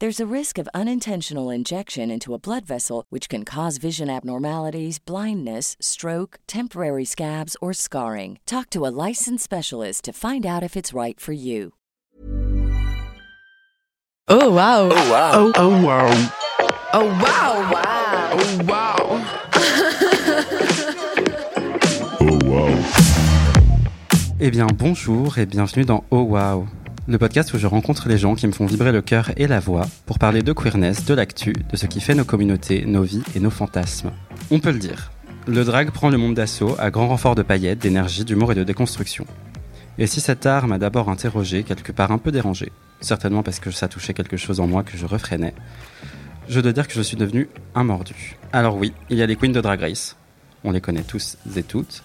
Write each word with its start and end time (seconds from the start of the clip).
There's 0.00 0.20
a 0.20 0.32
risk 0.32 0.58
of 0.58 0.68
unintentional 0.72 1.50
injection 1.50 2.08
into 2.08 2.32
a 2.32 2.38
blood 2.38 2.64
vessel, 2.64 3.04
which 3.10 3.28
can 3.28 3.44
cause 3.44 3.78
vision 3.78 4.08
abnormalities, 4.08 5.00
blindness, 5.00 5.76
stroke, 5.80 6.38
temporary 6.46 7.04
scabs, 7.04 7.56
or 7.60 7.72
scarring. 7.72 8.38
Talk 8.46 8.70
to 8.70 8.86
a 8.86 8.94
licensed 9.08 9.42
specialist 9.42 10.04
to 10.04 10.12
find 10.12 10.46
out 10.46 10.62
if 10.62 10.76
it's 10.76 10.94
right 10.94 11.18
for 11.18 11.32
you. 11.32 11.74
Oh 14.28 14.52
wow. 14.52 14.88
Oh 14.88 15.10
wow. 15.10 15.30
Oh, 15.34 15.52
oh 15.56 15.84
wow. 15.84 16.30
Oh 16.92 17.06
wow. 17.20 17.72
Wow. 17.72 18.30
Oh 18.38 18.58
wow. 18.68 19.34
Oh 22.20 22.38
wow. 22.44 22.70
Eh 24.38 24.50
bien, 24.50 24.68
bonjour 24.68 25.36
et 25.38 25.46
bienvenue 25.46 25.84
dans 25.84 26.04
Oh 26.12 26.22
Wow, 26.22 26.68
le 27.08 27.16
podcast 27.16 27.54
où 27.54 27.58
je 27.58 27.66
rencontre 27.66 28.06
les 28.06 28.18
gens 28.18 28.34
qui 28.34 28.46
me 28.46 28.52
font 28.52 28.66
vibrer 28.66 28.92
le 28.92 29.00
cœur 29.00 29.30
et 29.38 29.46
la 29.46 29.60
voix 29.60 29.86
pour 30.04 30.18
parler 30.18 30.42
de 30.42 30.52
queerness, 30.52 31.06
de 31.06 31.14
l'actu, 31.14 31.54
de 31.54 31.76
ce 31.76 31.86
qui 31.86 32.02
fait 32.02 32.14
nos 32.14 32.26
communautés, 32.26 32.84
nos 32.84 33.02
vies 33.02 33.22
et 33.34 33.40
nos 33.40 33.48
fantasmes. 33.48 34.10
On 34.50 34.60
peut 34.60 34.72
le 34.72 34.78
dire, 34.78 35.10
le 35.46 35.64
drag 35.64 35.90
prend 35.90 36.10
le 36.10 36.18
monde 36.18 36.34
d'assaut 36.34 36.76
à 36.78 36.90
grand 36.90 37.08
renfort 37.08 37.34
de 37.34 37.40
paillettes, 37.40 37.78
d'énergie, 37.78 38.26
d'humour 38.26 38.52
et 38.52 38.54
de 38.54 38.62
déconstruction. 38.62 39.24
Et 39.96 40.06
si 40.06 40.20
cet 40.20 40.44
art 40.44 40.66
m'a 40.66 40.76
d'abord 40.76 41.08
interrogé, 41.08 41.62
quelque 41.62 41.92
part 41.92 42.12
un 42.12 42.18
peu 42.18 42.30
dérangé, 42.30 42.70
certainement 43.00 43.42
parce 43.42 43.58
que 43.58 43.70
ça 43.70 43.88
touchait 43.88 44.12
quelque 44.12 44.36
chose 44.36 44.60
en 44.60 44.66
moi 44.66 44.82
que 44.82 44.98
je 44.98 45.06
refrénais, 45.06 45.54
je 46.46 46.60
dois 46.60 46.72
dire 46.72 46.86
que 46.86 46.94
je 46.94 47.02
suis 47.02 47.16
devenu 47.16 47.48
un 47.74 47.84
mordu. 47.84 48.36
Alors 48.52 48.76
oui, 48.76 48.92
il 49.08 49.16
y 49.16 49.22
a 49.22 49.26
les 49.26 49.36
queens 49.36 49.48
de 49.48 49.62
Drag 49.62 49.80
Race, 49.80 50.14
on 50.62 50.72
les 50.72 50.82
connaît 50.82 51.04
tous 51.04 51.38
et 51.56 51.62
toutes, 51.62 52.02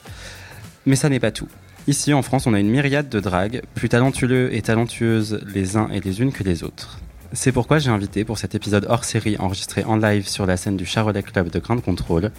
mais 0.86 0.96
ça 0.96 1.10
n'est 1.10 1.20
pas 1.20 1.32
tout. 1.32 1.50
Ici 1.86 2.14
en 2.14 2.22
France, 2.22 2.48
on 2.48 2.54
a 2.54 2.60
une 2.62 2.70
myriade 2.70 3.10
de 3.10 3.20
dragues, 3.20 3.62
plus 3.76 3.90
talentueux 3.90 4.56
et 4.56 4.62
talentueuses 4.62 5.42
les 5.54 5.76
uns 5.76 5.90
et 5.90 6.00
les 6.00 6.22
unes 6.22 6.32
que 6.32 6.44
les 6.44 6.64
autres. 6.64 7.00
C'est 7.34 7.52
pourquoi 7.52 7.78
j'ai 7.80 7.90
invité 7.90 8.24
pour 8.24 8.38
cet 8.38 8.56
épisode 8.56 8.86
hors 8.88 9.04
série 9.04 9.36
enregistré 9.38 9.84
en 9.84 9.98
live 9.98 10.26
sur 10.26 10.46
la 10.46 10.56
scène 10.56 10.78
du 10.78 10.86
Charolais 10.86 11.24
Club 11.24 11.50
de 11.50 11.60
Grand 11.60 11.82
Contrôle, 11.82 12.32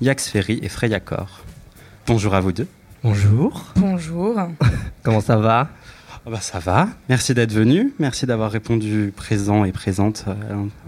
Yax 0.00 0.30
Ferry 0.30 0.60
et 0.62 0.70
Freya 0.70 1.00
Cor. 1.00 1.42
Bonjour 2.06 2.34
à 2.34 2.40
vous 2.40 2.52
deux. 2.52 2.68
Bonjour, 3.02 3.66
Bonjour. 3.76 4.34
comment 5.02 5.20
ça 5.20 5.36
va? 5.36 5.68
Ah 6.24 6.30
bah 6.30 6.40
ça 6.40 6.58
va, 6.58 6.88
merci 7.10 7.34
d'être 7.34 7.52
venu, 7.52 7.92
merci 7.98 8.24
d'avoir 8.24 8.50
répondu 8.50 9.12
présent 9.14 9.64
et 9.64 9.72
présente 9.72 10.24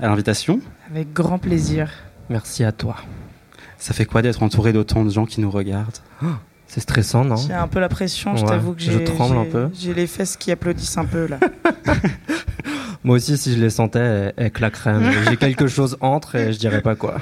à 0.00 0.06
l'invitation. 0.06 0.60
Avec 0.90 1.12
grand 1.12 1.38
plaisir. 1.38 1.90
Merci 2.30 2.64
à 2.64 2.72
toi. 2.72 2.96
Ça 3.76 3.92
fait 3.92 4.06
quoi 4.06 4.22
d'être 4.22 4.42
entouré 4.42 4.72
d'autant 4.72 5.04
de 5.04 5.10
gens 5.10 5.26
qui 5.26 5.42
nous 5.42 5.50
regardent? 5.50 5.98
C'est 6.68 6.80
stressant, 6.80 7.24
non 7.24 7.36
J'ai 7.36 7.54
un 7.54 7.66
peu 7.66 7.80
la 7.80 7.88
pression, 7.88 8.36
je 8.36 8.44
t'avoue 8.44 8.74
que 8.74 8.82
je 8.82 8.92
j'ai. 8.92 9.04
tremble 9.04 9.36
un 9.38 9.44
peu. 9.46 9.68
J'ai 9.72 9.94
les 9.94 10.06
fesses 10.06 10.36
qui 10.36 10.52
applaudissent 10.52 10.98
un 10.98 11.06
peu 11.06 11.26
là. 11.26 11.38
Moi 13.04 13.16
aussi, 13.16 13.38
si 13.38 13.54
je 13.54 13.60
les 13.60 13.70
sentais, 13.70 13.98
elles, 14.00 14.34
elles 14.36 14.50
claqueraient. 14.50 14.96
J'ai 15.28 15.36
quelque 15.36 15.66
chose 15.66 15.96
entre 16.00 16.34
et 16.34 16.52
je 16.52 16.58
dirais 16.58 16.82
pas 16.82 16.94
quoi. 16.94 17.16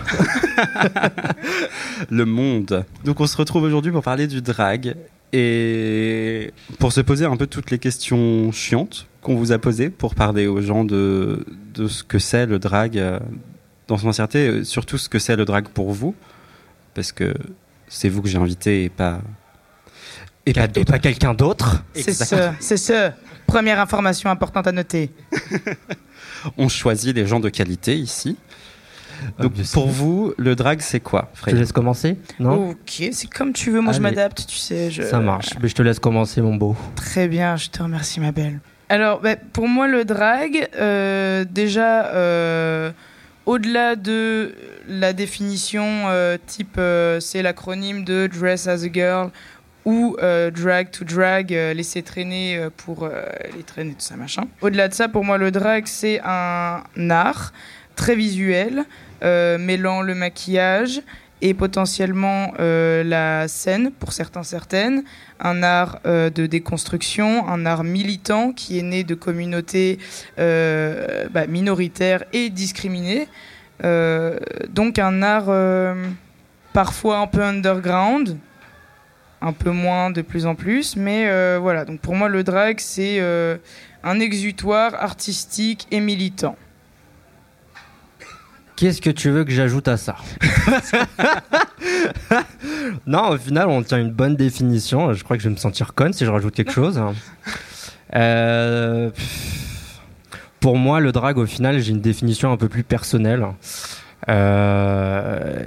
le 2.11 2.25
monde. 2.25 2.85
Donc 3.05 3.21
on 3.21 3.27
se 3.27 3.37
retrouve 3.37 3.63
aujourd'hui 3.63 3.93
pour 3.93 4.03
parler 4.03 4.27
du 4.27 4.43
drag 4.43 4.97
et 5.33 6.53
pour 6.79 6.93
se 6.93 7.01
poser 7.01 7.25
un 7.27 7.37
peu 7.37 7.47
toutes 7.47 7.71
les 7.71 7.79
questions 7.79 8.51
chiantes 8.53 9.07
qu'on 9.23 9.37
vous 9.37 9.53
a 9.53 9.59
posées 9.59 9.91
pour 9.91 10.15
parler 10.15 10.47
aux 10.47 10.61
gens 10.61 10.85
de, 10.85 11.45
de 11.75 11.89
ce 11.89 12.03
que 12.03 12.19
c'est 12.19 12.47
le 12.47 12.59
drag 12.59 12.99
euh, 12.99 13.19
dans 13.89 13.99
son 13.99 14.09
entièreté, 14.09 14.49
euh, 14.49 14.65
surtout 14.65 14.99
ce 14.99 15.09
que 15.09 15.19
c'est 15.19 15.37
le 15.37 15.45
drag 15.45 15.69
pour 15.69 15.93
vous, 15.93 16.15
parce 16.95 17.13
que 17.13 17.35
c'est 17.89 18.09
vous 18.09 18.23
que 18.23 18.29
j'ai 18.29 18.39
invité 18.39 18.85
et 18.85 18.89
pas... 18.89 19.21
Et 20.49 20.53
pas 20.53 20.65
Et 20.65 20.69
d'autres. 20.69 20.93
pas 20.93 20.99
quelqu'un 21.01 21.35
d'autre 21.35 21.83
C'est 21.95 22.13
ça, 22.13 22.55
c'est 22.61 22.77
ça. 22.77 23.15
Première 23.47 23.81
information 23.81 24.31
importante 24.31 24.67
à 24.67 24.73
noter. 24.73 25.11
On 26.57 26.69
choisit 26.69 27.15
les 27.17 27.27
gens 27.27 27.41
de 27.41 27.49
qualité 27.49 27.97
ici. 27.97 28.37
Donc 29.39 29.53
Obviously. 29.53 29.73
pour 29.75 29.89
vous, 29.89 30.35
le 30.37 30.55
drag 30.55 30.81
c'est 30.81 31.01
quoi 31.01 31.33
Je 31.35 31.51
te 31.51 31.57
laisse 31.57 31.73
commencer 31.73 32.17
Non 32.39 32.71
Ok, 32.71 33.03
c'est 33.13 33.31
comme 33.33 33.53
tu 33.53 33.71
veux. 33.71 33.81
Moi, 33.81 33.93
je 33.93 34.01
m'adapte, 34.01 34.47
tu 34.47 34.57
sais. 34.59 34.91
Je... 34.91 35.03
Ça 35.03 35.21
marche. 35.21 35.51
Mais 35.61 35.69
je 35.69 35.75
te 35.75 35.83
laisse 35.83 35.99
commencer, 35.99 36.43
mon 36.43 36.55
beau. 36.55 36.77
Très 36.97 37.27
bien, 37.27 37.57
je 37.57 37.69
te 37.71 37.83
remercie, 37.83 38.21
ma 38.21 38.31
belle. 38.33 38.61
Alors, 38.89 39.21
bah, 39.21 39.37
pour 39.37 39.69
moi, 39.69 39.89
le 39.89 40.05
drag, 40.05 40.69
euh, 40.77 41.45
déjà, 41.51 42.07
euh, 42.09 42.93
au-delà 43.47 43.97
de 43.97 44.55
la 44.89 45.13
définition 45.13 46.05
euh, 46.09 46.37
type, 46.47 46.77
euh, 46.79 47.21
c'est 47.21 47.43
l'acronyme 47.43 48.05
de 48.05 48.27
Dress 48.27 48.67
as 48.67 48.83
a 48.83 48.93
Girl 48.93 49.31
ou 49.85 50.17
euh, 50.21 50.51
Drag 50.51 50.91
to 50.91 51.05
Drag, 51.05 51.51
laisser 51.51 52.03
traîner 52.03 52.61
pour 52.77 53.09
les 53.57 53.63
traîner, 53.63 53.93
tout 53.93 54.01
ça, 54.01 54.17
machin. 54.17 54.43
Au-delà 54.61 54.89
de 54.89 54.95
ça, 54.95 55.09
pour 55.09 55.25
moi, 55.25 55.39
le 55.39 55.53
drag, 55.53 55.87
c'est 55.87 56.21
un 56.25 56.83
art 57.09 57.53
très 57.95 58.17
visuel, 58.17 58.85
mêlant 59.23 60.03
le 60.03 60.17
maquillage 60.17 61.03
et 61.43 61.55
potentiellement 61.55 62.55
euh, 62.61 63.05
la 63.05 63.49
scène, 63.49 63.91
pour 63.93 64.13
certains, 64.13 64.43
certaines 64.43 65.05
un 65.39 65.63
art 65.63 65.99
euh, 66.07 66.31
de 66.31 66.47
déconstruction, 66.47 67.47
un 67.47 67.67
art 67.67 67.85
militant 67.85 68.53
qui 68.53 68.79
est 68.79 68.83
né 68.83 69.05
de 69.05 69.15
communautés 69.15 69.99
euh, 70.39 71.29
bah, 71.31 71.47
minoritaires 71.47 72.25
et 72.33 72.49
discriminées. 72.51 73.29
Donc 74.71 74.99
un 74.99 75.23
art 75.23 75.51
parfois 76.73 77.19
un 77.19 77.27
peu 77.27 77.43
underground, 77.43 78.39
un 79.43 79.53
peu 79.53 79.71
moins 79.71 80.11
de 80.11 80.23
plus 80.23 80.47
en 80.47 80.55
plus, 80.55 80.97
mais 80.97 81.59
voilà. 81.59 81.85
Donc 81.85 82.01
pour 82.01 82.15
moi 82.15 82.31
le 82.31 82.43
drag 82.43 82.81
c'est 82.81 83.21
un 84.03 84.19
exutoire 84.19 84.95
artistique 84.95 85.87
et 85.91 86.01
militant. 86.01 86.57
Qu'est-ce 88.77 89.01
que 89.01 89.11
tu 89.11 89.31
veux 89.31 89.45
que 89.45 89.51
j'ajoute 89.51 89.89
à 89.89 89.97
ça 89.97 90.17
Non, 93.07 93.31
au 93.31 93.39
final, 93.39 93.69
on 93.69 93.83
tient 93.83 93.99
une 93.99 94.13
bonne 94.13 94.37
définition. 94.37 95.15
Je 95.15 95.25
crois 95.25 95.37
que 95.39 95.43
je 95.43 95.49
vais 95.49 95.55
me 95.55 95.59
sentir 95.59 95.95
conne 95.95 96.13
si 96.13 96.27
je 96.27 96.31
rajoute 96.31 96.55
quelque 96.55 96.73
chose. 96.73 97.01
Euh, 98.15 99.11
Pour 100.61 100.77
moi, 100.77 101.01
le 101.01 101.11
drag, 101.11 101.39
au 101.39 101.47
final, 101.47 101.81
j'ai 101.81 101.93
une 101.93 102.03
définition 102.03 102.53
un 102.53 102.59
peu 102.59 102.69
plus 102.69 102.85
personnelle. 102.85 103.47
Euh, 104.29 105.65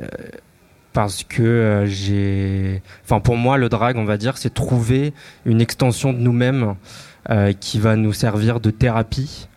Parce 0.93 1.23
que 1.23 1.41
euh, 1.41 1.85
j'ai. 1.87 2.83
Enfin, 3.05 3.19
pour 3.19 3.37
moi, 3.37 3.57
le 3.57 3.69
drag, 3.69 3.97
on 3.97 4.05
va 4.05 4.17
dire, 4.17 4.37
c'est 4.37 4.53
trouver 4.53 5.13
une 5.45 5.61
extension 5.61 6.13
de 6.13 6.19
nous-mêmes 6.19 6.75
qui 7.59 7.79
va 7.79 7.95
nous 7.95 8.13
servir 8.13 8.59
de 8.59 8.71
thérapie 8.71 9.48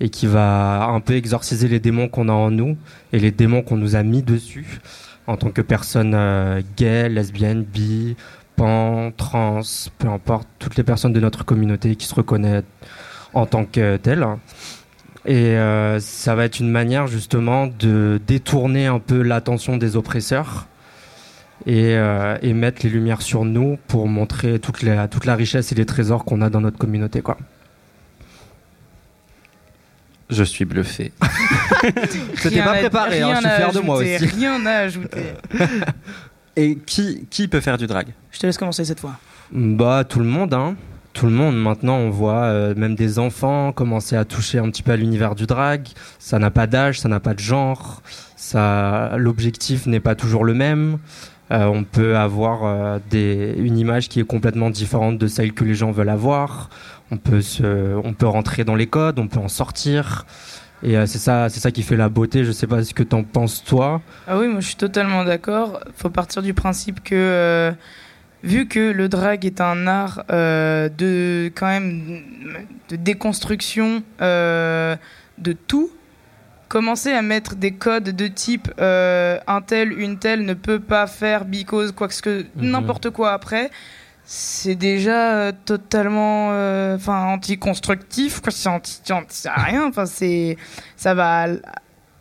et 0.00 0.08
qui 0.08 0.26
va 0.26 0.86
un 0.86 1.00
peu 1.00 1.14
exorciser 1.14 1.68
les 1.68 1.80
démons 1.80 2.08
qu'on 2.08 2.28
a 2.28 2.32
en 2.32 2.50
nous 2.50 2.76
et 3.12 3.18
les 3.18 3.30
démons 3.30 3.62
qu'on 3.62 3.76
nous 3.76 3.96
a 3.96 4.02
mis 4.02 4.22
dessus 4.22 4.80
en 5.26 5.36
tant 5.36 5.50
que 5.50 5.60
personne 5.60 6.14
euh, 6.14 6.62
gay, 6.76 7.08
lesbienne, 7.08 7.62
bi, 7.62 8.16
pan, 8.56 9.12
trans, 9.16 9.60
peu 9.98 10.08
importe, 10.08 10.48
toutes 10.58 10.76
les 10.76 10.82
personnes 10.82 11.12
de 11.12 11.20
notre 11.20 11.44
communauté 11.44 11.96
qui 11.96 12.06
se 12.06 12.14
reconnaissent 12.14 12.64
en 13.34 13.46
tant 13.46 13.64
que 13.64 13.96
telles. 13.98 14.26
Et 15.26 15.56
euh, 15.58 16.00
ça 16.00 16.34
va 16.34 16.44
être 16.44 16.60
une 16.60 16.70
manière 16.70 17.06
justement 17.06 17.66
de 17.66 18.18
détourner 18.26 18.86
un 18.86 18.98
peu 18.98 19.20
l'attention 19.20 19.76
des 19.76 19.96
oppresseurs 19.96 20.66
et, 21.66 21.96
euh, 21.96 22.38
et, 22.40 22.54
mettre 22.54 22.80
les 22.84 22.88
lumières 22.88 23.20
sur 23.20 23.44
nous 23.44 23.78
pour 23.88 24.08
montrer 24.08 24.58
toute 24.58 24.82
la, 24.82 25.08
toute 25.08 25.26
la 25.26 25.34
richesse 25.34 25.72
et 25.72 25.74
les 25.74 25.84
trésors 25.84 26.24
qu'on 26.24 26.40
a 26.40 26.48
dans 26.48 26.62
notre 26.62 26.78
communauté. 26.78 27.20
Quoi. 27.20 27.36
Je 30.30 30.44
suis 30.44 30.64
bluffé. 30.64 31.12
Je 32.34 32.48
t'ai 32.48 32.62
pas 32.62 32.74
préparé, 32.74 33.22
hein, 33.22 33.34
je 33.36 33.40
suis 33.40 33.56
fier 33.56 33.72
de 33.72 33.80
moi 33.80 33.96
aussi. 33.96 34.16
Rien 34.16 34.64
à 34.66 34.72
ajouter. 34.80 35.22
et 36.56 36.76
qui, 36.76 37.26
qui 37.30 37.48
peut 37.48 37.60
faire 37.60 37.78
du 37.78 37.86
drag? 37.86 38.08
Je 38.30 38.38
te 38.38 38.46
laisse 38.46 38.58
commencer 38.58 38.84
cette 38.84 39.00
fois. 39.00 39.16
Bah, 39.52 40.04
tout 40.04 40.18
le 40.18 40.26
monde, 40.26 40.52
hein. 40.52 40.76
Tout 41.14 41.26
le 41.26 41.32
monde. 41.32 41.56
Maintenant, 41.56 41.96
on 41.96 42.10
voit 42.10 42.42
euh, 42.42 42.74
même 42.76 42.94
des 42.94 43.18
enfants 43.18 43.72
commencer 43.72 44.16
à 44.16 44.24
toucher 44.24 44.58
un 44.58 44.68
petit 44.70 44.82
peu 44.82 44.92
à 44.92 44.96
l'univers 44.96 45.34
du 45.34 45.46
drag. 45.46 45.88
Ça 46.18 46.38
n'a 46.38 46.50
pas 46.50 46.66
d'âge, 46.66 47.00
ça 47.00 47.08
n'a 47.08 47.20
pas 47.20 47.34
de 47.34 47.40
genre. 47.40 48.02
Ça, 48.36 49.12
l'objectif 49.16 49.86
n'est 49.86 50.00
pas 50.00 50.14
toujours 50.14 50.44
le 50.44 50.54
même. 50.54 50.98
Euh, 51.50 51.64
on 51.64 51.82
peut 51.84 52.16
avoir 52.16 52.64
euh, 52.64 52.98
des, 53.08 53.54
une 53.56 53.78
image 53.78 54.08
qui 54.08 54.20
est 54.20 54.24
complètement 54.24 54.68
différente 54.68 55.16
de 55.16 55.26
celle 55.26 55.54
que 55.54 55.64
les 55.64 55.74
gens 55.74 55.90
veulent 55.90 56.10
avoir. 56.10 56.68
On 57.10 57.16
peut, 57.16 57.40
se, 57.40 57.96
on 58.04 58.12
peut 58.12 58.26
rentrer 58.26 58.64
dans 58.64 58.74
les 58.74 58.86
codes, 58.86 59.18
on 59.18 59.28
peut 59.28 59.38
en 59.38 59.48
sortir. 59.48 60.26
Et 60.82 60.96
euh, 60.96 61.06
c'est 61.06 61.18
ça, 61.18 61.48
c'est 61.48 61.60
ça 61.60 61.70
qui 61.70 61.82
fait 61.82 61.96
la 61.96 62.08
beauté. 62.08 62.44
Je 62.44 62.52
sais 62.52 62.66
pas 62.66 62.84
ce 62.84 62.94
que 62.94 63.02
t'en 63.02 63.24
penses 63.24 63.64
toi. 63.64 64.00
Ah 64.26 64.38
oui, 64.38 64.48
moi 64.48 64.60
je 64.60 64.66
suis 64.66 64.76
totalement 64.76 65.24
d'accord. 65.24 65.80
Faut 65.96 66.10
partir 66.10 66.42
du 66.42 66.54
principe 66.54 67.02
que 67.02 67.72
vu 68.44 68.68
que 68.68 68.92
le 68.92 69.08
drag 69.08 69.44
est 69.44 69.60
un 69.60 69.86
art 69.86 70.22
de 70.28 71.50
quand 71.54 71.66
même 71.66 72.22
de 72.88 72.96
déconstruction 72.96 74.02
de 74.20 75.52
tout, 75.52 75.90
commencer 76.68 77.12
à 77.12 77.22
mettre 77.22 77.56
des 77.56 77.72
codes 77.72 78.10
de 78.10 78.28
type 78.28 78.70
euh, 78.80 79.38
un 79.46 79.62
tel, 79.62 79.98
une 79.98 80.18
telle 80.18 80.44
ne 80.44 80.54
peut 80.54 80.80
pas 80.80 81.06
faire 81.06 81.44
because 81.44 81.92
quoi 81.92 82.08
que 82.08 82.40
mhm. 82.40 82.70
n'importe 82.70 83.10
quoi 83.10 83.32
après, 83.32 83.70
c'est 84.30 84.74
déjà 84.74 85.36
euh, 85.36 85.52
totalement 85.64 86.50
euh, 86.52 86.96
enfin 86.96 87.24
anti-constructif 87.24 88.40
quoi, 88.40 88.52
c'est 88.52 88.68
anti, 88.68 89.00
anti 89.10 89.48
rien, 89.48 89.86
enfin 89.86 90.04
c'est 90.04 90.58
ça 90.96 91.14
va 91.14 91.46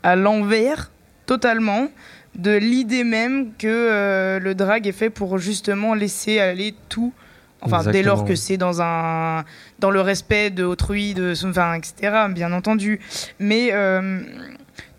à, 0.03 0.15
l'envers 0.15 0.89
totalement 1.25 1.89
de 2.35 2.55
l'idée 2.55 3.03
même 3.03 3.51
que 3.57 4.39
le 4.41 4.55
drag 4.55 4.87
est 4.87 4.93
fait 4.93 5.09
pour 5.09 5.37
justement 5.37 5.93
laisser 5.95 6.39
aller 6.39 6.75
tout. 6.87 7.11
Enfin, 7.61 7.83
dès 7.91 8.03
lors 8.03 8.23
que 8.23 8.35
c'est 8.35 8.57
dans 8.57 8.81
un 8.81 9.43
dans 9.79 9.91
le 9.91 10.01
respect 10.01 10.49
de 10.51 10.63
autrui, 10.63 11.13
de 11.13 11.33
enfin, 11.45 11.73
etc. 11.73 12.27
Bien 12.29 12.53
entendu, 12.53 12.99
mais 13.39 13.69
euh, 13.73 14.21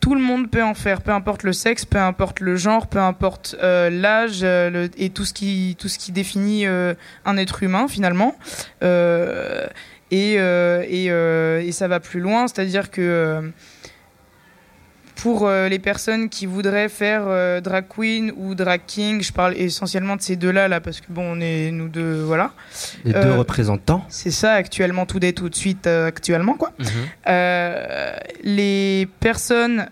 tout 0.08 0.14
le 0.14 0.22
monde 0.22 0.50
peut 0.50 0.62
en 0.62 0.72
faire, 0.72 1.02
peu 1.02 1.10
importe 1.10 1.42
le 1.42 1.52
sexe, 1.52 1.84
peu 1.84 1.98
importe 1.98 2.40
le 2.40 2.56
genre, 2.56 2.86
peu 2.86 2.98
importe 2.98 3.56
euh, 3.62 3.90
l'âge 3.90 4.40
euh, 4.42 4.88
et 4.96 5.10
tout 5.10 5.26
ce 5.26 5.34
qui 5.34 5.76
tout 5.78 5.88
ce 5.88 5.98
qui 5.98 6.12
définit 6.12 6.64
un 6.64 7.36
être 7.36 7.62
humain 7.62 7.88
finalement. 7.88 8.34
et, 8.80 10.34
et, 10.36 11.04
et 11.04 11.72
ça 11.72 11.88
va 11.88 12.00
plus 12.00 12.20
loin, 12.20 12.48
c'est-à-dire 12.48 12.90
que 12.90 13.52
pour 15.18 15.48
euh, 15.48 15.68
les 15.68 15.80
personnes 15.80 16.28
qui 16.28 16.46
voudraient 16.46 16.88
faire 16.88 17.24
euh, 17.26 17.60
drag 17.60 17.86
queen 17.88 18.32
ou 18.36 18.54
drag 18.54 18.80
king, 18.86 19.20
je 19.20 19.32
parle 19.32 19.56
essentiellement 19.56 20.14
de 20.14 20.22
ces 20.22 20.36
deux-là, 20.36 20.68
là, 20.68 20.80
parce 20.80 21.00
que 21.00 21.06
bon, 21.10 21.36
on 21.36 21.40
est 21.40 21.72
nous 21.72 21.88
deux, 21.88 22.22
voilà. 22.22 22.52
Les 23.04 23.12
deux 23.12 23.18
euh, 23.18 23.36
représentants. 23.36 24.04
C'est 24.08 24.30
ça, 24.30 24.52
actuellement, 24.52 25.06
tout 25.06 25.18
dès 25.18 25.32
tout 25.32 25.48
de 25.48 25.56
suite, 25.56 25.88
actuellement, 25.88 26.54
quoi. 26.54 26.72
Mhm. 26.78 26.86
les 28.44 29.08
personnes 29.18 29.86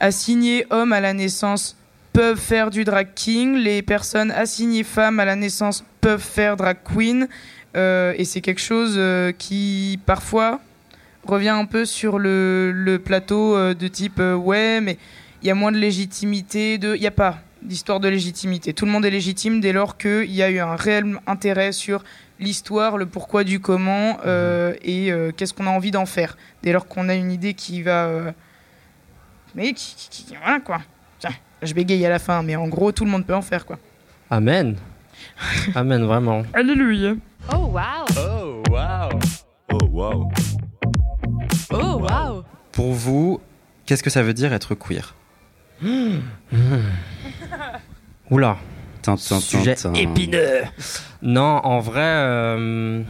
assignées 0.00 0.66
hommes 0.70 0.92
à 0.92 1.00
la 1.00 1.12
naissance 1.12 1.76
peuvent 2.12 2.38
faire 2.38 2.70
du 2.70 2.82
drag 2.82 3.08
king, 3.14 3.56
les 3.56 3.82
personnes 3.82 4.32
assignées 4.32 4.84
femmes 4.84 5.20
à 5.20 5.24
la 5.24 5.36
naissance 5.36 5.84
peuvent 6.00 6.20
faire 6.20 6.56
drag 6.56 6.78
queen, 6.84 7.28
et 7.76 8.24
c'est 8.24 8.40
quelque 8.40 8.60
chose 8.60 9.00
qui, 9.38 10.00
parfois, 10.06 10.60
revient 11.26 11.50
un 11.50 11.64
peu 11.64 11.84
sur 11.84 12.18
le, 12.18 13.00
plateau 13.04 13.56
euh, 13.56 13.74
de 13.74 13.88
type 13.88 14.18
euh, 14.18 14.34
ouais, 14.34 14.80
mais 14.80 14.98
il 15.42 15.48
y 15.48 15.50
a 15.50 15.54
moins 15.54 15.72
de 15.72 15.78
légitimité. 15.78 16.74
Il 16.74 17.00
n'y 17.00 17.06
a 17.06 17.10
pas 17.10 17.38
d'histoire 17.62 18.00
de 18.00 18.08
légitimité. 18.08 18.72
Tout 18.74 18.86
le 18.86 18.92
monde 18.92 19.04
est 19.04 19.10
légitime 19.10 19.60
dès 19.60 19.72
lors 19.72 19.96
qu'il 19.96 20.30
y 20.30 20.42
a 20.42 20.50
eu 20.50 20.58
un 20.58 20.76
réel 20.76 21.16
intérêt 21.26 21.72
sur 21.72 22.04
l'histoire, 22.38 22.98
le 22.98 23.06
pourquoi 23.06 23.44
du 23.44 23.60
comment 23.60 24.18
euh, 24.26 24.72
mhm. 24.72 24.76
et 24.82 25.12
qu'est-ce 25.36 25.54
qu'on 25.54 25.66
a 25.66 25.70
envie 25.70 25.90
d'en 25.90 26.06
faire. 26.06 26.36
Dès 26.62 26.72
lors 26.72 26.86
qu'on 26.86 27.08
a 27.08 27.14
une 27.14 27.32
idée 27.32 27.54
qui 27.54 27.82
va. 27.82 28.34
mais 29.54 29.72
qui, 29.72 30.26
Voilà 30.42 30.60
quoi. 30.60 30.80
Tiens, 31.18 31.30
je 31.62 31.72
bégaye 31.74 32.04
à 32.04 32.10
la 32.10 32.18
fin, 32.18 32.42
mais 32.42 32.56
en 32.56 32.68
gros, 32.68 32.92
tout 32.92 33.04
le 33.04 33.10
monde 33.10 33.24
peut 33.24 33.34
en 33.34 33.42
faire 33.42 33.64
quoi. 33.64 33.78
Amen. 34.30 34.76
Amen, 35.74 36.04
vraiment. 36.04 36.42
Alléluia. 36.52 37.14
Oh 37.52 37.70
wow. 37.72 38.04
Oh 38.16 38.62
wow. 38.70 39.18
Oh 39.72 39.86
wow. 39.92 40.30
Oh, 41.74 41.98
waouh 42.00 42.44
Pour 42.72 42.92
vous, 42.92 43.40
qu'est-ce 43.86 44.02
que 44.02 44.10
ça 44.10 44.22
veut 44.22 44.34
dire 44.34 44.52
être 44.52 44.74
queer? 44.74 45.14
Oula 48.30 48.56
Sujet 49.16 49.74
épineux 49.94 50.62
Non, 51.20 51.60
en 51.64 51.80
vrai, 51.80 52.00
euh, 52.00 53.02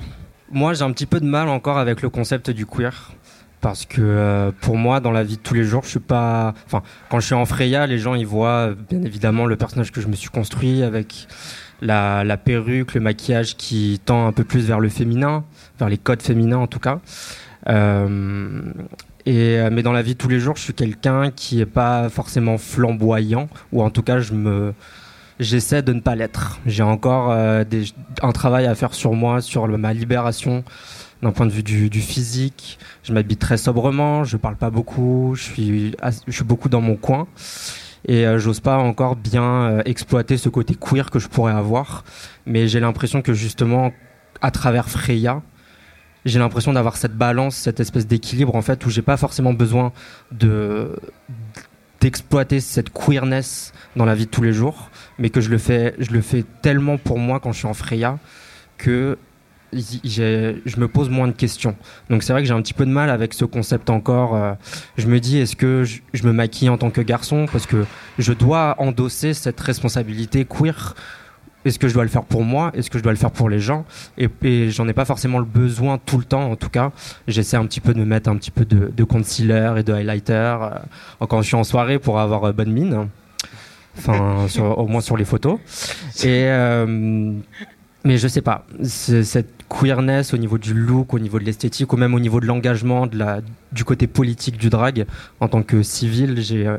moi 0.50 0.74
j'ai 0.74 0.82
un 0.82 0.90
petit 0.90 1.06
peu 1.06 1.20
de 1.20 1.26
mal 1.26 1.48
encore 1.48 1.78
avec 1.78 2.02
le 2.02 2.08
concept 2.08 2.50
du 2.50 2.66
queer. 2.66 3.12
Parce 3.60 3.86
que 3.86 4.02
euh, 4.02 4.50
pour 4.60 4.76
moi, 4.76 5.00
dans 5.00 5.10
la 5.10 5.22
vie 5.22 5.36
de 5.36 5.42
tous 5.42 5.54
les 5.54 5.64
jours, 5.64 5.84
je 5.84 5.90
suis 5.90 5.98
pas. 6.00 6.52
Enfin, 6.66 6.82
quand 7.08 7.18
je 7.20 7.26
suis 7.26 7.34
en 7.34 7.46
Freya, 7.46 7.86
les 7.86 7.98
gens 7.98 8.14
ils 8.14 8.26
voient 8.26 8.74
bien 8.90 9.02
évidemment 9.02 9.46
le 9.46 9.56
personnage 9.56 9.90
que 9.90 10.02
je 10.02 10.08
me 10.08 10.16
suis 10.16 10.28
construit 10.28 10.82
avec 10.82 11.28
la, 11.80 12.24
la 12.24 12.36
perruque, 12.36 12.92
le 12.92 13.00
maquillage 13.00 13.56
qui 13.56 14.00
tend 14.04 14.26
un 14.26 14.32
peu 14.32 14.44
plus 14.44 14.66
vers 14.66 14.80
le 14.80 14.90
féminin, 14.90 15.44
vers 15.78 15.88
les 15.88 15.96
codes 15.96 16.20
féminins 16.20 16.58
en 16.58 16.66
tout 16.66 16.78
cas. 16.78 17.00
Euh, 17.68 18.72
euh, 19.26 19.70
mais 19.72 19.82
dans 19.82 19.92
la 19.92 20.02
vie 20.02 20.14
de 20.14 20.18
tous 20.18 20.28
les 20.28 20.40
jours, 20.40 20.56
je 20.56 20.62
suis 20.62 20.74
quelqu'un 20.74 21.30
qui 21.30 21.56
n'est 21.56 21.66
pas 21.66 22.08
forcément 22.08 22.58
flamboyant, 22.58 23.48
ou 23.72 23.82
en 23.82 23.90
tout 23.90 24.02
cas, 24.02 24.18
je 24.18 24.34
me, 24.34 24.74
j'essaie 25.40 25.82
de 25.82 25.92
ne 25.92 26.00
pas 26.00 26.14
l'être. 26.14 26.60
J'ai 26.66 26.82
encore 26.82 27.30
euh, 27.30 27.64
un 28.22 28.32
travail 28.32 28.66
à 28.66 28.74
faire 28.74 28.94
sur 28.94 29.14
moi, 29.14 29.40
sur 29.40 29.66
ma 29.66 29.92
libération 29.92 30.64
d'un 31.22 31.32
point 31.32 31.46
de 31.46 31.52
vue 31.52 31.62
du, 31.62 32.00
physique. 32.00 32.78
Je 33.02 33.14
m'habite 33.14 33.38
très 33.38 33.56
sobrement, 33.56 34.24
je 34.24 34.36
parle 34.36 34.56
pas 34.56 34.68
beaucoup, 34.68 35.34
je 35.34 35.42
suis, 35.42 35.96
beaucoup 36.44 36.68
dans 36.68 36.82
mon 36.82 36.96
coin. 36.96 37.26
Et 38.06 38.26
j'ose 38.36 38.60
pas 38.60 38.76
encore 38.76 39.16
bien 39.16 39.80
exploiter 39.86 40.36
ce 40.36 40.50
côté 40.50 40.74
queer 40.74 41.10
que 41.10 41.18
je 41.18 41.28
pourrais 41.28 41.54
avoir. 41.54 42.04
Mais 42.44 42.68
j'ai 42.68 42.78
l'impression 42.78 43.22
que 43.22 43.32
justement, 43.32 43.90
à 44.42 44.50
travers 44.50 44.90
Freya, 44.90 45.40
j'ai 46.24 46.38
l'impression 46.38 46.72
d'avoir 46.72 46.96
cette 46.96 47.16
balance, 47.16 47.56
cette 47.56 47.80
espèce 47.80 48.06
d'équilibre 48.06 48.54
en 48.54 48.62
fait 48.62 48.84
où 48.86 48.90
j'ai 48.90 49.02
pas 49.02 49.16
forcément 49.16 49.52
besoin 49.52 49.92
de 50.32 50.96
d'exploiter 52.00 52.60
cette 52.60 52.90
queerness 52.90 53.72
dans 53.96 54.04
la 54.04 54.14
vie 54.14 54.26
de 54.26 54.30
tous 54.30 54.42
les 54.42 54.52
jours, 54.52 54.90
mais 55.18 55.30
que 55.30 55.40
je 55.40 55.48
le 55.48 55.56
fais, 55.56 55.94
je 55.98 56.10
le 56.10 56.20
fais 56.20 56.44
tellement 56.60 56.98
pour 56.98 57.18
moi 57.18 57.40
quand 57.40 57.52
je 57.52 57.58
suis 57.58 57.66
en 57.66 57.72
Freya 57.72 58.18
que 58.76 59.16
je 59.72 60.80
me 60.80 60.86
pose 60.86 61.08
moins 61.08 61.28
de 61.28 61.32
questions. 61.32 61.76
Donc 62.10 62.22
c'est 62.22 62.32
vrai 62.32 62.42
que 62.42 62.48
j'ai 62.48 62.54
un 62.54 62.60
petit 62.60 62.74
peu 62.74 62.84
de 62.84 62.90
mal 62.90 63.10
avec 63.10 63.32
ce 63.34 63.44
concept 63.44 63.90
encore. 63.90 64.36
Euh, 64.36 64.52
je 64.96 65.06
me 65.06 65.18
dis, 65.18 65.38
est-ce 65.38 65.56
que 65.56 65.84
je, 65.84 66.00
je, 66.12 66.24
me 66.24 66.32
maquille 66.32 66.68
en 66.68 66.78
tant 66.78 66.90
que 66.90 67.00
garçon? 67.00 67.46
Parce 67.50 67.66
que 67.66 67.84
je 68.18 68.32
dois 68.32 68.76
endosser 68.78 69.34
cette 69.34 69.60
responsabilité 69.60 70.44
queer 70.44 70.94
est-ce 71.64 71.78
que 71.78 71.88
je 71.88 71.94
dois 71.94 72.02
le 72.02 72.08
faire 72.08 72.24
pour 72.24 72.42
moi? 72.42 72.70
Est-ce 72.74 72.90
que 72.90 72.98
je 72.98 73.02
dois 73.02 73.12
le 73.12 73.18
faire 73.18 73.30
pour 73.30 73.48
les 73.48 73.60
gens? 73.60 73.84
Et, 74.18 74.70
j'en 74.70 74.86
ai 74.88 74.92
pas 74.92 75.04
forcément 75.04 75.38
le 75.38 75.44
besoin 75.44 75.98
tout 75.98 76.18
le 76.18 76.24
temps, 76.24 76.50
en 76.50 76.56
tout 76.56 76.68
cas. 76.68 76.92
J'essaie 77.26 77.56
un 77.56 77.66
petit 77.66 77.80
peu 77.80 77.94
de 77.94 77.98
me 77.98 78.04
mettre 78.04 78.28
un 78.28 78.36
petit 78.36 78.50
peu 78.50 78.64
de, 78.64 79.04
concealer 79.04 79.78
et 79.78 79.82
de 79.82 79.92
highlighter 79.92 80.32
euh, 80.32 81.26
quand 81.26 81.42
je 81.42 81.48
suis 81.48 81.56
en 81.56 81.64
soirée 81.64 81.98
pour 81.98 82.18
avoir 82.20 82.44
euh, 82.44 82.52
bonne 82.52 82.72
mine. 82.72 83.08
Enfin, 83.96 84.46
au 84.76 84.86
moins 84.86 85.00
sur 85.00 85.16
les 85.16 85.24
photos. 85.24 85.58
Et 86.22 86.46
euh, 86.48 87.32
mais 88.04 88.18
je 88.18 88.28
sais 88.28 88.42
pas, 88.42 88.66
cette 88.82 89.64
queerness 89.68 90.34
au 90.34 90.36
niveau 90.36 90.58
du 90.58 90.74
look, 90.74 91.14
au 91.14 91.18
niveau 91.18 91.38
de 91.38 91.44
l'esthétique, 91.44 91.90
ou 91.92 91.96
même 91.96 92.14
au 92.14 92.20
niveau 92.20 92.38
de 92.40 92.46
l'engagement, 92.46 93.06
de 93.06 93.16
la, 93.16 93.40
du 93.72 93.84
côté 93.84 94.06
politique 94.06 94.58
du 94.58 94.68
drag, 94.68 95.06
en 95.40 95.48
tant 95.48 95.62
que 95.62 95.82
civil, 95.82 96.42
j'ai. 96.42 96.70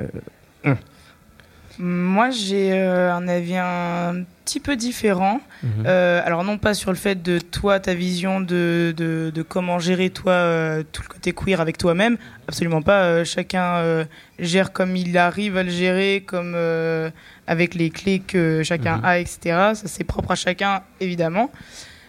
Moi, 1.79 2.29
j'ai 2.29 2.71
euh, 2.73 3.13
un 3.13 3.27
avis 3.27 3.57
un 3.57 4.23
petit 4.45 4.59
peu 4.59 4.75
différent. 4.75 5.41
Mhm. 5.63 5.83
Euh, 5.85 6.21
alors, 6.23 6.43
non 6.43 6.57
pas 6.57 6.73
sur 6.73 6.91
le 6.91 6.97
fait 6.97 7.21
de 7.21 7.37
toi, 7.39 7.79
ta 7.79 7.93
vision 7.93 8.39
de, 8.39 8.93
de, 8.95 9.31
de 9.33 9.41
comment 9.41 9.77
gérer 9.79 10.09
toi 10.09 10.31
euh, 10.33 10.83
tout 10.91 11.01
le 11.01 11.07
côté 11.09 11.33
queer 11.33 11.59
avec 11.59 11.77
toi-même. 11.77 12.17
Absolument 12.47 12.81
pas. 12.81 13.23
Chacun 13.23 14.05
gère 14.39 14.71
comme 14.71 14.95
il 14.95 15.17
arrive 15.17 15.57
à 15.57 15.63
le 15.63 15.69
gérer, 15.71 16.23
comme 16.25 16.55
avec 17.47 17.73
les 17.73 17.89
clés 17.89 18.19
que 18.19 18.61
chacun 18.63 18.97
Mhm. 18.97 19.05
a, 19.05 19.19
etc. 19.19 19.39
Ça, 19.73 19.83
c'est 19.85 20.03
propre 20.03 20.31
à 20.31 20.35
chacun, 20.35 20.81
évidemment. 21.01 21.51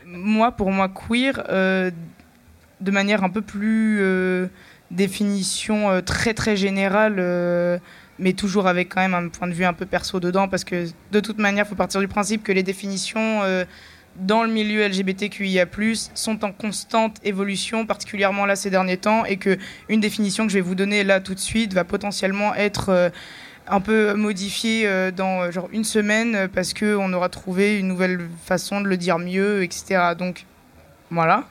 Moi, 0.06 0.52
pour 0.52 0.70
moi, 0.70 0.88
queer, 0.88 1.42
de 1.48 2.90
manière 2.90 3.24
un 3.24 3.30
peu 3.30 3.40
plus 3.42 4.00
définition 4.90 6.00
très 6.02 6.34
très 6.34 6.56
générale. 6.56 7.80
Mais 8.18 8.32
toujours 8.32 8.66
avec 8.66 8.88
quand 8.88 9.00
même 9.00 9.14
un 9.14 9.28
point 9.28 9.48
de 9.48 9.52
vue 9.52 9.64
un 9.64 9.72
peu 9.72 9.86
perso 9.86 10.20
dedans, 10.20 10.48
parce 10.48 10.64
que 10.64 10.86
de 11.12 11.20
toute 11.20 11.38
manière, 11.38 11.64
il 11.64 11.68
faut 11.68 11.74
partir 11.74 12.00
du 12.00 12.08
principe 12.08 12.42
que 12.42 12.52
les 12.52 12.62
définitions 12.62 13.42
euh, 13.42 13.64
dans 14.16 14.42
le 14.42 14.50
milieu 14.50 14.86
LGBTQIA+, 14.86 15.66
sont 16.14 16.44
en 16.44 16.52
constante 16.52 17.16
évolution, 17.24 17.86
particulièrement 17.86 18.46
là 18.46 18.56
ces 18.56 18.70
derniers 18.70 18.96
temps, 18.96 19.24
et 19.24 19.36
que 19.36 19.58
une 19.88 20.00
définition 20.00 20.46
que 20.46 20.52
je 20.52 20.58
vais 20.58 20.62
vous 20.62 20.74
donner 20.74 21.04
là 21.04 21.20
tout 21.20 21.34
de 21.34 21.40
suite 21.40 21.74
va 21.74 21.84
potentiellement 21.84 22.54
être 22.54 22.88
euh, 22.88 23.10
un 23.68 23.80
peu 23.80 24.14
modifiée 24.14 24.86
euh, 24.86 25.10
dans 25.10 25.50
genre 25.50 25.68
une 25.72 25.84
semaine, 25.84 26.48
parce 26.54 26.72
qu'on 26.72 27.12
aura 27.12 27.28
trouvé 27.28 27.78
une 27.78 27.88
nouvelle 27.88 28.20
façon 28.44 28.80
de 28.80 28.88
le 28.88 28.96
dire 28.96 29.18
mieux, 29.18 29.62
etc. 29.62 30.14
Donc 30.18 30.46
voilà. 31.10 31.44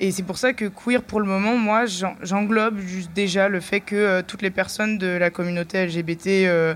Et 0.00 0.10
c'est 0.10 0.24
pour 0.24 0.38
ça 0.38 0.52
que 0.52 0.64
queer, 0.64 1.02
pour 1.02 1.20
le 1.20 1.26
moment, 1.26 1.56
moi, 1.56 1.86
j'en- 1.86 2.16
j'englobe 2.22 2.78
juste 2.80 3.12
déjà 3.14 3.48
le 3.48 3.60
fait 3.60 3.80
que 3.80 3.94
euh, 3.94 4.22
toutes 4.26 4.42
les 4.42 4.50
personnes 4.50 4.98
de 4.98 5.06
la 5.06 5.30
communauté 5.30 5.78
LGBT, 5.86 6.46
euh, 6.46 6.74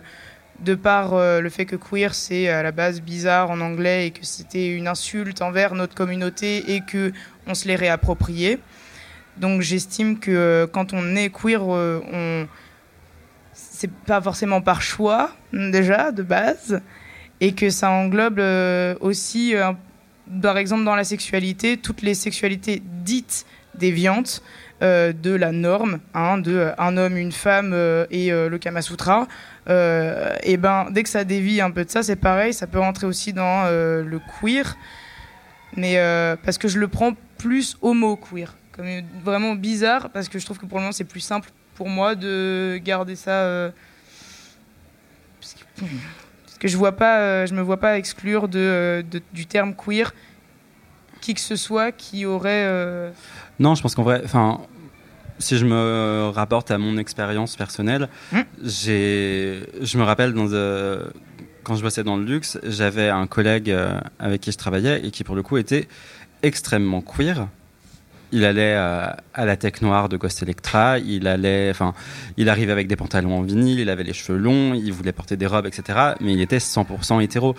de 0.60 0.74
par 0.74 1.14
euh, 1.14 1.40
le 1.40 1.50
fait 1.50 1.64
que 1.66 1.76
queer, 1.76 2.14
c'est 2.14 2.48
à 2.48 2.62
la 2.62 2.70
base 2.72 3.00
bizarre 3.00 3.50
en 3.50 3.60
anglais 3.60 4.06
et 4.06 4.10
que 4.12 4.24
c'était 4.24 4.68
une 4.68 4.86
insulte 4.88 5.42
envers 5.42 5.74
notre 5.74 5.94
communauté 5.94 6.74
et 6.74 6.80
que 6.80 7.12
on 7.46 7.54
se 7.54 7.66
l'est 7.66 7.76
réapproprié. 7.76 8.58
Donc 9.36 9.62
j'estime 9.62 10.18
que 10.18 10.68
quand 10.72 10.92
on 10.92 11.14
est 11.16 11.30
queer, 11.30 11.64
on 11.66 12.46
c'est 13.52 13.90
pas 13.90 14.20
forcément 14.20 14.60
par 14.60 14.82
choix 14.82 15.30
déjà 15.52 16.10
de 16.12 16.22
base 16.22 16.80
et 17.40 17.52
que 17.54 17.70
ça 17.70 17.90
englobe 17.90 18.40
aussi 19.00 19.54
euh, 19.54 19.72
par 20.42 20.58
exemple 20.58 20.84
dans 20.84 20.94
la 20.94 21.04
sexualité 21.04 21.76
toutes 21.76 22.02
les 22.02 22.14
sexualités 22.14 22.82
dites 23.04 23.46
déviantes 23.74 24.42
euh, 24.80 25.12
de 25.12 25.32
la 25.32 25.50
norme 25.50 25.98
hein, 26.14 26.38
de 26.38 26.54
euh, 26.54 26.72
un 26.78 26.96
homme 26.96 27.16
une 27.16 27.32
femme 27.32 27.72
euh, 27.72 28.06
et 28.10 28.30
le 28.30 28.58
Kama 28.58 28.82
Sutra 28.82 29.26
et 29.68 30.56
ben 30.56 30.86
dès 30.90 31.02
que 31.02 31.08
ça 31.08 31.24
dévie 31.24 31.60
un 31.60 31.70
peu 31.70 31.84
de 31.84 31.90
ça 31.90 32.02
c'est 32.02 32.16
pareil 32.16 32.54
ça 32.54 32.66
peut 32.66 32.78
rentrer 32.78 33.06
aussi 33.06 33.32
dans 33.32 33.64
le 33.68 34.20
queer. 34.40 34.76
Mais 35.76 35.98
parce 36.42 36.56
que 36.56 36.68
je 36.68 36.78
le 36.78 36.88
prends 36.88 37.12
plus 37.36 37.76
homo 37.82 38.16
queer. 38.16 38.56
Vraiment 39.22 39.54
bizarre 39.54 40.08
parce 40.08 40.30
que 40.30 40.38
je 40.38 40.44
trouve 40.46 40.58
que 40.58 40.64
pour 40.64 40.78
le 40.78 40.84
moment 40.84 40.92
c'est 40.92 41.04
plus 41.04 41.20
simple 41.20 41.50
pour 41.74 41.90
moi 41.90 42.14
de 42.14 42.80
garder 42.82 43.14
ça 43.14 43.72
que, 45.76 45.84
parce 46.58 46.62
que 46.62 46.68
je 46.68 46.76
vois 46.76 46.92
pas 46.92 47.18
euh, 47.20 47.46
je 47.46 47.54
me 47.54 47.60
vois 47.62 47.76
pas 47.78 47.98
exclure 47.98 48.48
de, 48.48 48.58
euh, 48.58 49.02
de- 49.02 49.22
du 49.32 49.46
terme 49.46 49.74
queer 49.76 50.12
qui 51.20 51.34
que 51.34 51.40
ce 51.40 51.54
soit 51.56 51.92
qui 51.92 52.26
aurait 52.26 52.64
euh, 52.66 53.10
Non, 53.60 53.74
je 53.74 53.82
pense 53.82 53.94
qu'en 53.94 54.02
vrai, 54.02 54.20
enfin, 54.24 54.60
si 55.38 55.56
je 55.56 55.64
me 55.64 56.28
rapporte 56.34 56.70
à 56.72 56.78
mon 56.78 56.96
expérience 56.98 57.54
personnelle, 57.56 58.08
Hmm. 58.32 58.40
j'ai, 58.64 59.62
je 59.80 59.98
me 59.98 60.02
rappelle 60.04 60.32
dans 60.32 60.48
quand 61.64 61.74
je 61.76 61.82
bossais 61.82 62.02
dans 62.02 62.16
le 62.16 62.24
luxe, 62.24 62.58
j'avais 62.64 63.08
un 63.10 63.26
collègue 63.26 63.74
avec 64.18 64.40
qui 64.40 64.52
je 64.52 64.56
travaillais 64.58 65.04
et 65.06 65.10
qui 65.10 65.22
pour 65.22 65.36
le 65.36 65.42
coup 65.42 65.58
était 65.58 65.86
extrêmement 66.42 67.02
queer. 67.02 67.46
Il 68.32 68.44
allait 68.44 68.74
euh, 68.76 69.06
à 69.34 69.44
la 69.46 69.56
tech 69.56 69.80
noire 69.80 70.08
de 70.08 70.16
Ghost 70.16 70.42
Electra, 70.42 70.98
il 70.98 71.26
allait, 71.26 71.70
enfin, 71.70 71.94
il 72.36 72.48
arrivait 72.48 72.72
avec 72.72 72.86
des 72.86 72.96
pantalons 72.96 73.38
en 73.38 73.42
vinyle, 73.42 73.80
il 73.80 73.88
avait 73.88 74.04
les 74.04 74.12
cheveux 74.12 74.38
longs, 74.38 74.74
il 74.74 74.92
voulait 74.92 75.12
porter 75.12 75.36
des 75.36 75.46
robes, 75.46 75.66
etc. 75.66 76.12
Mais 76.20 76.34
il 76.34 76.40
était 76.40 76.58
100% 76.58 77.22
hétéro. 77.22 77.54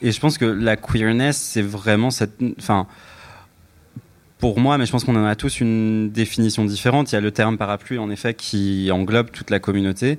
Et 0.00 0.12
je 0.12 0.20
pense 0.20 0.38
que 0.38 0.44
la 0.44 0.76
queerness, 0.76 1.36
c'est 1.36 1.62
vraiment 1.62 2.10
cette, 2.10 2.38
enfin, 2.58 2.86
pour 4.38 4.58
moi, 4.60 4.76
mais 4.76 4.86
je 4.86 4.92
pense 4.92 5.04
qu'on 5.04 5.16
en 5.16 5.24
a 5.24 5.36
tous 5.36 5.60
une 5.60 6.10
définition 6.10 6.64
différente. 6.64 7.12
Il 7.12 7.14
y 7.14 7.18
a 7.18 7.20
le 7.22 7.30
terme 7.30 7.56
parapluie, 7.56 7.98
en 7.98 8.10
effet, 8.10 8.34
qui 8.34 8.90
englobe 8.92 9.30
toute 9.30 9.50
la 9.50 9.58
communauté. 9.58 10.18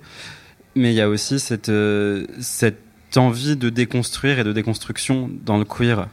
Mais 0.75 0.91
il 0.91 0.95
y 0.95 1.01
a 1.01 1.09
aussi 1.09 1.39
cette, 1.39 1.69
euh, 1.69 2.25
cette 2.39 2.79
envie 3.15 3.55
de 3.55 3.69
déconstruire 3.69 4.39
et 4.39 4.43
de 4.43 4.51
déconstruction 4.51 5.29
dans 5.45 5.57
le 5.57 5.65
queer. 5.65 6.07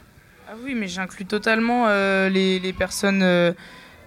Ah 0.47 0.53
oui, 0.63 0.75
mais 0.75 0.87
j'inclus 0.87 1.25
totalement 1.25 1.85
euh, 1.87 2.29
les, 2.29 2.73
personnes 2.73 3.23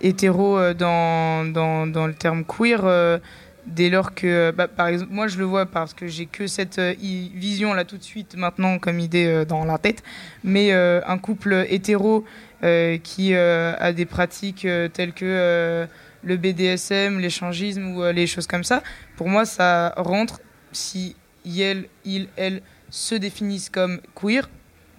hétéros 0.00 0.58
euh, 0.58 0.74
dans, 0.74 1.44
dans, 1.50 1.86
dans 1.86 2.06
le 2.06 2.14
terme 2.14 2.44
queer. 2.44 2.80
euh, 2.84 3.18
dès 3.66 3.90
lors 3.90 4.14
que, 4.14 4.52
bah, 4.52 4.68
par 4.68 4.86
exemple, 4.88 5.12
moi 5.12 5.26
je 5.26 5.38
le 5.38 5.44
vois 5.44 5.66
parce 5.66 5.92
que 5.92 6.06
j'ai 6.06 6.26
que 6.26 6.46
cette 6.46 6.78
euh, 6.78 6.94
vision 7.34 7.74
là 7.74 7.84
tout 7.84 7.98
de 7.98 8.02
suite 8.02 8.36
maintenant 8.36 8.78
comme 8.78 9.00
idée 9.00 9.26
euh, 9.26 9.44
dans 9.44 9.64
la 9.64 9.78
tête. 9.78 10.02
Mais 10.44 10.72
euh, 10.72 11.00
un 11.06 11.18
couple 11.18 11.66
hétéro 11.68 12.24
euh, 12.62 12.96
qui 12.98 13.34
euh, 13.34 13.74
a 13.78 13.92
des 13.92 14.06
pratiques 14.06 14.64
euh, 14.64 14.88
telles 14.88 15.12
que 15.12 15.24
euh, 15.24 15.86
le 16.22 16.36
BDSM, 16.36 17.18
l'échangisme 17.18 17.96
ou 17.96 18.02
euh, 18.02 18.12
les 18.12 18.26
choses 18.26 18.46
comme 18.46 18.64
ça, 18.64 18.82
pour 19.16 19.28
moi 19.28 19.44
ça 19.44 19.92
rentre 19.96 20.40
si 20.72 21.16
il, 21.44 21.88
elle 22.36 22.62
se 22.90 23.14
définissent 23.14 23.70
comme 23.70 24.00
queer 24.14 24.48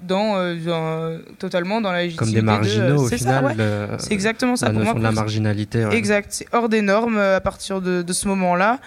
dans, 0.02 0.36
euh, 0.38 0.56
dans- 0.56 1.20
totalement 1.40 1.82
dans 1.82 1.92
la 1.92 2.08
Comme 2.16 2.28
légitimité 2.28 2.36
des 2.36 2.42
de- 2.42 2.46
marginaux 2.46 3.02
au 3.04 3.10
c'est 3.10 3.18
ça, 3.18 3.40
final. 3.40 3.90
ouais. 3.92 3.98
C'est 4.00 4.14
exactement 4.14 4.56
ça 4.56 4.68
la 4.68 4.72
pour 4.74 4.82
moi. 4.82 4.86
notion 4.94 5.00
de 5.00 5.04
la 5.04 5.12
marginalité. 5.12 5.86
ouais. 5.86 5.96
Exact, 5.96 6.28
c'est 6.32 6.48
hors 6.54 6.70
des 6.70 6.82
normes 6.82 7.18
euh, 7.18 7.38
à 7.38 7.42
partir 7.42 7.82
de, 7.82 8.02
de 8.02 8.14
ce 8.14 8.28
moment-là 8.28 8.80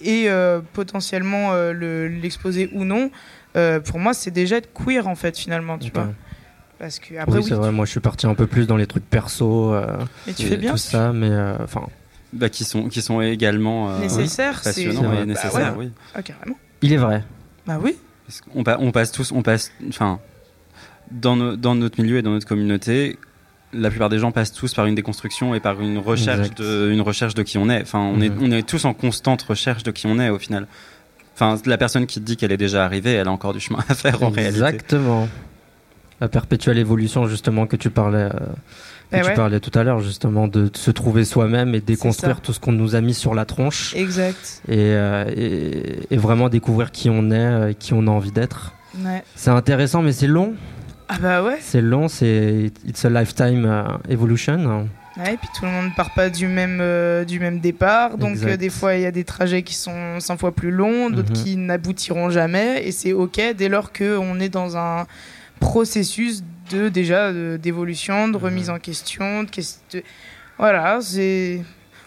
et 0.00 0.24
euh, 0.28 0.60
potentiellement 0.74 1.52
euh, 1.52 1.72
le- 1.72 2.08
l'exposer 2.08 2.70
ou 2.74 2.84
non. 2.84 3.10
euh, 3.56 3.80
pour 3.80 3.98
moi, 3.98 4.12
c'est 4.14 4.30
déjà 4.30 4.56
être 4.58 4.70
queer 4.72 5.08
en 5.08 5.14
fait 5.16 5.36
finalement, 5.38 5.78
tu 5.78 5.90
vois. 5.92 6.08
Parce 6.78 7.00
que 7.00 7.16
après 7.16 7.32
oui, 7.32 7.38
oui, 7.42 7.48
c'est 7.48 7.54
vrai. 7.56 7.72
Moi, 7.72 7.86
je 7.86 7.90
suis 7.90 7.98
parti 8.00 8.26
un 8.28 8.34
peu 8.34 8.46
plus 8.46 8.66
dans 8.68 8.76
les 8.76 8.86
trucs 8.86 9.08
perso. 9.08 9.74
euh, 9.74 9.96
mais 10.28 10.32
tu 10.32 10.42
et 10.42 10.50
fais 10.50 10.56
bien. 10.56 10.70
tout 10.70 10.76
ça, 10.76 11.12
mais 11.12 11.28
euh, 11.30 11.56
enfin, 11.64 11.82
Bah, 12.32 12.48
qui, 12.50 12.62
sont, 12.62 12.88
qui 12.88 13.02
sont 13.02 13.20
également 13.20 13.90
euh, 13.90 13.98
Nécessaire, 14.00 14.60
c'est 14.62 14.84
passionnants 14.84 15.12
et 15.22 15.26
nécessaires, 15.26 15.72
Bah 15.72 15.78
ouais. 15.78 15.86
oui. 15.86 15.92
Ah, 16.14 16.22
carrément. 16.22 16.56
il 16.82 16.92
est 16.92 16.96
vrai. 16.98 17.24
Bah 17.66 17.78
oui. 17.82 17.96
Parce 18.26 18.42
qu'on 18.42 18.62
pa- 18.62 18.76
on 18.78 18.92
passe 18.92 19.10
tous, 19.10 19.32
on 19.32 19.42
passe, 19.42 19.72
enfin, 19.88 20.20
dans, 21.10 21.36
no- 21.36 21.56
dans 21.56 21.74
notre 21.74 22.00
milieu 22.02 22.18
et 22.18 22.22
dans 22.22 22.30
notre 22.30 22.46
communauté, 22.46 23.18
la 23.72 23.90
plupart 23.90 24.08
des 24.08 24.18
gens 24.18 24.32
passent 24.32 24.52
tous 24.52 24.72
par 24.74 24.86
une 24.86 24.94
déconstruction 24.94 25.54
et 25.54 25.60
par 25.60 25.80
une 25.80 25.98
recherche 25.98 26.38
Exact. 26.48 26.58
de, 26.62 26.90
une 26.90 27.00
recherche 27.02 27.34
de 27.34 27.42
qui 27.42 27.58
on 27.58 27.68
est. 27.68 27.82
Enfin, 27.82 27.98
on, 28.00 28.20
est, 28.20 28.28
Mhm. 28.30 28.38
on 28.42 28.50
est 28.52 28.66
tous 28.66 28.84
en 28.84 28.94
constante 28.94 29.42
recherche 29.42 29.82
de 29.82 29.90
qui 29.90 30.06
on 30.06 30.18
est 30.18 30.30
au 30.30 30.38
final. 30.38 30.66
Enfin, 31.34 31.56
la 31.66 31.78
personne 31.78 32.06
qui 32.06 32.20
dit 32.20 32.36
qu'elle 32.36 32.50
est 32.52 32.56
déjà 32.56 32.84
arrivée, 32.84 33.12
elle 33.12 33.28
a 33.28 33.30
encore 33.30 33.52
du 33.52 33.60
chemin 33.60 33.78
à 33.88 33.94
faire 33.94 34.22
en 34.22 34.30
réalité. 34.30 34.56
Exactement. 34.58 35.28
La 36.20 36.28
perpétuelle 36.28 36.78
évolution, 36.78 37.28
justement, 37.28 37.66
que 37.66 37.76
tu 37.76 37.90
parlais, 37.90 38.24
euh, 38.24 38.30
que 38.30 38.36
Eh 39.12 39.20
tu 39.20 39.26
ouais. 39.26 39.34
parlais 39.34 39.60
tout 39.60 39.78
à 39.78 39.84
l'heure, 39.84 40.00
justement, 40.00 40.48
de 40.48 40.68
se 40.74 40.90
trouver 40.90 41.24
soi-même 41.24 41.76
et 41.76 41.80
déconstruire 41.80 42.40
tout 42.40 42.52
ce 42.52 42.58
qu'on 42.58 42.72
nous 42.72 42.96
a 42.96 43.00
mis 43.00 43.14
sur 43.14 43.34
la 43.36 43.44
tronche 43.44 43.94
Exact. 43.94 44.62
et, 44.66 44.74
euh, 44.78 45.26
et, 45.36 46.12
et 46.12 46.16
vraiment 46.16 46.48
découvrir 46.48 46.90
qui 46.90 47.08
on 47.08 47.30
est, 47.30 47.34
euh, 47.36 47.72
qui 47.72 47.92
on 47.92 48.08
a 48.08 48.10
envie 48.10 48.32
d'être. 48.32 48.72
Ouais. 49.04 49.22
C'est 49.36 49.50
intéressant, 49.50 50.02
mais 50.02 50.10
c'est 50.12 50.26
long. 50.26 50.54
Ah 51.08 51.16
bah 51.20 51.42
ouais. 51.42 51.58
C'est 51.60 51.80
long, 51.80 52.08
c'est 52.08 52.70
it's 52.86 53.04
a 53.04 53.08
lifetime 53.10 53.64
euh, 53.66 53.84
evolution. 54.08 54.88
Ouais, 55.16 55.34
et 55.34 55.36
puis 55.36 55.48
tout 55.58 55.64
le 55.64 55.70
monde 55.70 55.90
part 55.96 56.12
pas 56.14 56.30
du 56.30 56.46
même, 56.46 56.78
euh, 56.80 57.24
du 57.24 57.40
même 57.40 57.58
départ. 57.60 58.18
Donc 58.18 58.36
euh, 58.44 58.56
des 58.56 58.68
fois, 58.70 58.94
il 58.94 59.02
y 59.02 59.06
a 59.06 59.10
des 59.10 59.24
trajets 59.24 59.62
qui 59.62 59.74
sont 59.74 60.20
100 60.20 60.36
fois 60.36 60.54
plus 60.54 60.70
longs, 60.70 61.10
d'autres 61.10 61.30
Mhm. 61.32 61.36
qui 61.42 61.56
n'aboutiront 61.56 62.30
jamais. 62.30 62.86
Et 62.86 62.92
c'est 62.92 63.12
OK 63.12 63.40
dès 63.56 63.68
lors 63.68 63.92
qu'on 63.92 64.38
est 64.38 64.48
dans 64.48 64.76
un 64.76 65.06
processus 65.58 66.42
de 66.70 66.88
déjà 66.88 67.32
d'évolution, 67.56 68.28
de 68.28 68.36
remise 68.36 68.70
en 68.70 68.78
question. 68.78 69.42
De, 69.44 69.48
ques- 69.50 69.80
de- 69.92 70.02
Voilà, 70.58 70.98
c'est... 71.00 71.60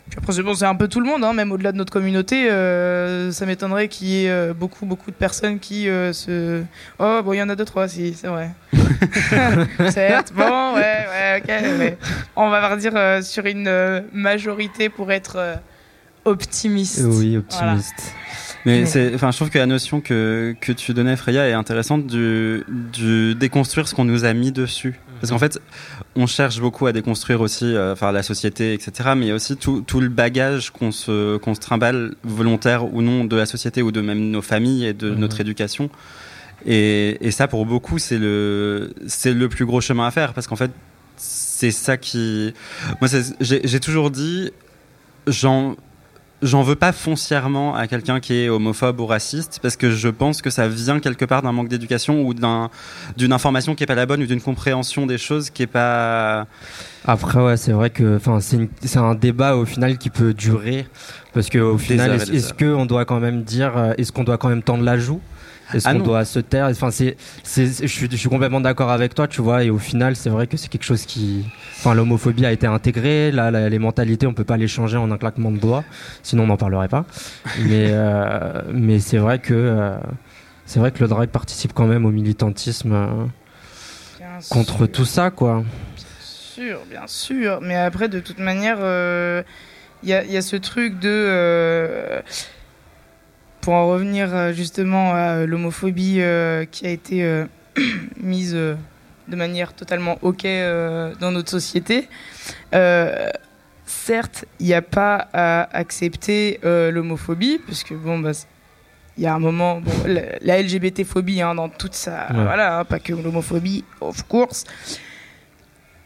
Puis 0.10 0.18
après, 0.18 0.34
c'est 0.34 0.44
bon, 0.44 0.62
un 0.62 0.76
peu 0.76 0.88
tout 0.88 1.00
le 1.00 1.06
monde, 1.06 1.24
hein, 1.24 1.34
même 1.34 1.52
au-delà 1.52 1.72
de 1.72 1.78
notre 1.78 1.94
communauté. 1.94 2.50
euh, 2.52 3.32
ça 3.32 3.46
m'étonnerait 3.46 3.88
qu'il 3.88 4.08
y 4.08 4.26
ait 4.26 4.30
euh, 4.30 4.54
beaucoup, 4.54 4.86
beaucoup 4.86 5.10
de 5.10 5.16
personnes 5.16 5.60
qui 5.60 5.88
euh, 5.88 6.12
se... 6.12 6.64
Oh, 7.00 7.22
bon, 7.24 7.32
il 7.34 7.38
y 7.38 7.42
en 7.42 7.48
a 7.48 7.56
deux, 7.56 7.64
trois, 7.66 7.88
si, 7.88 8.14
c'est 8.14 8.28
vrai. 8.28 8.52
Certes, 9.90 10.34
bon, 10.36 10.74
ouais, 10.76 11.06
ouais, 11.08 11.42
ok. 11.42 11.48
ouais. 11.80 11.98
On 12.36 12.50
va 12.50 12.60
partir 12.60 12.92
euh, 12.96 13.22
sur 13.22 13.46
une 13.46 14.04
majorité 14.12 14.90
pour 14.90 15.12
être 15.12 15.60
optimiste. 16.26 17.02
Oui, 17.06 17.38
optimiste. 17.38 18.14
Mais, 18.66 18.82
Mais- 18.82 18.86
c'est, 18.86 19.14
enfin, 19.16 19.32
je 19.32 19.38
trouve 19.38 19.50
que 19.50 19.58
la 19.58 19.66
notion 19.66 20.02
que, 20.02 20.56
que 20.62 20.72
tu 20.72 20.94
donnais, 20.94 21.16
Freya, 21.16 21.48
est 21.50 21.54
intéressante 21.54 22.06
du, 22.08 22.64
du 22.94 23.34
déconstruire 23.36 23.88
ce 23.88 23.96
qu'on 23.96 24.06
nous 24.06 24.24
a 24.26 24.34
mis 24.34 24.52
dessus. 24.52 25.00
Parce 25.20 25.32
qu'en 25.32 25.40
fait, 25.40 25.60
on 26.16 26.26
cherche 26.28 26.60
beaucoup 26.60 26.86
à 26.88 26.92
déconstruire 26.94 27.42
aussi, 27.42 27.66
euh, 27.66 27.94
enfin, 27.94 28.12
la 28.12 28.24
société, 28.24 28.74
etc. 28.74 29.12
Mais 29.16 29.26
il 29.26 29.30
y 29.30 29.32
a 29.32 29.36
aussi 29.36 29.56
tout, 29.58 29.82
tout 29.86 30.00
le 30.00 30.10
bagage 30.10 30.72
qu'on 30.72 30.92
se, 30.92 31.38
qu'on 31.38 31.54
se 31.56 31.60
trimballe, 31.60 32.16
volontaire 32.24 32.92
ou 32.94 33.02
non, 33.02 33.26
de 33.26 33.36
la 33.36 33.46
société 33.46 33.82
ou 33.82 33.92
de 33.92 34.02
même 34.02 34.30
nos 34.32 34.42
familles 34.42 34.86
et 34.86 34.94
de 34.94 35.10
Mhm. 35.12 35.20
notre 35.20 35.40
éducation. 35.42 35.90
Et, 36.66 37.18
et 37.26 37.32
ça, 37.32 37.48
pour 37.48 37.66
beaucoup, 37.66 37.98
c'est 38.00 38.18
le, 38.20 38.94
c'est 39.08 39.34
le 39.34 39.50
plus 39.50 39.66
gros 39.66 39.82
chemin 39.82 40.06
à 40.08 40.12
faire. 40.12 40.34
Parce 40.34 40.48
qu'en 40.48 40.56
fait, 40.56 40.72
c'est 41.18 41.72
ça 41.72 41.98
qui. 41.98 42.54
Moi, 43.00 43.10
j'ai 43.40 43.80
toujours 43.80 44.10
dit, 44.12 44.52
j'en 45.28 45.76
j'en 46.42 46.64
veux 46.64 46.76
pas 46.76 46.92
foncièrement 46.92 47.76
à 47.76 47.88
quelqu'un 47.88 48.20
qui 48.20 48.34
est 48.34 48.50
homophobe 48.50 49.00
ou 49.00 49.06
raciste 49.06 49.60
parce 49.62 49.76
que 49.76 49.92
je 49.92 50.10
pense 50.10 50.42
que 50.42 50.50
ça 50.50 50.68
vient 50.68 51.00
quelque 51.00 51.26
part 51.26 51.42
d'un 51.42 51.52
manque 51.52 51.68
d'éducation 51.68 52.24
ou 52.24 52.34
d'un 52.34 52.70
d'une 53.18 53.34
information 53.34 53.76
qui 53.76 53.84
est 53.84 53.88
pas 53.88 53.96
la 53.96 54.06
bonne 54.06 54.24
ou 54.24 54.26
d'une 54.26 54.42
compréhension 54.42 55.06
des 55.06 55.18
choses 55.18 55.50
qui 55.50 55.64
est 55.64 55.68
pas 55.68 56.48
Après, 57.06 57.42
ouais, 57.42 57.58
c'est 57.58 57.72
vrai 57.72 57.90
que 57.90 58.18
enfin, 58.18 58.40
c'est 58.40 58.98
un 58.98 59.16
débat 59.16 59.56
au 59.56 59.66
final 59.66 59.98
qui 59.98 60.10
peut 60.10 60.34
durer. 60.34 60.86
Parce 61.34 61.50
qu'au 61.50 61.78
final, 61.78 62.12
est-ce 62.12 62.54
qu'on 62.54 62.86
doit 62.86 63.06
quand 63.06 63.20
même 63.20 63.44
dire, 63.44 63.78
euh, 63.78 63.94
est-ce 63.98 64.12
qu'on 64.12 64.24
doit 64.24 64.38
quand 64.38 64.50
même 64.50 64.64
tendre 64.64 64.84
la 64.84 64.98
joue? 64.98 65.22
Est-ce 65.74 65.88
Ah 65.88 65.94
qu'on 65.94 66.00
doit 66.00 66.26
se 66.26 66.40
taire 66.40 66.66
Enfin, 66.68 66.92
c'est, 66.92 67.16
c'est- 67.44 67.82
je, 67.82 67.88
suis, 67.88 68.08
je 68.12 68.16
suis 68.16 68.30
complètement 68.30 68.62
d'accord 68.62 68.92
avec 68.92 69.14
toi, 69.16 69.28
tu 69.28 69.42
vois. 69.42 69.64
Et 69.64 69.70
au 69.70 69.78
final, 69.78 70.16
c'est 70.16 70.30
vrai 70.30 70.48
que 70.48 70.58
c'est 70.58 70.68
quelque 70.70 70.84
chose 70.84 71.06
qui. 71.06 71.46
Enfin, 71.78 71.94
l'homophobie 71.94 72.46
a 72.46 72.52
été 72.52 72.68
intégrée. 72.68 73.32
Là, 73.32 73.52
la- 73.52 73.70
les 73.70 73.80
mentalités, 73.80 74.28
on 74.28 74.34
peut 74.34 74.44
pas 74.44 74.58
les 74.58 74.68
changer 74.68 74.98
en 74.98 75.10
un 75.12 75.18
claquement 75.18 75.52
de 75.52 75.58
doigts. 75.60 75.84
Sinon, 76.24 76.44
on 76.44 76.48
n'en 76.48 76.58
parlerait 76.58 76.88
pas. 76.90 77.06
mais, 77.60 77.88
euh, 77.92 78.62
mais 78.74 79.00
c'est 79.00 79.18
vrai 79.18 79.40
que. 79.40 79.54
euh, 79.54 79.98
c'est 80.66 80.80
vrai 80.80 80.92
que 80.92 81.00
le 81.00 81.08
drag 81.10 81.30
participe 81.30 81.74
quand 81.74 81.86
même 81.88 82.06
au 82.06 82.12
militantisme 82.12 82.94
euh, 82.94 83.26
contre 84.50 84.86
tout 84.86 85.06
ça, 85.06 85.30
quoi. 85.30 85.64
Bien 85.96 86.06
sûr, 86.22 86.80
bien 86.90 87.08
sûr. 87.08 87.60
Mais 87.62 87.76
après, 87.76 88.08
de 88.10 88.20
toute 88.20 88.40
manière, 88.40 88.78
euh, 88.80 89.44
il 90.04 90.10
y, 90.10 90.14
a, 90.14 90.24
il 90.24 90.32
y 90.32 90.38
a 90.38 90.42
ce 90.42 90.56
truc 90.56 91.00
de. 91.00 92.22
Euh, 93.62 93.66
pour 93.66 93.74
en 93.74 93.88
revenir 93.88 94.34
euh, 94.36 94.54
justement 94.54 95.14
à 95.14 95.46
l'homophobie 95.46 96.18
euh, 96.20 96.66
qui 96.66 96.86
a 96.88 96.90
été 96.90 97.24
euh, 97.24 97.46
mise 98.22 98.54
euh, 98.56 98.76
de 99.28 99.36
manière 99.36 99.74
totalement 99.74 100.18
OK 100.22 100.46
euh, 100.46 101.14
dans 101.20 101.32
notre 101.32 101.50
société. 101.50 102.08
euh, 102.74 103.30
certes, 103.86 104.46
il 104.60 104.66
n'y 104.68 104.74
a 104.74 104.82
pas 104.82 105.28
à 105.34 105.70
accepter 105.78 106.60
euh, 106.64 106.92
l'homophobie, 106.92 107.60
parce 107.66 107.84
que 107.84 107.94
bon, 107.94 108.20
bah, 108.20 108.32
il 109.18 109.24
y 109.24 109.28
a 109.28 109.34
un 109.34 109.40
moment, 109.40 109.82
bon, 109.82 109.92
la, 110.06 110.22
la 110.42 110.62
LGBT-phobie 110.62 111.42
hein, 111.42 111.56
dans 111.56 111.70
toute 111.70 111.94
sa. 111.94 112.28
Ouais. 112.32 112.44
Voilà, 112.44 112.80
hein, 112.80 112.86
pas 112.86 113.00
que 113.00 113.14
l'homophobie, 113.14 113.84
of 114.00 114.24
course. 114.28 114.64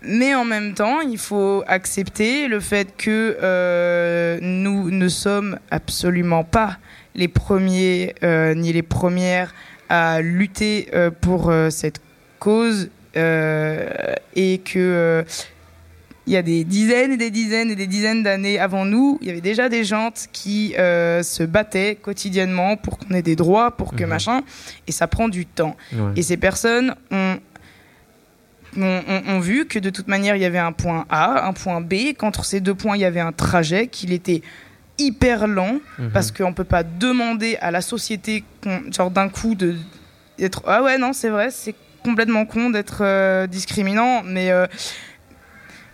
Mais 0.01 0.35
en 0.35 0.45
même 0.45 0.73
temps, 0.73 1.01
il 1.01 1.17
faut 1.17 1.63
accepter 1.67 2.47
le 2.47 2.59
fait 2.59 2.95
que 2.97 3.37
euh, 3.41 4.37
nous 4.41 4.91
ne 4.91 5.07
sommes 5.07 5.57
absolument 5.71 6.43
pas 6.43 6.77
les 7.15 7.27
premiers 7.27 8.15
euh, 8.23 8.53
ni 8.53 8.71
les 8.73 8.81
premières 8.83 9.53
à 9.89 10.21
lutter 10.21 10.87
euh, 10.93 11.09
pour 11.11 11.49
euh, 11.49 11.69
cette 11.69 11.99
cause 12.39 12.89
et 13.15 14.57
que 14.65 15.23
il 16.27 16.33
y 16.33 16.37
a 16.37 16.41
des 16.41 16.63
dizaines 16.63 17.11
et 17.13 17.17
des 17.17 17.29
dizaines 17.29 17.69
et 17.69 17.75
des 17.75 17.85
dizaines 17.85 18.23
d'années 18.23 18.57
avant 18.57 18.83
nous, 18.83 19.19
il 19.21 19.27
y 19.27 19.29
avait 19.29 19.41
déjà 19.41 19.69
des 19.69 19.83
gens 19.83 20.09
qui 20.33 20.73
euh, 20.77 21.21
se 21.21 21.43
battaient 21.43 21.95
quotidiennement 22.01 22.77
pour 22.77 22.97
qu'on 22.97 23.13
ait 23.13 23.21
des 23.21 23.35
droits, 23.35 23.77
pour 23.77 23.93
que 23.95 24.03
Mhm. 24.03 24.09
machin, 24.09 24.41
et 24.87 24.91
ça 24.91 25.05
prend 25.07 25.29
du 25.29 25.45
temps. 25.45 25.77
Ouais. 25.93 26.13
Et 26.15 26.23
ces 26.23 26.35
personnes 26.37 26.95
ont, 27.11 27.37
ont, 28.77 29.01
ont- 29.07 29.23
ont 29.35 29.39
vu 29.39 29.67
que 29.67 29.77
de 29.77 29.91
toute 29.91 30.07
manière, 30.07 30.35
il 30.35 30.41
y 30.41 30.45
avait 30.45 30.57
un 30.57 30.71
point 30.71 31.05
A, 31.09 31.47
un 31.47 31.53
point 31.53 31.79
B, 31.79 32.13
qu'entre 32.17 32.43
ces 32.43 32.59
deux 32.59 32.73
points, 32.75 32.95
il 32.97 33.01
y 33.01 33.05
avait 33.05 33.19
un 33.19 33.31
trajet, 33.31 33.85
qu'il 33.87 34.11
était 34.11 34.41
hyper 34.97 35.47
lent, 35.47 35.79
Mhm. 35.99 36.11
parce 36.11 36.31
qu'on 36.31 36.49
ne 36.49 36.53
peut 36.53 36.63
pas 36.63 36.83
demander 36.83 37.57
à 37.61 37.71
la 37.71 37.81
société, 37.81 38.43
qu'on- 38.63 38.91
genre 38.91 39.11
d'un 39.11 39.29
coup, 39.29 39.55
de- 39.55 39.75
d'être... 40.37 40.63
Ah 40.67 40.81
ouais, 40.83 40.97
non, 40.97 41.11
c'est 41.13 41.29
vrai, 41.29 41.49
c'est 41.51 41.75
complètement 42.03 42.45
con 42.45 42.69
d'être 42.69 42.99
euh, 43.01 43.47
discriminant, 43.47 44.21
mais... 44.23 44.51
euh, 44.51 44.67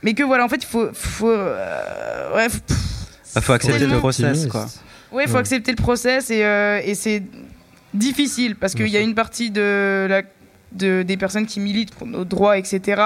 mais 0.04 0.14
que 0.14 0.24
voilà, 0.24 0.46
en 0.46 0.50
fait, 0.50 0.58
il 0.64 0.66
faut... 0.68 0.90
faut 0.94 1.30
euh, 1.30 2.36
ouais, 2.36 2.50
faut- 2.50 2.60
Bah, 3.36 3.42
faut 3.42 3.54
accepter 3.54 3.86
le 3.88 3.98
process 3.98 4.46
quoi. 4.48 4.66
Ouais, 5.12 5.24
il 5.24 5.28
faut 5.28 5.36
Ouais. 5.36 5.40
accepter 5.40 5.72
le 5.72 5.82
process 5.82 6.30
et, 6.30 6.44
euh, 6.44 6.82
et 6.84 6.96
c'est 6.96 7.24
difficile 7.94 8.56
parce 8.56 8.74
qu'il 8.74 8.88
y 8.88 8.98
a 8.98 9.02
une 9.02 9.16
partie 9.16 9.52
de 9.52 10.06
la 10.10 10.22
de, 10.72 11.04
des 11.04 11.18
personnes 11.18 11.46
qui 11.46 11.60
militent 11.60 11.94
pour 11.94 12.08
nos 12.08 12.24
droits, 12.26 12.58
etc., 12.58 13.02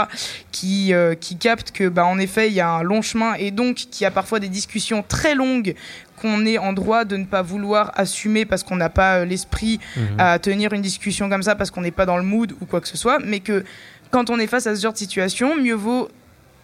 qui, 0.52 0.94
euh, 0.94 1.16
qui 1.16 1.38
captent 1.38 1.72
que, 1.72 1.88
bah, 1.90 2.06
en 2.06 2.18
effet, 2.20 2.48
il 2.48 2.54
y 2.54 2.60
a 2.62 2.70
un 2.70 2.84
long 2.84 3.02
chemin 3.02 3.34
et 3.36 3.52
donc 3.52 3.76
qu'il 3.76 4.04
y 4.04 4.06
a 4.06 4.12
parfois 4.12 4.40
des 4.40 4.50
discussions 4.50 5.04
très 5.08 5.36
longues 5.36 5.76
qu'on 6.22 6.46
est 6.46 6.58
en 6.58 6.74
droit 6.74 7.04
de 7.06 7.18
ne 7.18 7.26
pas 7.26 7.42
vouloir 7.42 7.92
assumer 7.96 8.46
parce 8.46 8.64
qu'on 8.64 8.78
n'a 8.78 8.90
pas 8.90 9.18
euh, 9.20 9.26
l'esprit 9.26 9.80
Mhm. 9.98 10.20
à 10.20 10.40
tenir 10.40 10.74
une 10.74 10.82
discussion 10.82 11.30
comme 11.30 11.44
ça 11.44 11.56
parce 11.56 11.72
qu'on 11.72 11.82
n'est 11.82 11.92
pas 11.92 12.06
dans 12.06 12.18
le 12.18 12.24
mood 12.24 12.54
ou 12.62 12.66
quoi 12.66 12.80
que 12.82 12.88
ce 12.88 12.98
soit, 12.98 13.20
mais 13.24 13.40
que 13.42 13.64
quand 14.12 14.30
on 14.30 14.40
est 14.40 14.48
face 14.48 14.68
à 14.68 14.76
ce 14.76 14.82
genre 14.82 14.94
de 14.94 14.98
situation, 14.98 15.58
mieux 15.58 15.74
vaut, 15.74 16.08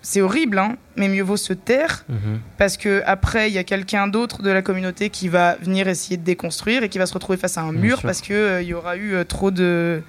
c'est 0.04 0.22
horrible, 0.22 0.58
hein, 0.58 0.78
mais 0.96 1.10
mieux 1.10 1.22
vaut 1.22 1.38
se 1.38 1.54
taire 1.54 2.06
Mhm. 2.10 2.40
parce 2.58 2.78
que 2.78 3.04
après 3.06 3.50
il 3.50 3.54
y 3.54 3.58
a 3.60 3.64
quelqu'un 3.64 4.08
d'autre 4.08 4.42
de 4.42 4.50
la 4.50 4.62
communauté 4.62 5.10
qui 5.10 5.28
va 5.28 5.58
venir 5.62 5.88
essayer 5.88 6.18
de 6.18 6.24
déconstruire 6.24 6.84
et 6.84 6.90
qui 6.90 6.98
va 6.98 7.06
se 7.06 7.14
retrouver 7.14 7.38
face 7.38 7.58
à 7.58 7.62
un 7.62 7.72
Bien 7.74 7.82
mur 7.82 7.98
sûr. 8.00 8.08
parce 8.08 8.22
que 8.22 8.34
euh, 8.34 8.62
il 8.62 8.70
y 8.70 8.74
aura 8.74 8.96
eu 8.96 9.14
euh, 9.16 9.24
trop 9.26 9.52
de 9.52 10.02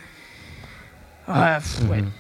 Ouais, 1.28 1.56
pff, 1.58 1.80
ouais. 1.88 2.02
Mhm. 2.02 2.10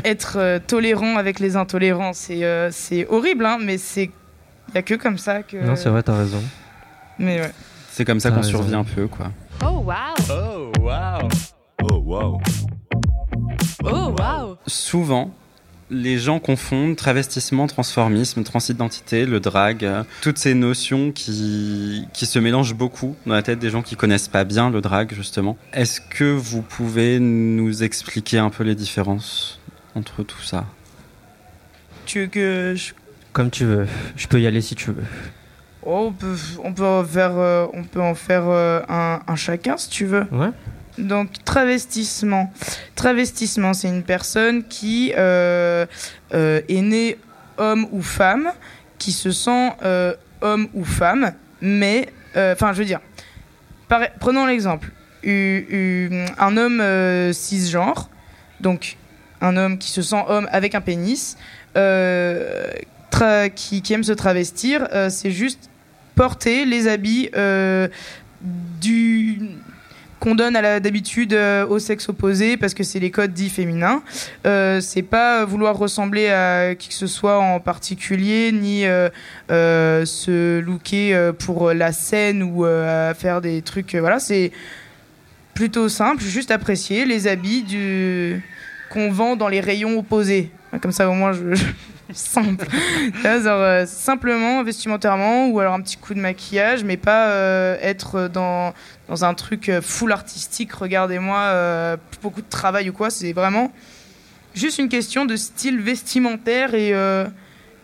être 0.04 0.36
euh, 0.38 0.58
tolérant 0.64 1.16
avec 1.16 1.40
les 1.40 1.56
intolérants 1.56 2.12
c'est 2.12 2.44
euh, 2.44 2.70
c'est 2.70 3.06
horrible 3.08 3.44
hein, 3.44 3.58
mais 3.60 3.76
c'est 3.78 4.10
il 4.68 4.74
y 4.74 4.78
a 4.78 4.82
que 4.82 4.94
comme 4.94 5.18
ça 5.18 5.42
que 5.42 5.56
Non, 5.56 5.74
c'est 5.76 5.88
vrai, 5.88 6.02
t'as 6.02 6.16
raison. 6.16 6.42
mais 7.18 7.40
ouais. 7.40 7.52
C'est 7.90 8.04
comme 8.04 8.20
ça 8.20 8.30
qu'on 8.30 8.36
raison. 8.36 8.50
survit 8.50 8.74
un 8.74 8.84
peu 8.84 9.06
quoi. 9.08 9.32
Oh 9.64 9.82
wow. 9.84 9.94
Oh 10.30 10.72
wow. 10.78 11.28
Oh 11.82 11.96
wow. 12.04 12.40
Oh 13.84 14.14
wow. 14.18 14.56
Souvent, 14.66 15.30
les 15.90 16.18
gens 16.18 16.38
confondent 16.38 16.96
travestissement, 16.96 17.66
transformisme, 17.66 18.42
transidentité, 18.42 19.24
le 19.24 19.40
drag, 19.40 19.84
euh, 19.84 20.02
toutes 20.22 20.38
ces 20.38 20.54
notions 20.54 21.12
qui, 21.12 22.06
qui 22.12 22.26
se 22.26 22.38
mélangent 22.38 22.74
beaucoup 22.74 23.16
dans 23.26 23.34
la 23.34 23.42
tête 23.42 23.58
des 23.58 23.70
gens 23.70 23.82
qui 23.82 23.96
connaissent 23.96 24.28
pas 24.28 24.44
bien 24.44 24.70
le 24.70 24.80
drag, 24.80 25.12
justement. 25.14 25.56
Est-ce 25.72 26.00
que 26.00 26.30
vous 26.30 26.62
pouvez 26.62 27.18
nous 27.20 27.82
expliquer 27.82 28.38
un 28.38 28.50
peu 28.50 28.64
les 28.64 28.74
différences 28.74 29.60
entre 29.94 30.22
tout 30.22 30.42
ça? 30.42 30.66
Tu 32.06 32.20
veux 32.20 32.26
que 32.26 32.74
je... 32.76 32.92
Comme 33.32 33.50
tu 33.50 33.64
veux. 33.64 33.86
Je 34.16 34.26
peux 34.26 34.40
y 34.40 34.46
aller 34.46 34.60
si 34.60 34.74
tu 34.74 34.90
veux. 34.90 35.04
Oh, 35.84 36.08
on 36.08 36.12
peut 36.12 36.36
on 36.64 36.72
peut 36.72 36.84
en 36.84 37.04
faire 37.04 37.32
euh, 37.36 37.66
on 37.72 37.84
peut 37.84 38.00
en 38.02 38.14
faire 38.14 38.44
euh, 38.46 38.80
un, 38.88 39.20
un 39.26 39.36
chacun 39.36 39.76
si 39.76 39.88
tu 39.88 40.06
veux 40.06 40.24
Ouais. 40.32 40.50
Donc 40.98 41.44
travestissement. 41.44 42.52
Travestissement, 42.96 43.72
c'est 43.72 43.88
une 43.88 44.02
personne 44.02 44.64
qui 44.64 45.12
euh, 45.16 45.86
euh, 46.34 46.60
est 46.68 46.82
née 46.82 47.16
homme 47.56 47.86
ou 47.92 48.02
femme, 48.02 48.50
qui 48.98 49.12
se 49.12 49.30
sent 49.30 49.70
euh, 49.82 50.14
homme 50.40 50.68
ou 50.74 50.84
femme, 50.84 51.32
mais 51.60 52.08
enfin 52.34 52.72
je 52.72 52.78
veux 52.78 52.84
dire, 52.84 53.00
prenons 54.20 54.46
l'exemple, 54.46 54.90
un 55.24 56.56
homme 56.56 57.32
cisgenre, 57.32 58.10
donc 58.60 58.96
un 59.40 59.56
homme 59.56 59.78
qui 59.78 59.90
se 59.90 60.02
sent 60.02 60.24
homme 60.28 60.48
avec 60.52 60.74
un 60.74 60.80
pénis, 60.80 61.36
qui, 63.54 63.82
qui 63.82 63.92
aime 63.92 64.04
se 64.04 64.12
travestir, 64.12 64.86
c'est 65.10 65.32
juste 65.32 65.68
porter 66.14 66.64
les 66.64 66.86
habits 66.86 67.30
du 68.40 69.40
qu'on 70.20 70.34
donne 70.34 70.54
d'habitude 70.80 71.32
euh, 71.32 71.66
au 71.66 71.78
sexe 71.78 72.08
opposé 72.08 72.56
parce 72.56 72.74
que 72.74 72.82
c'est 72.82 72.98
les 72.98 73.10
codes 73.10 73.32
dits 73.32 73.50
féminins. 73.50 74.02
Euh, 74.46 74.80
c'est 74.80 75.02
pas 75.02 75.44
vouloir 75.44 75.76
ressembler 75.76 76.28
à 76.28 76.74
qui 76.74 76.88
que 76.88 76.94
ce 76.94 77.06
soit 77.06 77.38
en 77.38 77.60
particulier 77.60 78.50
ni 78.52 78.84
euh, 78.86 79.08
euh, 79.50 80.04
se 80.04 80.58
looker 80.60 81.14
euh, 81.14 81.32
pour 81.32 81.72
la 81.72 81.92
scène 81.92 82.42
ou 82.42 82.64
euh, 82.66 83.14
faire 83.14 83.40
des 83.40 83.62
trucs. 83.62 83.94
euh, 83.94 84.00
voilà, 84.00 84.18
c'est 84.18 84.50
plutôt 85.54 85.88
simple, 85.88 86.22
juste 86.22 86.50
apprécier 86.50 87.04
les 87.04 87.26
habits 87.26 87.62
du 87.62 88.40
qu'on 88.90 89.10
vend 89.10 89.36
dans 89.36 89.48
les 89.48 89.60
rayons 89.60 89.98
opposés. 89.98 90.50
Comme 90.80 90.92
ça, 90.92 91.08
au 91.08 91.12
moins, 91.12 91.32
je- 91.32 91.54
simple. 92.12 92.66
Genre, 93.22 93.46
euh, 93.46 93.86
simplement, 93.86 94.62
vestimentairement, 94.62 95.48
ou 95.48 95.60
alors 95.60 95.74
un 95.74 95.80
petit 95.80 95.96
coup 95.96 96.14
de 96.14 96.20
maquillage, 96.20 96.84
mais 96.84 96.96
pas 96.96 97.28
euh, 97.28 97.76
être 97.80 98.28
dans, 98.28 98.72
dans 99.08 99.24
un 99.24 99.34
truc 99.34 99.68
euh, 99.68 99.80
full 99.82 100.12
artistique. 100.12 100.72
Regardez-moi, 100.72 101.96
beaucoup 102.22 102.42
de 102.42 102.48
travail 102.48 102.90
ou 102.90 102.92
quoi. 102.92 103.10
C'est 103.10 103.32
vraiment 103.32 103.72
juste 104.54 104.78
une 104.78 104.88
question 104.88 105.24
de 105.24 105.36
style 105.36 105.80
vestimentaire 105.80 106.74
et, 106.74 106.92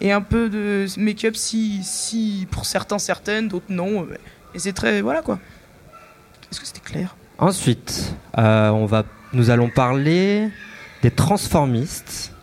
et 0.00 0.12
un 0.12 0.22
peu 0.22 0.48
de 0.48 0.87
make-up 0.96 1.37
si, 1.37 1.82
si 1.82 2.46
pour 2.50 2.66
certains, 2.66 2.98
certaines, 2.98 3.48
d'autres 3.48 3.66
non. 3.68 4.06
Et 4.54 4.58
c'est 4.58 4.72
très. 4.72 5.00
Voilà 5.00 5.22
quoi. 5.22 5.38
Est-ce 6.50 6.60
que 6.60 6.66
c'était 6.66 6.80
clair? 6.80 7.16
Ensuite, 7.38 8.14
on 8.37 8.87
va, 8.87 9.04
nous 9.32 9.50
allons 9.50 9.68
parler 9.68 10.48
des 11.02 11.10
transformistes. 11.10 12.33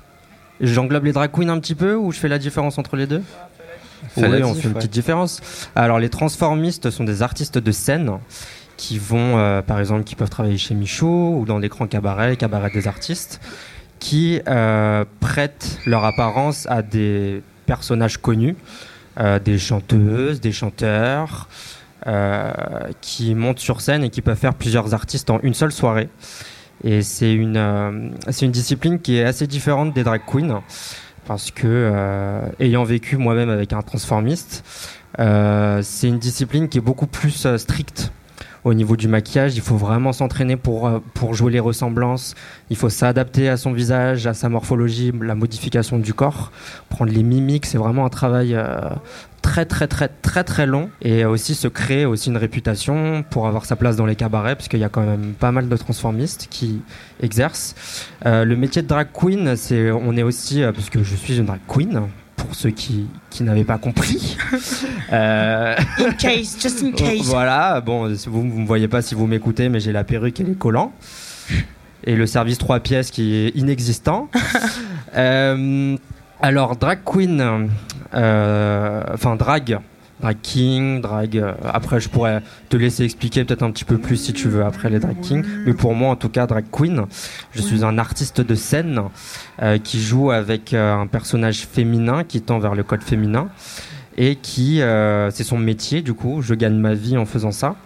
J'englobe 0.62 1.06
les 1.06 1.12
drag 1.12 1.32
queens 1.32 1.50
un 1.50 1.60
petit 1.60 1.76
peu 1.76 1.96
ou 1.96 2.12
je 2.12 2.20
fais 2.20 2.28
la 2.28 2.38
différence 2.38 2.78
entre 2.78 2.96
les 2.96 3.08
deux 3.08 3.24
Oui, 4.16 4.44
on 4.44 4.54
fait 4.54 4.68
une 4.68 4.76
petite 4.76 4.92
différence. 4.92 5.42
Alors, 5.76 6.00
les 6.00 6.10
transformistes 6.10 6.92
sont 6.92 7.04
des 7.04 7.24
artistes 7.24 7.58
de 7.58 7.72
scène 7.72 8.20
qui 8.78 8.98
vont, 8.98 9.38
euh, 9.38 9.62
par 9.62 9.80
exemple, 9.80 10.04
qui 10.04 10.16
peuvent 10.16 10.30
travailler 10.30 10.58
chez 10.58 10.76
Michaud 10.76 11.36
ou 11.38 11.46
dans 11.46 11.60
des 11.60 11.68
grands 11.68 11.88
cabarets, 11.88 12.36
cabarets 12.36 12.72
des 12.72 12.88
artistes, 12.88 13.40
qui 14.00 14.42
euh, 14.48 15.06
prêtent 15.20 15.80
leur 15.86 16.04
apparence 16.04 16.68
à 16.70 16.82
des 16.82 17.44
personnages 17.66 18.18
connus, 18.18 18.56
euh, 19.20 19.40
des 19.40 19.60
chanteuses, 19.60 20.42
des 20.42 20.52
chanteurs, 20.52 21.48
qui 23.00 23.36
montent 23.36 23.60
sur 23.60 23.80
scène 23.80 24.04
et 24.04 24.10
qui 24.10 24.24
peuvent 24.24 24.36
faire 24.36 24.56
plusieurs 24.56 24.96
artistes 24.96 25.30
en 25.30 25.40
une 25.44 25.54
seule 25.54 25.72
soirée. 25.72 26.10
Et 26.84 27.02
c'est 27.02 27.34
une, 27.34 27.58
euh, 27.58 28.10
c'est 28.30 28.46
une 28.46 28.52
discipline 28.52 29.00
qui 29.00 29.18
est 29.18 29.24
assez 29.24 29.48
différente 29.48 29.94
des 29.94 30.04
drag 30.04 30.22
queens 30.26 30.62
parce 31.26 31.52
que, 31.52 31.68
euh, 31.68 32.42
ayant 32.60 32.84
vécu 32.84 33.18
moi-même 33.18 33.50
avec 33.50 33.74
un 33.74 33.82
transformiste, 33.82 34.64
euh, 35.20 35.82
c'est 35.84 36.08
une 36.08 36.18
discipline 36.18 36.68
qui 36.68 36.80
est 36.80 36.82
beaucoup 36.82 37.06
plus 37.06 37.48
stricte 37.58 38.12
au 38.64 38.74
niveau 38.74 38.96
du 38.96 39.08
maquillage. 39.08 39.56
Il 39.56 39.62
faut 39.62 39.78
vraiment 39.78 40.14
s'entraîner 40.14 40.56
pour, 40.56 40.90
pour 41.14 41.34
jouer 41.34 41.52
les 41.52 41.60
ressemblances. 41.60 42.36
Il 42.70 42.76
faut 42.76 42.90
s'adapter 42.90 43.50
à 43.50 43.58
son 43.58 43.72
visage, 43.72 44.26
à 44.28 44.34
sa 44.34 44.50
morphologie, 44.50 45.12
la 45.22 45.36
modification 45.36 46.00
du 46.00 46.14
corps, 46.14 46.52
prendre 46.90 47.12
les 47.12 47.24
mimiques. 47.24 47.66
C'est 47.66 47.78
vraiment 47.78 48.06
un 48.06 48.10
travail 48.10 48.56
très 49.42 49.66
très 49.66 49.88
très 49.88 50.08
très 50.08 50.44
très 50.44 50.66
long 50.66 50.90
et 51.02 51.26
aussi 51.26 51.56
se 51.56 51.68
créer 51.68 52.06
aussi 52.06 52.30
une 52.30 52.38
réputation 52.38 53.24
pour 53.30 53.48
avoir 53.48 53.66
sa 53.66 53.76
place 53.76 53.96
dans 53.96 54.06
les 54.06 54.16
cabarets 54.16 54.56
parce 54.56 54.68
qu'il 54.68 54.80
y 54.80 54.84
a 54.84 54.90
quand 54.90 55.02
même 55.06 55.34
pas 55.34 55.52
mal 55.52 55.68
de 55.68 55.76
transformistes 55.78 56.48
qui 56.50 56.82
exercent. 57.22 57.76
Euh, 58.26 58.46
le 58.46 58.56
métier 58.56 58.82
de 58.82 58.88
drag 58.88 59.08
queen, 59.14 59.56
c'est 59.56 59.92
on 59.92 60.16
est 60.16 60.24
aussi 60.24 60.64
euh, 60.64 60.72
parce 60.72 60.90
que 60.90 61.04
je 61.04 61.16
suis 61.16 61.38
une 61.38 61.46
drag 61.46 61.60
queen 61.68 62.02
pour 62.36 62.56
ceux 62.56 62.72
qui, 62.72 63.08
qui 63.30 63.44
n'avaient 63.44 63.64
pas 63.64 63.78
compris. 63.78 64.38
Euh, 65.14 65.76
In 66.00 66.14
case, 66.14 66.56
just 66.58 66.82
in 66.82 66.92
case. 66.96 67.24
voilà, 67.24 67.82
bon, 67.82 68.08
vous 68.28 68.44
ne 68.46 68.62
me 68.62 68.66
voyez 68.66 68.88
pas 68.88 69.02
si 69.02 69.14
vous 69.14 69.28
m'écoutez, 69.28 69.68
mais 69.68 69.82
j'ai 69.82 69.92
la 69.92 70.06
perruque 70.06 70.40
et 70.40 70.44
les 70.46 70.54
collants. 70.54 70.94
Et 72.06 72.16
le 72.16 72.26
service 72.26 72.58
3 72.58 72.80
pièces 72.80 73.12
qui 73.12 73.36
est 73.36 73.50
inexistant. 73.56 74.30
Euh, 75.18 75.98
alors, 76.42 76.76
drag 76.76 77.00
queen, 77.06 77.70
euh, 78.14 79.04
enfin, 79.14 79.36
drag, 79.36 79.80
drag 80.22 80.38
king, 80.42 81.02
drag. 81.02 81.38
euh, 81.38 81.54
après, 81.64 82.00
je 82.00 82.10
pourrais 82.10 82.42
te 82.70 82.78
laisser 82.78 83.04
expliquer 83.04 83.44
peut-être 83.44 83.64
un 83.64 83.72
petit 83.72 83.86
peu 83.86 83.98
plus 83.98 84.18
si 84.18 84.34
tu 84.34 84.48
veux 84.48 84.64
après 84.64 84.90
les 84.90 85.00
drag 85.00 85.20
kings. 85.22 85.44
Mais 85.66 85.74
pour 85.74 85.94
moi, 85.94 86.10
en 86.10 86.16
tout 86.16 86.30
cas, 86.30 86.48
drag 86.48 86.66
queen, 86.72 87.06
je 87.52 87.62
suis 87.62 87.84
un 87.84 87.98
artiste 87.98 88.42
de 88.42 88.56
scène 88.56 89.02
euh, 89.62 89.78
qui 89.78 90.02
joue 90.02 90.32
avec 90.32 90.74
euh, 90.74 90.96
un 90.96 91.08
personnage 91.08 91.68
féminin 91.68 92.24
qui 92.24 92.42
tend 92.42 92.60
vers 92.60 92.74
le 92.76 92.84
code 92.84 93.04
féminin 93.04 93.50
et 94.18 94.36
qui 94.36 94.82
euh, 94.82 95.30
c'est 95.30 95.44
son 95.44 95.58
métier 95.58 96.02
du 96.02 96.14
coup 96.14 96.42
je 96.42 96.54
gagne 96.54 96.76
ma 96.76 96.94
vie 96.94 97.16
en 97.16 97.26
faisant 97.26 97.54
ça 97.54 97.78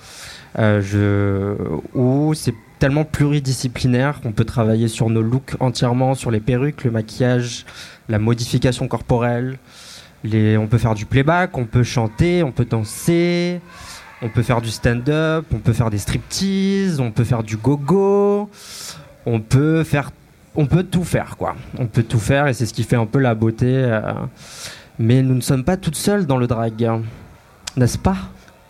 je 0.57 1.55
où 1.93 2.33
c'est 2.33 2.55
tellement 2.79 3.03
pluridisciplinaire 3.03 4.21
qu'on 4.21 4.31
peut 4.31 4.45
travailler 4.45 4.87
sur 4.87 5.09
nos 5.09 5.21
looks 5.21 5.55
entièrement 5.59 6.15
sur 6.15 6.31
les 6.31 6.39
perruques 6.39 6.83
le 6.83 6.91
maquillage 6.91 7.65
la 8.09 8.19
modification 8.19 8.87
corporelle 8.87 9.57
les 10.23 10.57
on 10.57 10.67
peut 10.67 10.77
faire 10.77 10.95
du 10.95 11.05
playback 11.05 11.57
on 11.57 11.65
peut 11.65 11.83
chanter 11.83 12.43
on 12.43 12.51
peut 12.51 12.65
danser 12.65 13.61
on 14.21 14.29
peut 14.29 14.43
faire 14.43 14.61
du 14.61 14.69
stand-up 14.69 15.45
on 15.53 15.59
peut 15.59 15.73
faire 15.73 15.89
des 15.89 15.97
striptease 15.97 16.99
on 16.99 17.11
peut 17.11 17.23
faire 17.23 17.43
du 17.43 17.57
go-go 17.57 18.49
on 19.25 19.39
peut 19.39 19.83
faire 19.83 20.11
on 20.55 20.65
peut 20.67 20.83
tout 20.83 21.03
faire 21.03 21.35
quoi 21.37 21.55
on 21.77 21.87
peut 21.87 22.03
tout 22.03 22.19
faire 22.19 22.47
et 22.47 22.53
c'est 22.53 22.65
ce 22.65 22.73
qui 22.73 22.83
fait 22.83 22.95
un 22.95 23.05
peu 23.05 23.19
la 23.19 23.35
beauté 23.35 23.65
euh, 23.67 24.01
mais 24.97 25.21
nous 25.21 25.35
ne 25.35 25.41
sommes 25.41 25.63
pas 25.63 25.77
toutes 25.77 25.97
seules 25.97 26.25
dans 26.25 26.37
le 26.37 26.47
drag, 26.47 26.89
n'est-ce 27.75 27.97
pas? 27.97 28.15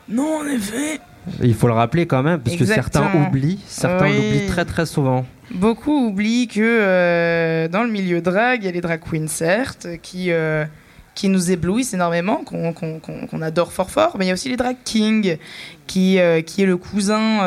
Non, 0.09 0.39
en 0.41 0.47
effet. 0.47 0.99
Il 1.41 1.53
faut 1.53 1.67
le 1.67 1.73
rappeler 1.73 2.05
quand 2.07 2.23
même, 2.23 2.39
parce 2.39 2.55
que 2.55 2.65
certains 2.65 3.09
oublient, 3.15 3.59
certains 3.67 4.05
Oui. 4.07 4.15
l'oublient 4.15 4.47
très 4.47 4.65
très 4.65 4.85
souvent. 4.85 5.25
Beaucoup 5.51 6.08
oublient 6.08 6.47
que 6.47 6.60
euh, 6.62 7.67
dans 7.67 7.84
le 7.84 7.91
milieu 7.91 8.21
drag, 8.21 8.63
il 8.63 8.65
y 8.65 8.69
a 8.69 8.71
les 8.71 8.81
drag 8.81 8.99
queens, 8.99 9.27
certes, 9.27 9.88
qui, 10.01 10.31
euh, 10.31 10.65
qui 11.13 11.29
nous 11.29 11.51
éblouissent 11.51 11.93
énormément, 11.93 12.43
qu'on 12.43 13.41
adore 13.41 13.71
fort 13.71 13.91
fort, 13.91 14.15
mais 14.17 14.25
il 14.25 14.27
y 14.29 14.31
a 14.31 14.34
aussi 14.34 14.49
les 14.49 14.58
drag 14.58 14.75
kings, 14.84 15.38
qui, 15.86 16.19
euh, 16.19 16.41
qui 16.41 16.63
est 16.63 16.65
le 16.65 16.77
cousin 16.77 17.43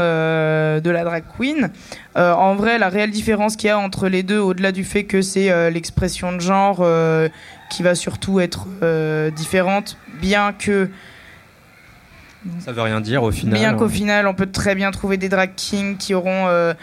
de 0.81 0.91
la 0.91 1.05
drag 1.05 1.25
queen. 1.37 1.71
En 2.15 2.55
vrai, 2.55 2.79
la 2.79 2.89
réelle 2.89 3.11
différence 3.11 3.57
qu'il 3.57 3.69
y 3.69 3.71
a 3.71 3.79
entre 3.79 4.09
les 4.09 4.23
deux, 4.23 4.39
au-delà 4.39 4.73
du 4.73 4.85
fait 4.85 5.05
que 5.05 5.21
c'est 5.21 5.71
l'expression 5.71 6.33
de 6.33 6.41
genre 6.41 6.87
qui 7.69 7.83
va 7.83 7.95
surtout 7.95 8.39
être 8.39 8.69
différente, 9.33 9.97
bien 10.21 10.53
que 10.53 10.89
Ça 12.61 12.73
veut 12.73 12.83
rien 12.83 13.01
dire 13.01 13.23
au 13.23 13.31
final. 13.31 13.59
Bien 13.59 13.71
hein. 13.71 13.77
qu'au 13.77 13.89
final, 13.89 14.27
on 14.27 14.35
peut 14.35 14.51
très 14.51 14.75
bien 14.75 14.91
trouver 14.91 15.17
des 15.17 15.29
drag 15.29 15.51
kings 15.57 15.97
qui 15.97 16.15
auront 16.15 16.47
euh, 16.49 16.75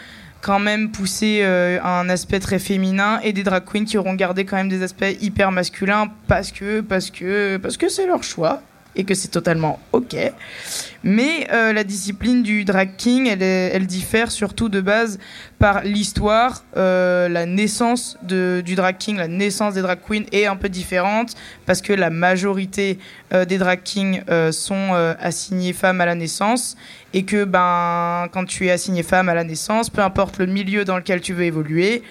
quand 0.46 0.60
même 0.60 0.92
poussé 0.92 1.40
euh, 1.42 1.82
un 1.82 2.08
aspect 2.08 2.38
très 2.38 2.60
féminin 2.60 3.18
et 3.24 3.32
des 3.32 3.42
drag 3.42 3.64
queens 3.64 3.84
qui 3.84 3.98
auront 3.98 4.14
gardé 4.14 4.44
quand 4.44 4.54
même 4.54 4.68
des 4.68 4.84
aspects 4.84 5.16
hyper 5.20 5.50
masculins 5.50 6.06
parce 6.28 6.52
que 6.52 6.82
parce 6.82 7.10
que 7.10 7.56
parce 7.56 7.76
que 7.76 7.88
c'est 7.88 8.06
leur 8.06 8.22
choix 8.22 8.62
et 8.96 9.04
que 9.04 9.14
c'est 9.14 9.28
totalement 9.28 9.78
ok. 9.92 10.16
Mais 11.04 11.46
euh, 11.52 11.72
la 11.72 11.84
discipline 11.84 12.42
du 12.42 12.64
drag 12.64 12.96
king, 12.96 13.28
elle, 13.28 13.86
diffère 13.86 14.32
surtout 14.32 14.68
de 14.68 14.80
base 14.80 15.18
par 15.58 15.82
l'histoire, 15.84 16.64
euh, 16.76 17.28
la 17.28 17.46
naissance 17.46 18.18
de, 18.22 18.62
du 18.64 18.74
drag 18.74 18.96
king, 18.98 19.16
la 19.16 19.28
naissance 19.28 19.74
des 19.74 19.82
drag 19.82 20.00
queens 20.06 20.24
est 20.32 20.46
un 20.46 20.56
peu 20.56 20.68
différente 20.68 21.34
parce 21.64 21.80
que 21.80 21.92
la 21.92 22.10
majorité 22.10 22.98
euh, 23.32 23.44
des 23.44 23.58
drag 23.58 23.82
kings 23.84 24.22
sont 24.50 25.14
assignés 25.20 25.72
femmes 25.72 26.00
à 26.00 26.06
la 26.06 26.14
naissance 26.14 26.76
et 27.14 27.24
que 27.24 27.44
ben 27.44 28.28
quand 28.32 28.44
tu 28.44 28.66
es 28.66 28.70
assigné 28.70 29.02
femme 29.02 29.28
à 29.28 29.34
la 29.34 29.44
naissance, 29.44 29.90
peu 29.90 30.02
importe 30.02 30.38
le 30.38 30.46
milieu 30.46 30.84
dans 30.84 30.96
lequel 30.96 31.20
tu 31.20 31.34
veux 31.34 31.44
évoluer, 31.44 32.02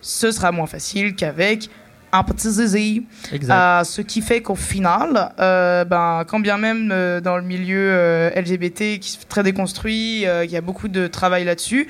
ce 0.00 0.30
sera 0.30 0.52
moins 0.52 0.66
facile 0.66 1.14
qu'avec 1.14 1.70
un 2.14 2.22
petit 2.22 2.50
zizi. 2.50 3.06
Euh, 3.32 3.84
ce 3.84 4.00
qui 4.00 4.22
fait 4.22 4.40
qu'au 4.40 4.54
final, 4.54 5.32
euh, 5.40 5.84
ben, 5.84 6.24
quand 6.26 6.38
bien 6.40 6.58
même 6.58 6.90
euh, 6.92 7.20
dans 7.20 7.36
le 7.36 7.42
milieu 7.42 7.90
euh, 7.90 8.30
LGBT 8.30 9.00
qui 9.00 9.18
est 9.20 9.28
très 9.28 9.42
déconstruit, 9.42 10.22
il 10.22 10.50
y 10.50 10.56
a 10.56 10.60
beaucoup 10.60 10.88
de 10.88 11.06
travail 11.08 11.44
là-dessus, 11.44 11.88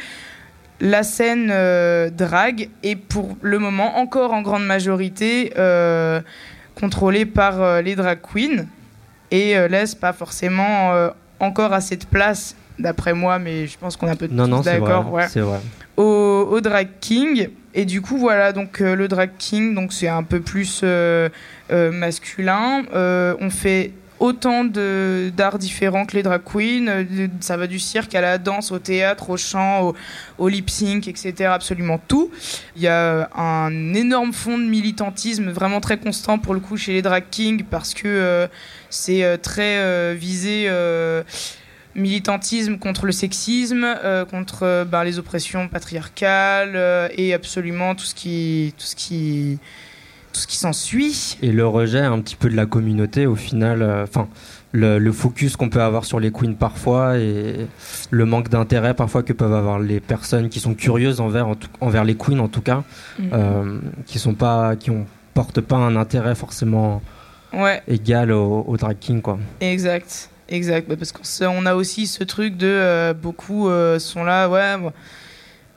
la 0.81 1.03
scène 1.03 1.51
euh, 1.53 2.11
drag 2.11 2.71
est 2.83 2.97
pour 2.97 3.37
le 3.43 3.59
moment 3.59 3.99
encore 3.99 4.33
en 4.33 4.43
grande 4.43 4.65
majorité 4.65 5.53
contrôlée 6.75 7.27
par 7.27 7.83
les 7.83 7.95
drag 7.95 8.19
queens 8.21 8.67
et 9.31 9.55
laisse 9.69 9.95
pas 9.95 10.13
forcément 10.13 10.93
encore 11.39 11.73
assez 11.73 11.97
de 11.97 12.05
place, 12.05 12.57
d'après 12.79 13.15
moi, 13.15 13.39
mais 13.39 13.67
je 13.67 13.79
pense 13.79 13.97
qu'on 13.97 14.07
est 14.09 14.11
un 14.11 14.17
peu 14.17 14.29
non, 14.31 14.49
non, 14.49 14.61
d'accord. 14.61 15.13
ouais 15.13 15.29
C'est 15.29 15.41
vrai. 15.41 15.61
au, 15.97 16.49
au 16.51 16.61
drag 16.61 16.89
king 17.01 17.49
et 17.75 17.85
du 17.85 18.01
coup 18.01 18.19
voilà 18.19 18.53
donc 18.53 18.81
euh, 18.81 18.95
le 18.95 19.09
drag 19.09 19.31
king 19.39 19.75
donc 19.75 19.93
c'est 19.93 20.09
un 20.09 20.23
peu 20.23 20.41
plus 20.41 20.81
euh, 20.85 21.29
euh, 21.73 21.91
masculin 21.91 22.85
on 23.41 23.51
fait 23.51 23.93
autant 24.21 24.65
de 24.65 25.33
d'arts 25.37 25.59
différents 25.59 26.07
que 26.07 26.17
les 26.17 26.23
drag 26.23 26.41
queens 26.45 27.05
ça 27.41 27.57
va 27.57 27.67
du 27.67 27.81
cirque 27.81 28.15
à 28.15 28.21
la 28.21 28.39
danse 28.39 28.71
au 28.71 28.79
théâtre 28.79 29.31
au 29.31 29.37
chant 29.37 29.83
au, 29.83 29.95
au 30.39 30.49
lip 30.49 30.71
sync 30.71 31.09
etc 31.09 31.51
absolument 31.53 31.99
tout 32.07 32.31
il 32.77 32.83
y 32.83 32.89
a 32.89 33.29
un 33.37 33.93
énorme 33.95 34.33
fond 34.33 34.57
de 34.57 34.65
militantisme 34.65 35.51
vraiment 35.51 35.81
très 35.81 35.99
constant 35.99 36.39
pour 36.39 36.55
le 36.55 36.61
coup 36.61 36.77
chez 36.77 36.93
les 36.93 37.03
drag 37.03 37.25
kings 37.31 37.65
parce 37.65 37.93
que 37.93 38.49
c'est 38.89 39.39
très 39.43 40.15
visé 40.15 40.69
militantisme 41.97 42.79
contre 42.79 43.07
le 43.07 43.13
sexisme, 43.13 43.85
euh, 43.85 44.25
contre 44.25 44.61
euh, 44.63 44.85
ben, 44.85 45.05
les 45.05 45.19
oppressions 45.19 45.69
patriarcales 45.69 46.73
euh, 46.75 47.09
et 47.17 47.35
absolument 47.35 47.95
tout 47.95 48.05
ce 48.05 48.15
qui, 48.15 48.75
tout 48.79 48.85
ce 48.87 48.97
qui, 48.97 49.59
tout 50.33 50.41
ce 50.41 50.47
qui 50.47 50.57
s'ensuit. 50.57 51.37
Et 51.43 51.53
le 51.53 51.67
rejet 51.67 52.01
un 52.01 52.21
petit 52.21 52.37
peu 52.37 52.49
de 52.49 52.57
la 52.57 52.67
communauté 52.67 53.27
au 53.27 53.37
final, 53.37 53.83
euh, 53.83 54.03
enfin, 54.05 54.29
le, 54.73 54.99
le 54.99 55.13
focus 55.13 55.57
qu'on 55.57 55.69
peut 55.69 55.83
avoir 55.83 56.05
sur 56.05 56.19
les 56.19 56.33
queens 56.33 56.55
parfois 56.55 57.17
et 57.19 57.67
le 58.11 58.25
manque 58.27 58.49
d'intérêt 58.49 58.95
parfois 58.95 59.23
que 59.23 59.33
peuvent 59.33 59.55
avoir 59.55 59.79
les 59.79 60.01
personnes 60.01 60.49
qui 60.49 60.59
sont 60.59 60.75
curieuses 60.75 61.21
envers, 61.21 61.47
en 61.47 61.55
tout- 61.55 61.69
envers 61.81 62.03
les 62.03 62.17
queens 62.17 62.41
en 62.41 62.49
tout 62.49 62.61
cas, 62.63 62.83
euh, 63.33 63.79
qui 64.07 64.19
sont 64.19 64.35
pas, 64.35 64.75
qui 64.75 64.91
ont 64.91 65.07
portent 65.33 65.61
pas 65.61 65.77
un 65.77 65.95
intérêt 65.97 66.35
forcément 66.35 67.03
Ouais, 67.53 67.83
égal 67.87 68.33
au, 68.33 68.65
au 68.67 68.77
drag 68.77 68.97
king 68.99 69.21
quoi. 69.23 69.39
exact, 69.61 70.29
exact. 70.49 70.89
Bah, 70.89 70.97
parce 70.97 71.13
qu'on 71.13 71.67
a 71.67 71.75
aussi 71.75 72.07
ce 72.07 72.25
truc 72.25 72.57
de 72.57 72.67
euh, 72.67 73.15
beaucoup 73.15 73.69
euh, 73.69 73.99
sont 73.99 74.25
là, 74.25 74.49
ouais. 74.49 74.77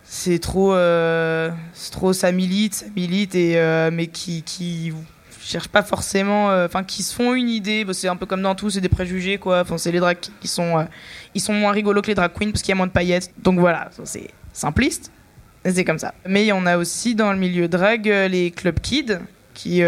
c'est 0.03 0.39
trop, 0.39 0.73
euh, 0.73 1.49
trop, 1.91 2.13
ça 2.13 2.31
milite, 2.31 2.73
ça 2.75 2.85
milite, 2.95 3.35
et 3.35 3.57
euh, 3.57 3.89
mais 3.91 4.07
qui, 4.07 4.43
qui, 4.43 4.93
cherchent 5.41 5.69
pas 5.69 5.83
forcément, 5.83 6.47
enfin 6.65 6.83
qui 6.83 7.03
se 7.03 7.15
font 7.15 7.33
une 7.33 7.47
idée. 7.47 7.85
Bah, 7.85 7.93
c'est 7.93 8.09
un 8.09 8.17
peu 8.17 8.25
comme 8.25 8.41
dans 8.41 8.55
tout, 8.55 8.69
c'est 8.69 8.81
des 8.81 8.89
préjugés 8.89 9.37
quoi. 9.37 9.61
Enfin 9.61 9.77
c'est 9.77 9.93
les 9.93 9.99
drag 9.99 10.17
qui 10.41 10.47
sont, 10.47 10.85
ils 11.33 11.39
sont 11.39 11.53
moins 11.53 11.71
rigolos 11.71 12.01
que 12.01 12.07
les 12.07 12.15
drag 12.15 12.33
queens 12.33 12.51
parce 12.51 12.61
qu'il 12.61 12.69
y 12.69 12.73
a 12.73 12.75
moins 12.75 12.87
de 12.87 12.91
paillettes. 12.91 13.31
Donc 13.41 13.57
voilà, 13.57 13.89
c'est 14.03 14.29
simpliste. 14.51 15.09
C'est 15.63 15.85
comme 15.85 15.99
ça. 15.99 16.13
Mais 16.25 16.51
on 16.51 16.65
a 16.65 16.77
aussi 16.77 17.15
dans 17.15 17.31
le 17.31 17.37
milieu 17.37 17.69
drag 17.69 18.07
les 18.07 18.51
club 18.51 18.81
kids 18.81 19.19
qui 19.53 19.81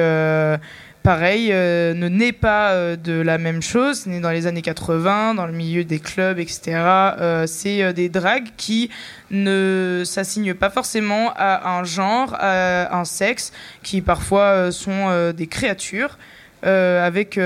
pareil, 1.10 1.50
euh, 1.52 1.96
ne 1.96 2.08
naît 2.08 2.32
pas 2.32 2.70
euh, 2.70 2.96
de 2.96 3.14
la 3.14 3.40
même 3.40 3.64
chose, 3.64 4.06
né 4.06 4.20
dans 4.20 4.30
les 4.30 4.46
années 4.46 4.62
80, 4.62 5.34
dans 5.34 5.48
le 5.48 5.54
milieu 5.54 5.84
des 5.84 5.98
clubs, 5.98 6.38
etc. 6.38 6.62
Euh, 6.76 7.48
c'est 7.48 7.94
des 7.94 8.10
dragues 8.10 8.50
qui 8.58 8.92
ne 9.32 10.04
s'assignent 10.06 10.54
pas 10.54 10.70
forcément 10.70 11.34
à 11.36 11.80
un 11.80 11.84
genre, 11.84 12.36
à 12.38 12.96
un 12.96 13.06
sexe, 13.06 13.52
qui 13.82 14.02
parfois 14.02 14.72
sont 14.72 15.32
des 15.36 15.48
créatures, 15.48 16.20
avec 16.62 17.40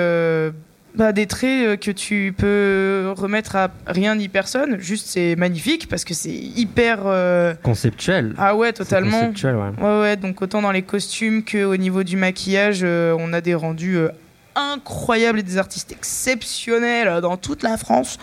bah, 0.95 1.11
des 1.11 1.25
traits 1.27 1.67
euh, 1.67 1.75
que 1.75 1.91
tu 1.91 2.33
peux 2.37 3.13
remettre 3.15 3.55
à 3.55 3.69
rien 3.87 4.15
ni 4.15 4.29
personne. 4.29 4.77
Juste, 4.79 5.07
c'est 5.07 5.35
magnifique 5.35 5.87
parce 5.89 6.03
que 6.05 6.13
c'est 6.13 6.29
hyper... 6.33 6.99
euh, 7.05 7.53
Conceptuel. 7.63 8.33
Ah 8.37 8.55
ouais, 8.55 8.73
totalement. 8.73 9.19
Conceptuel, 9.21 9.55
ouais. 9.55 9.69
Ouais, 9.83 9.99
ouais, 10.01 10.15
donc 10.17 10.41
autant 10.41 10.61
dans 10.61 10.71
les 10.71 10.83
costumes 10.83 11.43
qu'au 11.43 11.75
niveau 11.77 12.03
du 12.03 12.15
maquillage, 12.17 12.81
euh, 12.83 13.15
on 13.17 13.33
a 13.33 13.41
des 13.41 13.55
rendus 13.55 13.97
euh, 13.97 14.09
incroyables 14.55 15.39
et 15.39 15.43
des 15.43 15.57
artistes 15.57 15.91
exceptionnels 15.91 17.21
dans 17.21 17.37
toute 17.37 17.63
la 17.63 17.77
France. 17.77 18.17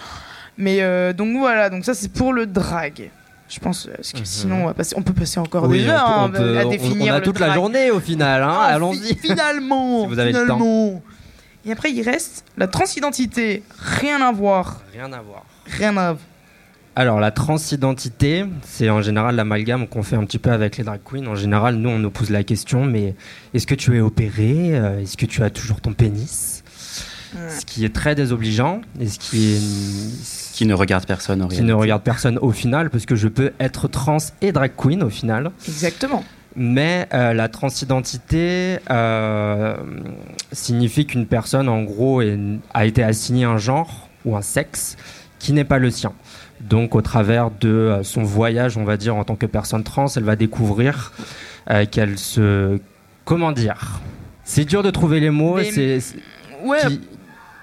Mais 0.59 0.81
donc 1.15 1.37
voilà, 1.39 1.71
donc 1.71 1.85
ça 1.85 1.95
c'est 1.95 2.13
pour 2.13 2.33
le 2.33 2.47
drag. 2.47 3.11
Je 3.49 3.59
pense, 3.59 3.89
parce 3.97 4.13
que 4.13 4.19
Mhm. 4.19 4.25
sinon 4.25 4.63
on, 4.63 4.67
va 4.67 4.75
passer, 4.75 4.95
on 4.97 5.03
peut 5.03 5.13
passer 5.13 5.41
encore 5.41 5.65
Oui, 5.67 5.83
des 5.83 5.89
on 5.89 5.93
heures 5.93 6.07
hein, 6.07 6.31
on 6.33 6.57
à 6.57 6.65
on- 6.67 6.69
définir 6.71 7.15
On 7.15 7.17
a 7.17 7.19
le 7.19 7.25
toute 7.25 7.41
la 7.41 7.53
journée 7.55 7.91
au 7.91 7.99
final, 7.99 8.43
hein, 8.45 8.57
Ah, 8.61 8.65
allons-y. 8.75 9.09
fi- 9.17 9.29
Finalement, 9.29 10.03
Si 10.07 10.07
vous 10.09 10.19
avez 10.21 10.31
le 10.33 10.47
temps. 10.47 11.03
Et 11.65 11.73
après 11.73 11.91
il 11.93 12.03
reste 12.03 12.45
la 12.57 12.67
transidentité, 12.69 13.63
rien 13.79 14.21
à 14.23 14.33
voir, 14.33 14.81
Rien 14.93 15.13
à 15.13 15.21
voir. 15.21 15.45
rien 15.67 15.97
à 15.97 16.13
voir. 16.13 16.25
Alors 16.97 17.21
la 17.21 17.31
transidentité, 17.31 18.45
c'est 18.65 18.91
en 18.91 19.01
général 19.01 19.37
l'amalgame 19.37 19.87
qu'on 19.87 20.03
fait 20.03 20.17
un 20.17 20.25
petit 20.25 20.39
peu 20.39 20.51
avec 20.51 20.77
les 20.77 20.85
drag 20.85 21.01
queens. 21.05 21.27
En 21.29 21.35
général, 21.37 21.77
nous 21.77 21.89
on 21.89 21.99
nous 21.99 22.11
pose 22.11 22.31
la 22.31 22.43
question, 22.43 22.85
mais 22.85 23.15
est-ce 23.55 23.67
que 23.67 23.75
tu 23.77 23.97
es 23.97 24.01
opéré? 24.01 24.77
Euh, 24.77 25.01
Est-ce 25.01 25.17
que 25.17 25.25
tu 25.27 25.43
as 25.43 25.51
toujours 25.51 25.81
ton 25.81 25.93
pénis? 25.93 26.63
Ce 27.49 27.65
qui 27.65 27.85
est 27.85 27.95
très 27.95 28.17
désobligeant 28.17 28.81
et 28.99 29.07
ce 29.07 29.21
qui 29.21 29.53
est 29.55 30.53
Qui 30.53 30.67
ne 30.67 30.75
regarde 30.75 31.07
personne 31.07 31.41
en 31.43 31.47
qui 31.47 31.57
réalité. 31.57 31.69
ne 31.73 31.75
regarde 31.79 32.03
personne 32.03 32.39
au 32.39 32.51
final, 32.51 32.91
parce 32.91 33.07
que 33.07 33.15
je 33.15 33.29
peux 33.29 33.53
être 33.61 33.87
trans 33.87 34.17
et 34.43 34.51
drag 34.51 34.73
queen 34.77 35.03
au 35.05 35.11
final. 35.11 35.53
Exactement. 35.69 36.25
Mais 36.57 37.07
euh, 37.15 37.33
la 37.33 37.49
transidentité 37.49 38.79
euh, 38.91 39.77
signifie 40.53 41.07
qu'une 41.07 41.27
personne, 41.27 41.69
en 41.69 41.83
gros, 41.83 42.21
est- 42.23 42.39
a 42.75 42.87
été 42.87 43.03
assignée 43.03 43.45
un 43.45 43.59
genre 43.59 44.09
ou 44.25 44.37
un 44.37 44.43
sexe 44.43 44.97
qui 45.39 45.53
n'est 45.53 45.65
pas 45.65 45.79
le 45.79 45.91
sien. 45.91 46.13
Donc, 46.61 46.95
au 46.95 47.01
travers 47.03 47.51
de 47.51 47.69
euh, 47.69 48.03
son 48.03 48.23
voyage, 48.23 48.77
on 48.77 48.85
va 48.85 48.97
dire, 48.97 49.17
en 49.17 49.25
tant 49.25 49.37
que 49.37 49.47
personne 49.47 49.83
trans, 49.85 50.07
elle 50.15 50.25
va 50.25 50.37
découvrir 50.37 51.13
euh, 51.71 51.87
qu'elle 51.91 52.19
se... 52.19 52.79
Comment 53.25 53.53
dire? 53.53 54.01
C'est 54.45 54.65
dur 54.65 54.83
de 54.83 54.91
trouver 54.91 55.21
les 55.21 55.31
mots. 55.31 55.57
Mais- 55.57 55.71
c'est 55.71 56.01
c'est- 56.01 56.17
Ouais, 56.65 56.79
qui, 56.87 57.01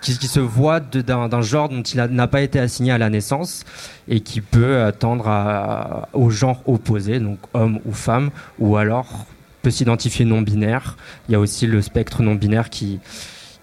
qui, 0.01 0.13
se 0.13 0.39
voit 0.39 0.79
d'un 0.79 1.41
genre 1.41 1.69
dont 1.69 1.81
il 1.81 2.01
n'a 2.01 2.27
pas 2.27 2.41
été 2.41 2.59
assigné 2.59 2.91
à 2.91 2.97
la 2.97 3.09
naissance 3.09 3.63
et 4.07 4.21
qui 4.21 4.41
peut 4.41 4.91
tendre 4.97 6.07
au 6.13 6.29
genre 6.29 6.61
opposé, 6.65 7.19
donc 7.19 7.39
homme 7.53 7.79
ou 7.85 7.91
femme, 7.91 8.29
ou 8.59 8.77
alors 8.77 9.25
peut 9.61 9.71
s'identifier 9.71 10.25
non 10.25 10.41
binaire. 10.41 10.97
Il 11.27 11.33
y 11.33 11.35
a 11.35 11.39
aussi 11.39 11.67
le 11.67 11.81
spectre 11.81 12.21
non 12.21 12.35
binaire 12.35 12.69
qui, 12.69 12.99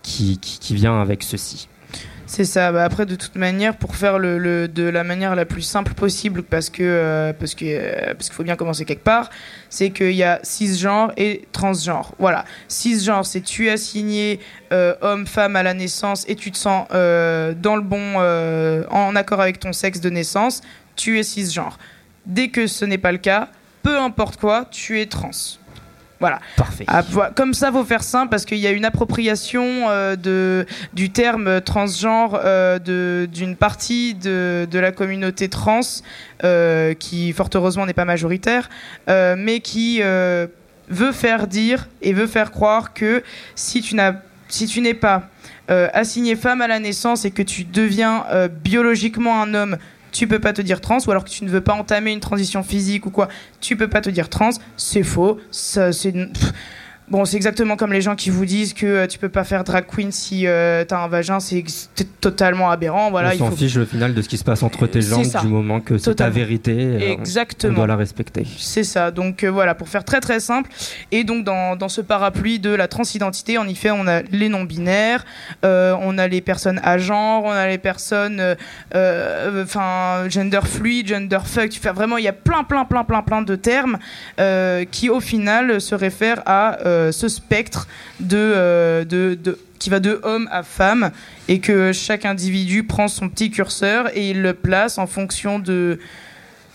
qui, 0.03 0.39
qui 0.39 0.75
vient 0.75 1.01
avec 1.01 1.23
ceci. 1.23 1.69
C'est 2.27 2.45
ça. 2.45 2.73
Bah 2.73 2.85
après, 2.85 3.05
de 3.05 3.17
toute 3.17 3.37
manière, 3.37 3.77
pour 3.77 3.97
faire 3.97 4.19
le, 4.19 4.67
de 4.67 4.83
la 4.85 5.05
manière 5.05 5.35
la 5.35 5.45
plus 5.45 5.63
simple 5.63 5.93
possible, 5.93 6.43
parce 6.43 6.71
que 6.71 6.83
euh, 6.83 7.33
parce 7.39 7.55
que 7.55 7.65
euh, 7.67 8.15
parce 8.15 8.27
qu'il 8.27 8.35
faut 8.35 8.45
bien 8.45 8.57
commencer 8.57 8.85
quelque 8.85 9.05
part, 9.05 9.31
c'est 9.69 9.91
qu'il 9.91 10.13
y 10.13 10.23
a 10.23 10.41
cisgenre 10.43 11.13
et 11.17 11.47
transgenre. 11.53 12.15
Voilà. 12.19 12.45
Cisgenre, 12.69 13.27
c'est 13.27 13.43
tu 13.43 13.69
es 13.69 13.71
assigné 13.71 14.41
euh, 14.73 14.95
homme, 15.03 15.27
femme 15.27 15.55
à 15.57 15.63
la 15.63 15.75
naissance 15.75 16.25
et 16.27 16.35
tu 16.35 16.51
te 16.51 16.57
sens 16.57 16.89
dans 16.91 17.77
le 17.77 17.83
bon, 17.83 18.17
en 18.91 19.17
accord 19.17 19.41
avec 19.41 19.61
ton 19.61 19.73
sexe 19.73 20.01
de 20.01 20.11
naissance, 20.11 20.63
tu 20.97 21.19
es 21.19 21.23
cisgenre. 21.23 21.79
Dès 22.27 22.49
que 22.49 22.67
ce 22.67 22.87
n'est 22.87 22.99
pas 22.99 23.13
le 23.13 23.19
cas, 23.19 23.49
peu 23.83 23.99
importe 23.99 24.39
quoi, 24.39 24.67
tu 24.71 25.01
es 25.01 25.07
trans. 25.07 25.31
Voilà. 26.21 26.41
Parfait. 26.57 26.85
Ah. 26.87 27.03
Comme 27.35 27.55
ça, 27.55 27.73
faut 27.73 27.85
faire 27.85 28.03
simple 28.03 28.31
parce 28.31 28.45
qu'il 28.45 28.59
y 28.59 28.67
a 28.67 28.71
une 28.71 28.85
appropriation 28.85 29.89
euh, 29.89 30.17
de, 30.17 30.67
du 30.93 31.11
terme 31.11 31.61
transgenre 31.61 32.41
euh, 32.45 33.27
d'une 33.27 33.57
partie 33.57 34.15
de, 34.15 34.67
de 34.71 34.79
la 34.79 34.93
communauté 34.93 35.49
trans 35.49 35.81
euh, 36.45 36.95
qui, 36.95 37.33
fort 37.33 37.51
heureusement, 37.55 37.87
n'est 37.87 37.93
pas 37.93 38.05
majoritaire, 38.05 38.69
mais 39.09 39.61
qui 39.61 40.01
veut 40.01 41.13
faire 41.13 41.47
dire 41.47 41.89
et 42.03 42.13
veut 42.13 42.27
faire 42.27 42.51
croire 42.51 42.93
que 42.93 43.23
si 43.55 43.81
tu 43.81 43.95
n'as 43.95 44.15
si 44.49 44.67
tu 44.67 44.81
n'es 44.81 44.95
pas 44.95 45.29
assigné 45.69 46.37
femme 46.37 46.61
à 46.61 46.69
la 46.69 46.79
naissance 46.79 47.25
et 47.25 47.31
que 47.31 47.43
tu 47.43 47.65
deviens 47.65 48.25
biologiquement 48.63 49.43
un 49.43 49.55
homme, 49.55 49.79
tu 50.15 50.29
peux 50.29 50.39
pas 50.39 50.53
te 50.53 50.63
dire 50.63 50.81
trans, 50.81 50.99
ou 51.07 51.11
alors 51.11 51.25
que 51.25 51.29
tu 51.29 51.45
ne 51.45 51.51
veux 51.51 51.61
pas 51.61 51.75
entamer 51.75 52.13
une 52.13 52.21
transition 52.21 52.63
physique 52.63 53.05
ou 53.05 53.11
quoi, 53.11 53.29
tu 53.61 53.77
peux 53.77 53.89
pas 53.89 54.01
te 54.01 54.09
dire 54.09 54.31
trans. 54.31 54.51
C'est 54.77 55.03
faux. 55.03 55.39
Ça, 55.51 55.93
c'est. 55.93 56.15
Bon, 57.11 57.27
c'est 57.27 57.37
exactement 57.37 57.77
comme 57.77 57.93
les 57.93 58.01
gens 58.01 58.17
qui 58.17 58.31
vous 58.31 58.47
disent 58.47 58.73
que 58.73 58.87
euh, 58.87 59.07
tu 59.07 59.19
peux 59.19 59.29
pas 59.29 59.45
faire 59.45 59.63
drag 59.63 59.85
queen 59.87 60.11
si 60.11 60.47
euh, 60.47 60.85
t'as 60.87 61.05
un 61.05 61.09
vagin, 61.09 61.39
c'est 61.39 61.63
totalement 62.21 62.71
aberrant. 62.71 63.11
Voilà, 63.11 63.33
on 63.35 63.39
s'en 63.39 63.51
faut 63.51 63.57
fiche 63.57 63.77
au 63.77 63.85
final 63.85 64.15
de 64.15 64.23
ce 64.23 64.29
qui 64.29 64.39
se 64.39 64.45
passe 64.45 64.63
entre 64.63 64.87
tes 64.87 65.03
jambes 65.03 65.27
du 65.43 65.49
moment 65.49 65.81
que 65.81 65.99
c'est 65.99 66.15
ta 66.15 66.31
vérité. 66.31 66.73
euh, 66.75 66.99
on 67.11 67.13
exactement. 67.21 67.75
doit 67.75 67.87
la 67.87 67.97
respecter. 67.97 68.47
C'est 68.57 68.85
ça. 68.85 69.11
Donc 69.11 69.45
euh, 69.45 69.51
voilà, 69.51 69.75
pour 69.75 69.91
faire 69.91 70.05
très 70.05 70.21
très 70.21 70.41
simple. 70.41 70.71
Et 71.13 71.25
donc 71.25 71.45
dans, 71.45 71.77
dans 71.77 71.91
ce 71.91 72.01
parapluie 72.01 72.59
de 72.59 72.71
la 72.71 72.89
transidentité, 72.89 73.59
en 73.59 73.69
effet, 73.69 73.91
on 73.91 74.07
a 74.07 74.23
les 74.23 74.49
non-binaires, 74.49 75.27
euh, 75.67 75.95
on 76.01 76.17
a 76.17 76.27
les 76.27 76.41
personnes 76.41 76.81
à 76.83 76.97
genre, 76.97 77.45
on 77.45 77.51
a 77.51 77.69
les 77.69 77.79
personnes, 77.79 78.43
enfin 78.95 80.27
gender 80.31 80.61
fluid, 80.65 81.07
gender 81.07 81.41
fuck. 81.45 81.71
Enfin, 81.77 81.93
vraiment, 81.93 82.17
il 82.17 82.25
y 82.25 82.29
a 82.29 82.33
plein 82.33 82.65
plein 82.65 82.87
plein 82.87 83.05
plein 83.05 83.23
plein 83.23 83.43
de 83.43 83.57
termes 83.57 83.99
qui 84.91 85.11
au 85.11 85.21
final 85.21 85.83
se 85.83 85.95
réfèrent 85.95 86.43
à 86.47 86.79
euh, 86.95 87.13
ce 87.13 87.29
spectre 87.29 87.87
euh, 88.33 89.05
de, 89.05 89.39
de 89.43 89.59
qui 89.79 89.91
va 89.91 90.01
de 90.01 90.21
homme 90.23 90.49
à 90.51 90.63
femme 90.63 91.11
et 91.49 91.59
que 91.59 91.93
chaque 91.93 92.25
individu 92.25 92.85
prend 92.85 93.09
son 93.09 93.29
petit 93.29 93.51
curseur 93.51 94.09
et 94.17 94.31
il 94.31 94.41
le 94.41 94.55
place 94.55 94.99
en 94.99 95.07
fonction 95.07 95.59
de 95.59 95.99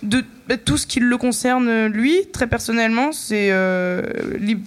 de 0.03 0.23
bah, 0.47 0.57
tout 0.57 0.77
ce 0.77 0.85
qui 0.85 0.99
le 0.99 1.17
concerne 1.17 1.87
lui 1.87 2.27
très 2.31 2.47
personnellement 2.47 3.11
c'est 3.11 3.49
euh, 3.51 4.03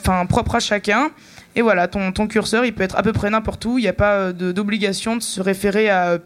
enfin 0.01 0.27
propre 0.27 0.57
à 0.57 0.61
chacun. 0.61 1.11
Et 1.55 1.61
voilà 1.61 1.87
ton, 1.87 2.13
ton 2.13 2.27
curseur 2.27 2.65
il 2.65 2.73
peut 2.73 2.83
être 2.83 2.97
à 2.97 3.03
peu 3.03 3.13
près 3.13 3.31
n'importe 3.31 3.65
où. 3.67 3.79
Il 3.79 3.83
n'y 3.83 3.89
a 3.89 3.93
pas 3.93 4.33
d'obligation 4.33 5.17
de 5.17 5.23
se 5.23 5.41
référer 5.41 5.91
à 5.91 6.19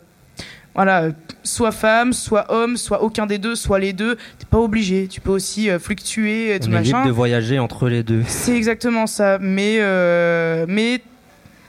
voilà 0.76 1.02
euh, 1.02 1.12
soit 1.42 1.72
femme 1.72 2.12
soit 2.12 2.52
homme 2.52 2.76
soit 2.76 3.02
aucun 3.02 3.26
des 3.26 3.38
deux 3.38 3.56
soit 3.56 3.80
les 3.80 3.92
deux 3.92 4.16
t'es 4.38 4.46
pas 4.48 4.58
obligé 4.58 5.08
tu 5.08 5.20
peux 5.20 5.32
aussi 5.32 5.70
euh, 5.70 5.78
fluctuer 5.78 6.54
et 6.54 6.60
tout 6.60 6.68
On 6.68 6.72
est 6.72 6.74
machin 6.74 6.98
libre 6.98 7.06
de 7.06 7.10
voyager 7.10 7.58
entre 7.58 7.88
les 7.88 8.02
deux. 8.02 8.22
c'est 8.28 8.56
exactement 8.56 9.06
ça, 9.06 9.38
mais, 9.40 9.78
euh, 9.80 10.66
mais 10.68 11.02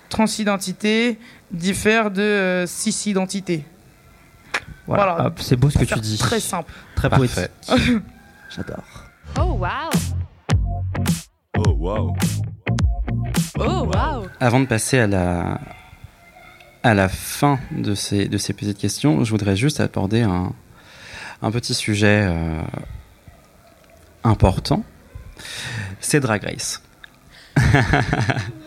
transidentité 0.10 1.18
diffère 1.52 2.12
de 2.12 2.22
euh, 2.22 2.68
cis-identité. 2.68 3.64
Voilà. 4.86 5.14
Voilà. 5.14 5.26
Hop, 5.28 5.40
c'est 5.40 5.56
beau 5.56 5.70
ce 5.70 5.80
que 5.80 5.86
tu 5.86 6.00
dis. 6.00 6.18
Très 6.18 6.40
simple. 6.40 6.72
Très 6.96 7.10
Parfait. 7.10 7.50
poétique. 7.68 8.02
J'adore. 8.56 8.84
Oh 9.40 9.58
wow. 9.60 9.68
Oh 11.58 11.72
wow. 11.78 12.16
Oh 13.60 13.64
wow. 13.86 14.28
Avant 14.40 14.60
de 14.60 14.66
passer 14.66 15.00
à 15.00 15.08
la, 15.08 15.60
à 16.88 16.94
la 16.94 17.10
fin 17.10 17.60
de 17.72 17.96
ces, 17.96 18.30
de 18.30 18.38
ces 18.38 18.54
petites 18.54 18.78
questions, 18.78 19.26
je 19.26 19.32
voudrais 19.32 19.58
juste 19.58 19.82
aborder 19.82 20.22
un, 20.22 20.54
un 21.42 21.52
petit 21.52 21.74
sujet 21.74 22.26
euh, 22.26 22.62
important. 24.24 24.84
C'est 26.00 26.22
Drag 26.22 26.44
Race. 26.44 26.82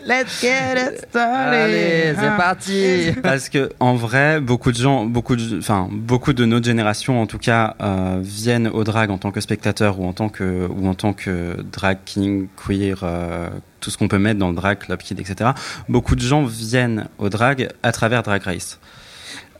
Let's 0.07 0.41
get 0.41 0.77
it 0.77 1.07
started. 1.09 1.55
Allez, 1.55 2.15
c'est 2.15 2.37
parti. 2.37 3.13
Parce 3.23 3.49
que 3.49 3.71
en 3.81 3.95
vrai, 3.95 4.41
beaucoup 4.41 4.73
de 4.73 4.77
gens, 4.77 5.05
beaucoup 5.05 5.37
de, 5.37 5.59
enfin 5.59 5.89
beaucoup 5.91 6.33
de 6.33 6.45
notre 6.45 6.67
génération, 6.67 7.21
en 7.21 7.27
tout 7.27 7.39
cas, 7.39 7.77
euh, 7.83 8.19
viennent 8.23 8.69
au 8.69 8.85
drag 8.85 9.11
en 9.11 9.19
tant 9.19 9.31
que 9.31 9.41
spectateurs 9.41 10.01
ou 10.01 10.07
en 10.07 10.13
tant 10.13 10.29
que 10.29 10.67
ou 10.69 10.89
en 10.89 10.95
tant 10.95 11.13
que 11.13 11.57
drag 11.73 11.99
king, 12.05 12.49
queer, 12.57 13.01
euh, 13.03 13.49
tout 13.81 13.91
ce 13.91 13.99
qu'on 13.99 14.09
peut 14.09 14.19
mettre 14.19 14.39
dans 14.39 14.49
le 14.49 14.57
drag, 14.57 14.79
club 14.79 15.01
kid, 15.01 15.21
etc. 15.21 15.51
Beaucoup 15.89 16.17
de 16.17 16.23
gens 16.23 16.45
viennent 16.45 17.09
au 17.19 17.29
drag 17.29 17.69
à 17.83 17.93
travers 17.93 18.23
Drag 18.23 18.43
Race. 18.43 18.79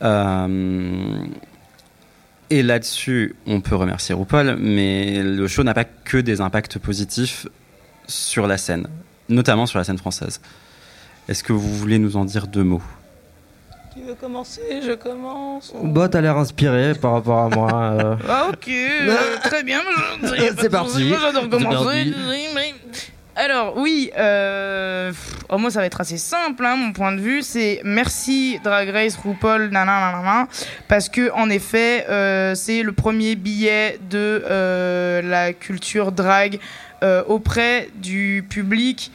Euh, 0.01 1.25
et 2.49 2.63
là-dessus, 2.63 3.35
on 3.45 3.61
peut 3.61 3.75
remercier 3.75 4.13
RuPaul, 4.13 4.57
mais 4.59 5.23
le 5.23 5.47
show 5.47 5.63
n'a 5.63 5.73
pas 5.73 5.85
que 5.85 6.17
des 6.17 6.41
impacts 6.41 6.79
positifs 6.79 7.47
sur 8.07 8.45
la 8.45 8.57
scène, 8.57 8.87
notamment 9.31 9.65
sur 9.65 9.77
la 9.79 9.83
scène 9.83 9.97
française. 9.97 10.39
Est-ce 11.27 11.43
que 11.43 11.53
vous 11.53 11.73
voulez 11.75 11.99
nous 11.99 12.17
en 12.17 12.25
dire 12.25 12.47
deux 12.47 12.63
mots? 12.63 12.81
Tu 13.93 14.01
veux 14.03 14.15
commencer? 14.15 14.61
Je 14.85 14.93
commence. 14.93 15.73
Bah, 15.83 16.07
t'as 16.07 16.21
l'air 16.21 16.37
inspiré 16.37 16.93
par 16.93 17.13
rapport 17.13 17.39
à 17.39 17.49
moi. 17.49 17.81
euh. 17.83 18.15
Ah 18.29 18.47
ok, 18.49 18.69
euh, 18.69 19.15
très 19.43 19.63
bien. 19.63 19.81
C'est 20.59 20.69
parti. 20.69 21.13
j'adore 21.19 21.49
commencer. 21.49 22.13
Alors 23.35 23.77
oui, 23.77 24.11
euh, 24.17 25.09
pff, 25.09 25.35
oh, 25.49 25.57
moi 25.57 25.71
ça 25.71 25.79
va 25.79 25.85
être 25.85 26.01
assez 26.01 26.17
simple, 26.17 26.65
hein, 26.65 26.75
mon 26.75 26.91
point 26.91 27.13
de 27.13 27.21
vue, 27.21 27.41
c'est 27.41 27.79
merci 27.85 28.59
Drag 28.61 28.89
Race, 28.89 29.15
RuPaul, 29.15 29.69
nanana, 29.69 30.47
parce 30.89 31.07
que 31.07 31.31
en 31.31 31.49
effet, 31.49 32.05
euh, 32.09 32.55
c'est 32.55 32.83
le 32.83 32.91
premier 32.91 33.35
billet 33.35 33.99
de 34.09 34.43
euh, 34.45 35.21
la 35.21 35.53
culture 35.53 36.11
drag 36.11 36.59
euh, 37.03 37.23
auprès 37.25 37.89
du 37.95 38.45
public 38.47 39.11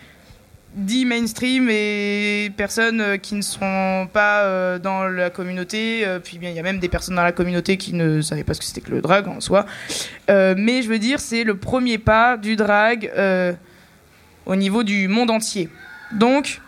dit 0.75 1.05
mainstream 1.05 1.69
et 1.71 2.51
personnes 2.57 3.01
euh, 3.01 3.17
qui 3.17 3.37
ne 3.37 3.43
sont 3.43 4.09
pas 4.13 4.43
euh, 4.43 4.81
dans 4.81 5.05
la 5.05 5.31
communauté. 5.31 6.05
puis 6.25 6.39
bien, 6.39 6.51
il 6.51 6.57
y 6.57 6.59
a 6.59 6.65
même 6.65 6.81
des 6.81 6.89
personnes 6.89 7.15
dans 7.15 7.23
la 7.23 7.31
communauté 7.31 7.77
qui 7.77 7.95
ne 7.95 8.21
savaient 8.21 8.43
pas 8.43 8.55
ce 8.55 8.59
que 8.59 8.67
c'était 8.67 8.81
que 8.81 8.91
le 8.91 9.01
drag 9.01 9.29
en 9.29 9.41
soi. 9.41 9.67
Mais 10.29 10.83
je 10.83 10.89
veux 10.89 10.99
dire, 10.99 11.21
c'est 11.21 11.45
le 11.45 11.57
premier 11.57 11.99
pas 11.99 12.37
du 12.37 12.57
drag 12.57 13.11
au 14.47 14.57
niveau 14.57 14.83
du 14.83 15.07
monde 15.07 15.31
entier. 15.31 15.69
Donc, 16.13 16.61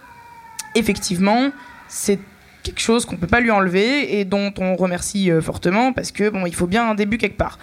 effectivement, 0.76 1.50
c'est 1.88 2.20
quelque 2.62 2.80
chose 2.80 3.04
qu'on 3.06 3.16
peut 3.16 3.26
pas 3.26 3.40
lui 3.40 3.50
enlever 3.50 4.20
et 4.20 4.24
dont 4.24 4.52
on 4.58 4.76
remercie 4.76 5.30
fortement 5.42 5.92
parce 5.92 6.12
que 6.12 6.28
bon, 6.28 6.46
il 6.46 6.54
faut 6.54 6.68
bien 6.68 6.88
un 6.88 6.94
début 6.94 7.18
quelque 7.18 7.36
part. 7.36 7.58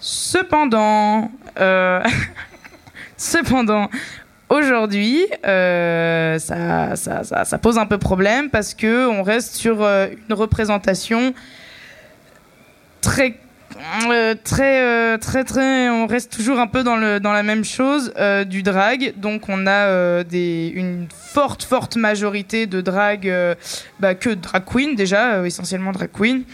Cependant, 0.00 1.30
cependant, 3.16 3.88
aujourd'hui, 4.48 5.26
euh, 5.46 6.38
ça, 6.38 6.96
ça, 6.96 7.44
ça, 7.44 7.58
pose 7.58 7.78
un 7.78 7.86
peu 7.86 7.98
problème 7.98 8.50
parce 8.50 8.74
que 8.74 9.08
on 9.08 9.22
reste 9.22 9.54
sur 9.54 9.82
euh, 9.82 10.08
une 10.28 10.34
représentation 10.34 11.34
très 13.00 13.38
euh, 14.08 14.34
très 14.44 15.18
très 15.18 15.42
très 15.42 15.88
on 15.88 16.06
reste 16.06 16.32
toujours 16.32 16.60
un 16.60 16.68
peu 16.68 16.84
dans 16.84 16.96
le 16.96 17.18
dans 17.18 17.32
la 17.32 17.42
même 17.42 17.64
chose 17.64 18.12
du 18.46 18.62
drag. 18.62 19.14
Donc 19.16 19.48
on 19.48 19.66
a 19.66 20.22
des 20.24 20.72
une 20.74 21.08
forte 21.10 21.64
forte 21.64 21.96
majorité 21.96 22.66
de 22.66 22.80
drag 22.80 23.30
bah, 23.98 24.14
que 24.14 24.30
drag 24.30 24.64
queen 24.64 24.94
déjà 24.94 25.44
essentiellement 25.44 25.92
drag 25.92 26.10
queen. 26.12 26.44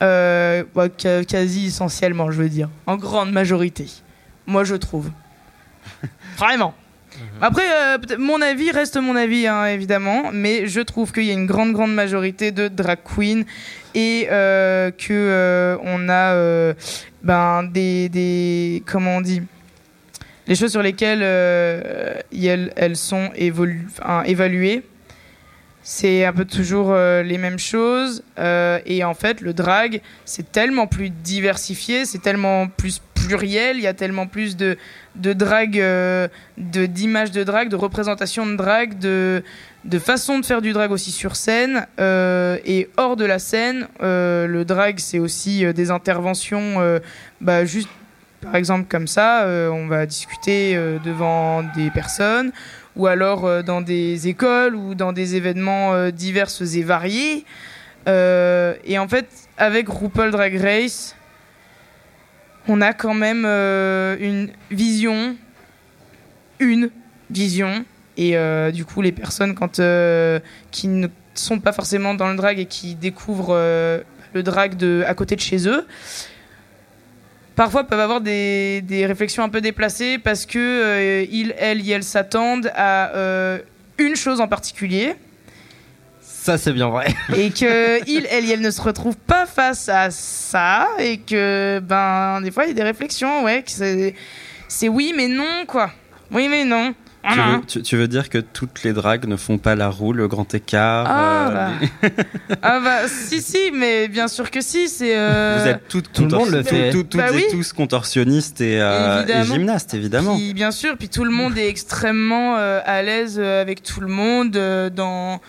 Bah, 0.00 0.88
qua- 0.98 1.24
quasi 1.24 1.66
essentiellement 1.68 2.30
je 2.30 2.42
veux 2.42 2.50
dire. 2.50 2.68
En 2.86 2.96
grande 2.96 3.32
majorité. 3.32 3.86
Moi 4.46 4.62
je 4.64 4.74
trouve 4.74 5.10
vraiment 6.36 6.74
après, 7.40 7.64
euh, 7.72 7.98
mon 8.18 8.42
avis 8.42 8.70
reste 8.70 8.98
mon 8.98 9.16
avis, 9.16 9.46
hein, 9.46 9.64
évidemment, 9.66 10.30
mais 10.32 10.66
je 10.66 10.80
trouve 10.80 11.12
qu'il 11.12 11.24
y 11.24 11.30
a 11.30 11.32
une 11.32 11.46
grande, 11.46 11.72
grande 11.72 11.94
majorité 11.94 12.52
de 12.52 12.68
drag 12.68 12.98
queens 13.04 13.44
et 13.94 14.28
euh, 14.30 14.90
que 14.90 15.12
euh, 15.12 15.76
on 15.82 16.08
a 16.08 16.34
euh, 16.34 16.74
ben, 17.22 17.62
des, 17.64 18.10
des. 18.10 18.82
Comment 18.86 19.16
on 19.16 19.20
dit 19.22 19.42
Les 20.46 20.54
choses 20.54 20.72
sur 20.72 20.82
lesquelles 20.82 21.22
elles, 21.22 22.72
elles 22.76 22.96
sont 22.96 23.30
enfin, 23.98 24.22
évaluées. 24.24 24.82
C'est 25.82 26.24
un 26.24 26.32
peu 26.32 26.44
toujours 26.44 26.94
les 26.94 27.38
mêmes 27.38 27.60
choses. 27.60 28.24
et 28.38 29.04
en 29.04 29.14
fait, 29.14 29.40
le 29.40 29.54
drag, 29.54 30.02
c'est 30.24 30.50
tellement 30.52 30.86
plus 30.88 31.10
diversifié, 31.10 32.04
c'est 32.04 32.18
tellement 32.18 32.66
plus 32.66 33.00
pluriel, 33.26 33.76
il 33.76 33.82
y 33.82 33.86
a 33.86 33.94
tellement 33.94 34.26
plus 34.26 34.56
de, 34.56 34.76
euh, 35.24 36.28
de- 36.58 36.86
d'images 36.86 37.30
de 37.32 37.44
drag, 37.44 37.68
de 37.68 37.76
représentations 37.76 38.46
de 38.46 38.56
drag, 38.56 38.98
de, 38.98 39.42
de 39.84 39.98
façon 39.98 40.38
de 40.38 40.46
faire 40.46 40.62
du 40.62 40.72
drag 40.72 40.90
aussi 40.90 41.10
sur 41.10 41.36
scène. 41.36 41.86
euh, 41.98 42.58
et 42.64 42.88
hors 42.96 43.16
de 43.16 43.24
la 43.24 43.38
scène, 43.38 43.88
euh, 44.02 44.46
le 44.46 44.64
drag, 44.64 44.98
c'est 44.98 45.18
aussi 45.18 45.64
des 45.74 45.90
interventions, 45.90 47.00
bah, 47.40 47.64
juste 47.64 47.88
par 48.42 48.54
exemple 48.56 48.86
comme 48.88 49.06
ça, 49.08 49.46
on 49.72 49.86
va 49.88 50.06
discuter 50.06 50.76
devant 51.04 51.62
des 51.74 51.90
personnes 51.90 52.52
ou 52.94 53.06
alors 53.06 53.64
dans 53.64 53.80
des 53.80 54.28
écoles 54.28 54.74
ou 54.74 54.94
dans 54.94 55.12
des 55.12 55.34
événements 55.36 56.10
divers 56.10 56.50
et 56.74 56.82
variés. 56.82 57.44
Et 58.06 58.98
en 58.98 59.08
fait, 59.08 59.26
avec 59.58 59.88
RuPaul 59.88 60.30
Drag 60.30 60.56
Race, 60.56 61.16
on 62.68 62.80
a 62.80 62.92
quand 62.92 63.14
même 63.14 63.44
euh, 63.46 64.16
une 64.18 64.50
vision, 64.70 65.36
une 66.58 66.90
vision. 67.30 67.84
Et 68.16 68.36
euh, 68.36 68.70
du 68.70 68.84
coup, 68.84 69.02
les 69.02 69.12
personnes 69.12 69.54
euh, 69.78 70.40
qui 70.70 70.88
ne 70.88 71.08
sont 71.34 71.60
pas 71.60 71.72
forcément 71.72 72.14
dans 72.14 72.28
le 72.28 72.36
drag 72.36 72.58
et 72.58 72.66
qui 72.66 72.94
découvrent 72.94 73.54
le 74.32 74.42
drag 74.42 74.76
de, 74.76 75.04
à 75.06 75.14
côté 75.14 75.36
de 75.36 75.40
chez 75.40 75.68
eux, 75.68 75.86
parfois 77.54 77.84
peuvent 77.84 78.00
avoir 78.00 78.20
des, 78.20 78.82
réflexions 79.06 79.42
un 79.42 79.50
peu 79.50 79.60
déplacées 79.60 80.18
parce 80.18 80.46
que 80.46 81.26
ils, 81.30 81.54
elles, 81.58 81.82
y 81.82 81.92
elles 81.92 82.04
s'attendent 82.04 82.72
à 82.74 83.12
une 83.98 84.16
chose 84.16 84.40
en 84.40 84.48
particulier 84.48 85.14
Ça, 86.46 86.58
c'est 86.58 86.72
bien 86.72 86.88
vrai. 86.88 87.06
et 87.36 87.50
que 87.50 87.98
il, 88.08 88.24
elle, 88.30 88.48
elle 88.50 88.60
ne 88.60 88.70
se 88.70 88.80
retrouvent 88.80 89.16
pas 89.16 89.46
face 89.46 89.88
à 89.88 90.10
ça 90.12 90.86
et 91.00 91.18
que 91.18 91.80
ben 91.80 92.40
des 92.40 92.52
fois 92.52 92.64
il 92.64 92.68
y 92.68 92.70
a 92.70 92.74
des 92.74 92.82
réflexions 92.84 93.42
ouais 93.44 93.62
que 93.64 93.70
c'est 93.72 94.14
c'est 94.68 94.88
oui 94.88 95.12
mais 95.16 95.26
non 95.26 95.64
quoi 95.66 95.90
oui 96.30 96.46
mais 96.48 96.64
non 96.64 96.94
tu, 97.28 97.36
veux, 97.40 97.60
tu- 97.66 97.82
tu 97.82 97.96
veux 97.96 98.06
dire 98.06 98.28
que 98.28 98.38
toutes 98.38 98.84
les 98.84 98.92
dragues 98.92 99.26
ne 99.26 99.34
font 99.34 99.58
pas 99.58 99.74
la 99.74 99.88
roue, 99.88 100.12
le 100.12 100.28
grand 100.28 100.54
écart 100.54 101.06
Ah, 101.08 101.48
euh, 101.48 101.50
bah. 101.52 101.70
les- 102.02 102.10
ah 102.62 102.78
bah 102.78 103.08
si 103.08 103.42
si 103.42 103.72
mais 103.74 104.06
bien 104.06 104.28
sûr 104.28 104.48
que 104.52 104.60
si 104.60 104.88
c'est 104.88 105.16
euh, 105.16 105.58
Vous 105.60 105.66
êtes 105.68 105.88
toutes, 105.88 106.12
tout 106.12 106.22
le 106.26 106.28
monde 106.28 106.50
le 106.50 106.62
fait. 106.62 106.90
tout- 106.92 107.04
Bah 107.14 107.30
oui. 107.34 107.44
tous 107.50 107.72
contorsionnistes 107.72 108.60
et, 108.60 108.80
euh, 108.80 109.26
et 109.26 109.42
gymnastes, 109.44 109.92
évidemment. 109.94 110.36
Puis, 110.36 110.54
bien 110.54 110.70
sûr, 110.70 110.96
puis 110.96 111.08
tout 111.08 111.24
le 111.24 111.32
monde 111.32 111.58
est 111.58 111.68
extrêmement 111.68 112.58
euh, 112.58 112.78
à 112.86 113.02
l'aise 113.02 113.38
euh, 113.42 113.60
avec 113.60 113.82
tout 113.82 114.00
le 114.00 114.06
monde 114.06 114.54
euh, 114.56 114.88
dans 114.88 115.40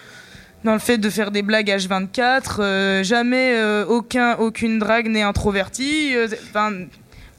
dans 0.63 0.73
le 0.73 0.79
fait 0.79 0.97
de 0.97 1.09
faire 1.09 1.31
des 1.31 1.41
blagues 1.41 1.69
H24. 1.69 2.57
euh, 2.59 3.03
jamais 3.03 3.53
euh, 3.55 3.85
aucun 3.85 4.35
aucune 4.35 4.79
drague 4.79 5.07
n'est 5.07 5.21
introvertie. 5.21 6.13
euh, 6.15 6.27
Enfin, 6.49 6.71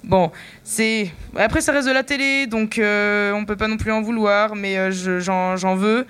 bon, 0.04 0.30
c'est 0.64 1.10
après 1.36 1.60
ça 1.60 1.72
reste 1.72 1.88
de 1.88 1.92
la 1.92 2.02
télé, 2.04 2.46
donc 2.46 2.78
euh, 2.78 3.32
on 3.32 3.44
peut 3.44 3.56
pas 3.56 3.68
non 3.68 3.76
plus 3.76 3.92
en 3.92 4.00
vouloir, 4.02 4.54
mais 4.54 4.90
je- 4.92 5.18
j'en 5.20 5.56
j'en 5.56 5.74
veux 5.74 6.06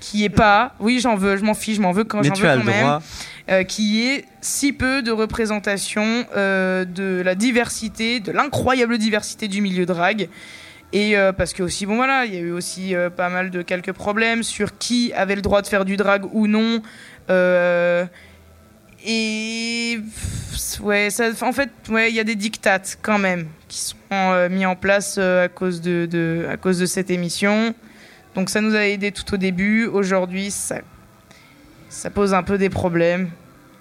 qui 0.00 0.24
est 0.24 0.28
pas. 0.28 0.74
Oui, 0.80 1.00
j'en 1.00 1.16
veux, 1.16 1.36
je 1.36 1.44
m'en 1.44 1.54
fiche, 1.54 1.76
je 1.76 1.80
m'en 1.82 1.92
veux 1.92 2.04
quand 2.04 2.22
j'en 2.28 2.34
veux 2.34 2.48
quand 2.58 2.64
même 2.64 2.74
droit. 3.48 3.62
qui 3.68 4.06
est 4.06 4.24
si 4.40 4.72
peu 4.72 5.02
de 5.02 5.10
représentation 5.12 6.24
de 6.34 7.22
la 7.24 7.34
diversité, 7.34 8.20
de 8.20 8.32
l'incroyable 8.32 8.98
diversité 8.98 9.46
du 9.48 9.60
milieu 9.60 9.86
drag. 9.86 10.28
Et 10.92 11.16
euh, 11.16 11.32
parce 11.32 11.52
que 11.52 11.62
aussi, 11.62 11.84
bon 11.86 11.96
voilà, 11.96 12.24
il 12.26 12.34
y 12.34 12.36
a 12.36 12.40
eu 12.40 12.52
aussi 12.52 12.94
euh, 12.94 13.10
pas 13.10 13.28
mal 13.28 13.50
de 13.50 13.62
quelques 13.62 13.92
problèmes 13.92 14.42
sur 14.42 14.78
qui 14.78 15.12
avait 15.14 15.34
le 15.34 15.42
droit 15.42 15.62
de 15.62 15.66
faire 15.66 15.84
du 15.84 15.96
drag 15.96 16.24
ou 16.32 16.46
non. 16.46 16.80
Euh, 17.28 18.04
et 19.04 19.98
ouais, 20.80 21.08
en 21.42 21.52
fait, 21.52 21.70
ouais, 21.90 22.10
il 22.10 22.14
y 22.14 22.20
a 22.20 22.24
des 22.24 22.36
dictates 22.36 22.98
quand 23.02 23.18
même 23.18 23.46
qui 23.68 23.78
sont 23.78 24.48
mis 24.48 24.64
en 24.64 24.76
place 24.76 25.18
à 25.18 25.48
cause 25.48 25.80
de, 25.80 26.46
à 26.50 26.56
cause 26.56 26.78
de 26.78 26.86
cette 26.86 27.10
émission. 27.10 27.74
Donc 28.34 28.48
ça 28.48 28.60
nous 28.60 28.74
a 28.74 28.86
aidé 28.86 29.12
tout 29.12 29.34
au 29.34 29.36
début. 29.36 29.86
Aujourd'hui, 29.86 30.50
ça, 30.50 30.80
pose 32.14 32.34
un 32.34 32.42
peu 32.42 32.58
des 32.58 32.70
problèmes. 32.70 33.30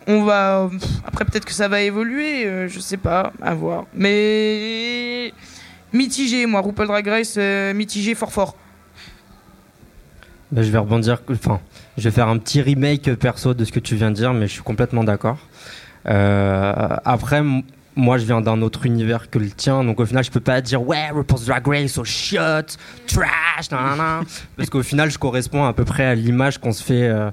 On 0.07 0.23
va 0.23 0.69
après 1.05 1.25
peut-être 1.25 1.45
que 1.45 1.53
ça 1.53 1.67
va 1.67 1.81
évoluer, 1.81 2.67
je 2.67 2.79
sais 2.79 2.97
pas, 2.97 3.31
à 3.41 3.55
voir. 3.55 3.85
Mais 3.93 5.33
mitigé, 5.95 6.45
moi, 6.45 6.61
RuPaul 6.61 6.87
Drag 6.87 7.07
Race, 7.07 7.35
euh, 7.37 7.73
mitigé 7.73 8.13
fort 8.15 8.31
fort. 8.31 8.55
Bah, 10.51 10.61
je 10.61 10.69
vais 10.69 10.77
rebondir, 10.77 11.21
enfin, 11.31 11.59
je 11.97 12.03
vais 12.03 12.11
faire 12.11 12.27
un 12.27 12.37
petit 12.37 12.61
remake 12.61 13.15
perso 13.15 13.53
de 13.53 13.65
ce 13.65 13.71
que 13.71 13.79
tu 13.79 13.95
viens 13.95 14.11
de 14.11 14.15
dire, 14.15 14.33
mais 14.33 14.47
je 14.47 14.53
suis 14.53 14.61
complètement 14.61 15.03
d'accord. 15.03 15.37
Euh, 16.07 16.73
après, 17.03 17.41
moi, 17.95 18.17
je 18.17 18.25
viens 18.25 18.41
d'un 18.41 18.61
autre 18.61 18.85
univers 18.85 19.29
que 19.29 19.39
le 19.39 19.49
tien, 19.49 19.83
donc 19.83 19.99
au 19.99 20.05
final, 20.05 20.23
je 20.23 20.31
peux 20.31 20.39
pas 20.39 20.61
dire 20.61 20.85
ouais, 20.85 21.09
RuPaul's 21.09 21.45
Drag 21.45 21.65
Race, 21.67 21.97
oh 21.97 22.03
shit, 22.03 22.77
trash, 23.07 23.71
nanana. 23.71 24.21
parce 24.57 24.69
qu'au 24.69 24.83
final, 24.83 25.09
je 25.09 25.17
corresponds 25.17 25.65
à 25.65 25.73
peu 25.73 25.85
près 25.85 26.05
à 26.05 26.15
l'image 26.15 26.59
qu'on 26.59 26.73
se 26.73 26.83
fait. 26.83 27.03
euh, 27.03 27.31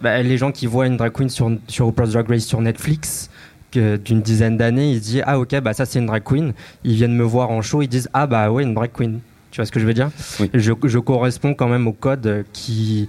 bah, 0.00 0.22
les 0.22 0.36
gens 0.36 0.52
qui 0.52 0.66
voient 0.66 0.86
une 0.86 0.96
drag 0.96 1.12
queen 1.12 1.28
sur, 1.28 1.50
sur 1.68 1.86
RuPaul's 1.86 2.12
Drag 2.12 2.28
Race 2.28 2.44
sur 2.44 2.60
Netflix 2.60 3.30
d'une 3.76 4.20
dizaine 4.22 4.56
d'années, 4.56 4.92
ils 4.92 4.98
se 4.98 5.04
disent 5.04 5.22
ah 5.26 5.38
ok, 5.38 5.60
bah 5.60 5.72
ça 5.72 5.84
c'est 5.86 5.98
une 5.98 6.06
drag 6.06 6.22
queen. 6.24 6.52
Ils 6.84 6.94
viennent 6.94 7.14
me 7.16 7.24
voir 7.24 7.50
en 7.50 7.62
show, 7.62 7.82
ils 7.82 7.88
disent 7.88 8.08
ah 8.12 8.26
bah 8.26 8.50
ouais, 8.50 8.62
une 8.62 8.74
drag 8.74 8.90
queen. 8.92 9.20
Tu 9.50 9.56
vois 9.56 9.66
ce 9.66 9.72
que 9.72 9.80
je 9.80 9.86
veux 9.86 9.94
dire? 9.94 10.10
Oui. 10.40 10.50
je, 10.52 10.72
je 10.84 10.98
corresponds 10.98 11.54
quand 11.54 11.68
même 11.68 11.86
au 11.86 11.92
code 11.92 12.44
qui 12.52 13.08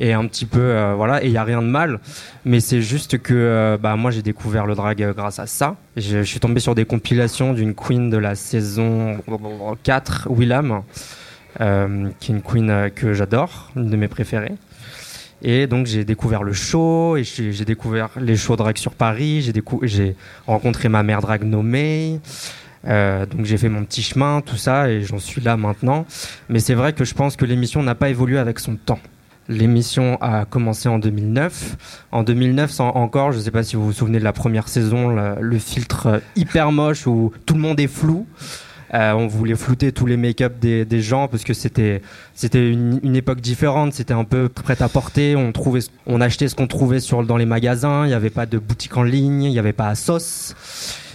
est 0.00 0.12
un 0.12 0.26
petit 0.26 0.44
peu 0.46 0.58
euh, 0.60 0.94
voilà 0.96 1.22
et 1.22 1.26
il 1.28 1.32
y 1.32 1.36
a 1.36 1.44
rien 1.44 1.62
de 1.62 1.68
mal 1.68 2.00
mais 2.44 2.58
c'est 2.58 2.82
juste 2.82 3.18
que 3.18 3.32
euh, 3.32 3.78
bah 3.80 3.94
moi 3.94 4.10
j'ai 4.10 4.22
découvert 4.22 4.66
le 4.66 4.74
drag 4.74 5.00
euh, 5.00 5.12
grâce 5.12 5.38
à 5.38 5.46
ça 5.46 5.76
je, 5.96 6.18
je 6.18 6.22
suis 6.24 6.40
tombé 6.40 6.58
sur 6.58 6.74
des 6.74 6.84
compilations 6.84 7.52
d'une 7.52 7.74
queen 7.76 8.10
de 8.10 8.16
la 8.16 8.34
saison 8.34 9.18
4 9.84 10.26
Willam 10.30 10.82
euh, 11.60 12.08
qui 12.18 12.32
est 12.32 12.34
une 12.34 12.42
queen 12.42 12.90
que 12.92 13.12
j'adore 13.12 13.70
une 13.76 13.88
de 13.88 13.96
mes 13.96 14.08
préférées 14.08 14.54
Et 15.42 15.66
donc 15.66 15.86
j'ai 15.86 16.04
découvert 16.04 16.42
le 16.42 16.52
show, 16.52 17.16
et 17.16 17.24
j'ai 17.24 17.64
découvert 17.64 18.10
les 18.20 18.36
shows 18.36 18.56
drag 18.56 18.76
sur 18.78 18.92
Paris, 18.92 19.52
j'ai 19.82 20.16
rencontré 20.46 20.88
ma 20.88 21.02
mère 21.02 21.20
drag 21.20 21.44
nommée. 21.44 22.20
Euh, 22.86 23.24
donc 23.26 23.46
j'ai 23.46 23.56
fait 23.56 23.68
mon 23.68 23.84
petit 23.84 24.02
chemin, 24.02 24.40
tout 24.40 24.56
ça, 24.56 24.90
et 24.90 25.02
j'en 25.02 25.18
suis 25.18 25.40
là 25.40 25.56
maintenant. 25.56 26.06
Mais 26.48 26.60
c'est 26.60 26.74
vrai 26.74 26.92
que 26.92 27.04
je 27.04 27.14
pense 27.14 27.36
que 27.36 27.44
l'émission 27.44 27.82
n'a 27.82 27.94
pas 27.94 28.10
évolué 28.10 28.38
avec 28.38 28.58
son 28.58 28.76
temps. 28.76 29.00
L'émission 29.48 30.16
a 30.22 30.46
commencé 30.46 30.88
en 30.88 30.98
2009. 30.98 32.06
En 32.12 32.22
2009, 32.22 32.70
sans 32.70 32.88
encore, 32.90 33.32
je 33.32 33.38
ne 33.38 33.42
sais 33.42 33.50
pas 33.50 33.62
si 33.62 33.76
vous 33.76 33.84
vous 33.84 33.92
souvenez 33.92 34.18
de 34.18 34.24
la 34.24 34.32
première 34.32 34.68
saison, 34.68 35.08
le, 35.08 35.34
le 35.40 35.58
filtre 35.58 36.06
euh, 36.06 36.18
hyper 36.36 36.72
moche 36.72 37.06
où 37.06 37.32
tout 37.44 37.54
le 37.54 37.60
monde 37.60 37.78
est 37.80 37.86
flou. 37.86 38.26
Euh, 38.94 39.12
on 39.12 39.26
voulait 39.26 39.56
flouter 39.56 39.90
tous 39.90 40.06
les 40.06 40.16
make-up 40.16 40.60
des, 40.60 41.00
gens 41.00 41.26
parce 41.26 41.42
que 41.42 41.52
c'était 41.52 42.00
c'était 42.34 42.70
une, 42.70 43.16
époque 43.16 43.40
différente. 43.40 43.92
C'était 43.92 44.14
un 44.14 44.24
peu 44.24 44.48
prêt 44.48 44.80
à 44.80 44.88
porter. 44.88 45.34
On 45.34 45.50
trouvait, 45.50 45.80
on 46.06 46.20
achetait 46.20 46.48
ce 46.48 46.54
qu'on 46.54 46.68
trouvait 46.68 47.00
dans 47.26 47.36
les 47.36 47.46
magasins. 47.46 48.04
Il 48.04 48.08
n'y 48.08 48.14
avait 48.14 48.30
pas 48.30 48.46
de 48.46 48.58
boutique 48.58 48.96
en 48.96 49.02
ligne. 49.02 49.42
Il 49.42 49.50
n'y 49.50 49.58
avait 49.58 49.72
pas 49.72 49.88
Asos. 49.88 50.54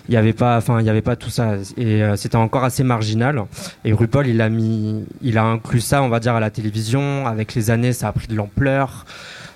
Il 0.09 0.11
n'y 0.13 0.17
avait 0.17 0.33
pas, 0.33 0.57
enfin, 0.57 0.81
il 0.81 0.89
avait 0.89 1.01
pas 1.01 1.15
tout 1.15 1.29
ça. 1.29 1.55
Et 1.77 2.03
euh, 2.03 2.17
c'était 2.17 2.35
encore 2.35 2.65
assez 2.65 2.83
marginal. 2.83 3.43
Et 3.85 3.93
RuPaul, 3.93 4.27
il 4.27 4.41
a 4.41 4.49
mis, 4.49 5.05
il 5.21 5.37
a 5.37 5.43
inclus 5.45 5.81
ça, 5.81 6.01
on 6.01 6.09
va 6.09 6.19
dire, 6.19 6.35
à 6.35 6.39
la 6.39 6.49
télévision. 6.49 7.27
Avec 7.27 7.55
les 7.55 7.69
années, 7.69 7.93
ça 7.93 8.09
a 8.09 8.11
pris 8.11 8.27
de 8.27 8.35
l'ampleur. 8.35 9.05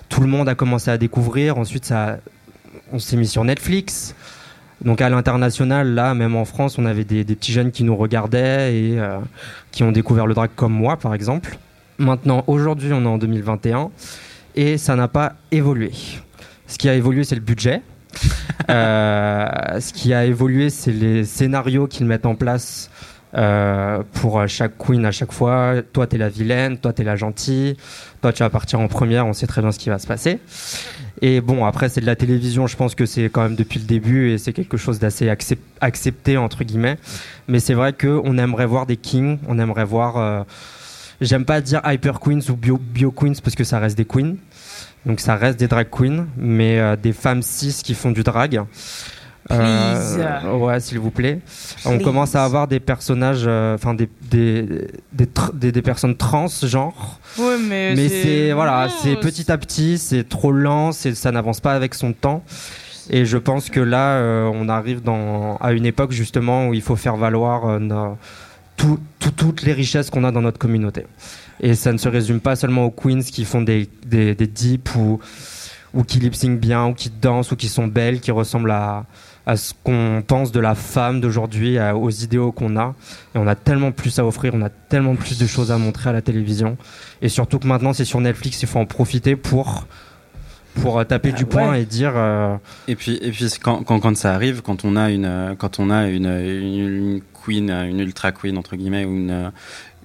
Tout 0.08 0.22
le 0.22 0.28
monde 0.28 0.48
a 0.48 0.54
commencé 0.54 0.90
à 0.90 0.96
découvrir. 0.96 1.58
Ensuite, 1.58 1.92
on 2.92 2.98
s'est 2.98 3.16
mis 3.16 3.26
sur 3.26 3.44
Netflix. 3.44 4.14
Donc 4.84 5.00
à 5.00 5.08
l'international, 5.08 5.94
là, 5.94 6.14
même 6.14 6.36
en 6.36 6.44
France, 6.44 6.78
on 6.78 6.84
avait 6.84 7.04
des, 7.04 7.24
des 7.24 7.34
petits 7.34 7.52
jeunes 7.52 7.70
qui 7.72 7.84
nous 7.84 7.96
regardaient 7.96 8.76
et 8.76 8.98
euh, 8.98 9.18
qui 9.72 9.82
ont 9.82 9.92
découvert 9.92 10.26
le 10.26 10.34
drag 10.34 10.50
comme 10.54 10.74
moi, 10.74 10.98
par 10.98 11.14
exemple. 11.14 11.58
Maintenant, 11.98 12.44
aujourd'hui, 12.46 12.92
on 12.92 13.02
est 13.02 13.08
en 13.08 13.18
2021 13.18 13.90
et 14.56 14.76
ça 14.76 14.94
n'a 14.94 15.08
pas 15.08 15.34
évolué. 15.50 15.92
Ce 16.66 16.76
qui 16.76 16.88
a 16.88 16.94
évolué, 16.94 17.24
c'est 17.24 17.34
le 17.34 17.40
budget. 17.40 17.82
Euh, 18.70 19.78
ce 19.78 19.92
qui 19.92 20.14
a 20.14 20.24
évolué, 20.24 20.70
c'est 20.70 20.92
les 20.92 21.24
scénarios 21.24 21.86
qu'ils 21.86 22.06
mettent 22.06 22.24
en 22.24 22.34
place 22.34 22.88
euh, 23.34 24.02
pour 24.14 24.48
chaque 24.48 24.78
queen 24.78 25.04
à 25.04 25.10
chaque 25.10 25.32
fois. 25.32 25.82
Toi, 25.92 26.06
t'es 26.06 26.16
la 26.16 26.30
vilaine, 26.30 26.78
toi, 26.78 26.94
t'es 26.94 27.04
la 27.04 27.14
gentille, 27.14 27.76
toi, 28.22 28.32
tu 28.32 28.42
vas 28.42 28.48
partir 28.48 28.80
en 28.80 28.88
première, 28.88 29.26
on 29.26 29.34
sait 29.34 29.46
très 29.46 29.60
bien 29.60 29.70
ce 29.70 29.78
qui 29.78 29.90
va 29.90 29.98
se 29.98 30.06
passer. 30.06 30.38
Et 31.26 31.40
bon, 31.40 31.64
après, 31.64 31.88
c'est 31.88 32.02
de 32.02 32.06
la 32.06 32.16
télévision, 32.16 32.66
je 32.66 32.76
pense 32.76 32.94
que 32.94 33.06
c'est 33.06 33.30
quand 33.30 33.42
même 33.44 33.56
depuis 33.56 33.80
le 33.80 33.86
début 33.86 34.30
et 34.32 34.36
c'est 34.36 34.52
quelque 34.52 34.76
chose 34.76 34.98
d'assez 34.98 35.26
accep- 35.28 35.56
accepté, 35.80 36.36
entre 36.36 36.64
guillemets. 36.64 36.98
Mais 37.48 37.60
c'est 37.60 37.72
vrai 37.72 37.94
qu'on 37.94 38.36
aimerait 38.36 38.66
voir 38.66 38.84
des 38.84 38.98
kings, 38.98 39.38
on 39.48 39.58
aimerait 39.58 39.86
voir. 39.86 40.18
euh, 40.18 40.42
J'aime 41.22 41.46
pas 41.46 41.62
dire 41.62 41.80
hyper 41.86 42.20
queens 42.20 42.40
ou 42.50 42.56
bio, 42.56 42.76
bio 42.76 43.10
queens 43.10 43.36
parce 43.42 43.54
que 43.56 43.64
ça 43.64 43.78
reste 43.78 43.96
des 43.96 44.04
queens. 44.04 44.34
Donc 45.06 45.18
ça 45.20 45.36
reste 45.36 45.58
des 45.58 45.66
drag 45.66 45.86
queens, 45.90 46.26
mais 46.36 46.78
euh, 46.78 46.94
des 46.94 47.14
femmes 47.14 47.40
cis 47.40 47.80
qui 47.82 47.94
font 47.94 48.10
du 48.10 48.22
drag. 48.22 48.60
Please. 49.48 50.18
ouais, 50.58 50.80
s'il 50.80 50.98
vous 50.98 51.10
plaît. 51.10 51.40
On 51.84 51.98
commence 51.98 52.34
à 52.34 52.44
avoir 52.44 52.66
des 52.66 52.80
personnages, 52.80 53.44
euh, 53.46 53.74
enfin 53.74 53.94
des, 53.94 54.08
des, 54.30 54.62
des, 55.12 55.26
tr- 55.26 55.54
des, 55.54 55.70
des 55.70 55.82
personnes 55.82 56.16
trans, 56.16 56.46
genre. 56.62 57.20
Ouais, 57.38 57.56
mais, 57.58 57.94
Mais 57.94 58.08
c'est 58.08 58.52
voilà, 58.52 58.88
c'est 59.02 59.16
petit 59.16 59.50
à 59.52 59.58
petit, 59.58 59.98
c'est 59.98 60.28
trop 60.28 60.50
lent, 60.52 60.92
c'est 60.92 61.14
ça 61.14 61.30
n'avance 61.30 61.60
pas 61.60 61.72
avec 61.74 61.94
son 61.94 62.12
temps. 62.12 62.42
Et 63.10 63.26
je 63.26 63.36
pense 63.36 63.68
que 63.68 63.80
là, 63.80 64.12
euh, 64.16 64.50
on 64.54 64.68
arrive 64.70 65.02
dans, 65.02 65.56
à 65.58 65.72
une 65.72 65.84
époque 65.84 66.12
justement 66.12 66.68
où 66.68 66.74
il 66.74 66.80
faut 66.80 66.96
faire 66.96 67.16
valoir 67.16 67.66
euh, 67.68 67.78
nos- 67.78 68.16
tout- 68.78 68.98
tout- 69.18 69.30
toutes 69.30 69.62
les 69.62 69.74
richesses 69.74 70.08
qu'on 70.08 70.24
a 70.24 70.32
dans 70.32 70.40
notre 70.40 70.58
communauté. 70.58 71.04
Et 71.60 71.74
ça 71.74 71.92
ne 71.92 71.98
se 71.98 72.08
résume 72.08 72.40
pas 72.40 72.56
seulement 72.56 72.86
aux 72.86 72.90
queens 72.90 73.20
qui 73.22 73.44
font 73.44 73.60
des, 73.60 73.88
des, 74.06 74.34
des 74.34 74.46
dips 74.46 74.94
ou, 74.96 75.20
ou 75.92 76.02
qui 76.02 76.18
lip 76.18 76.34
bien, 76.58 76.86
ou 76.86 76.94
qui 76.94 77.10
dansent, 77.10 77.52
ou 77.52 77.56
qui 77.56 77.68
sont 77.68 77.86
belles, 77.86 78.20
qui 78.20 78.30
ressemblent 78.30 78.70
à, 78.72 79.04
à 79.46 79.56
ce 79.56 79.74
qu'on 79.82 80.22
pense 80.26 80.52
de 80.52 80.60
la 80.60 80.74
femme 80.74 81.20
d'aujourd'hui, 81.20 81.78
aux 81.94 82.10
idéaux 82.10 82.50
qu'on 82.52 82.76
a. 82.78 82.94
Et 83.34 83.38
on 83.38 83.46
a 83.46 83.54
tellement 83.54 83.92
plus 83.92 84.18
à 84.18 84.24
offrir, 84.24 84.52
on 84.54 84.62
a 84.62 84.70
tellement 84.70 85.16
plus 85.16 85.38
de 85.38 85.46
choses 85.46 85.70
à 85.70 85.76
montrer 85.78 86.10
à 86.10 86.12
la 86.14 86.22
télévision. 86.22 86.76
Et 87.20 87.28
surtout 87.28 87.58
que 87.58 87.66
maintenant, 87.66 87.92
c'est 87.92 88.04
sur 88.06 88.20
Netflix, 88.20 88.62
il 88.62 88.68
faut 88.68 88.78
en 88.78 88.86
profiter 88.86 89.36
pour, 89.36 89.86
pour 90.80 90.98
euh, 90.98 91.04
taper 91.04 91.32
du 91.32 91.44
poing 91.44 91.72
ouais. 91.72 91.82
et 91.82 91.84
dire. 91.84 92.12
euh, 92.16 92.56
Et 92.88 92.96
puis, 92.96 93.18
et 93.20 93.30
puis 93.30 93.46
quand, 93.62 93.82
quand, 93.84 94.00
quand 94.00 94.16
ça 94.16 94.32
arrive, 94.34 94.62
quand 94.62 94.84
on 94.86 94.96
a 94.96 95.10
une, 95.10 95.26
euh, 95.26 95.54
quand 95.56 95.78
on 95.78 95.90
a 95.90 96.08
une, 96.08 96.24
une, 96.26 96.78
une 96.78 97.20
queen, 97.44 97.70
une 97.70 98.00
ultra 98.00 98.32
queen 98.32 98.56
entre 98.56 98.76
guillemets, 98.76 99.04
ou 99.04 99.14
une, 99.14 99.52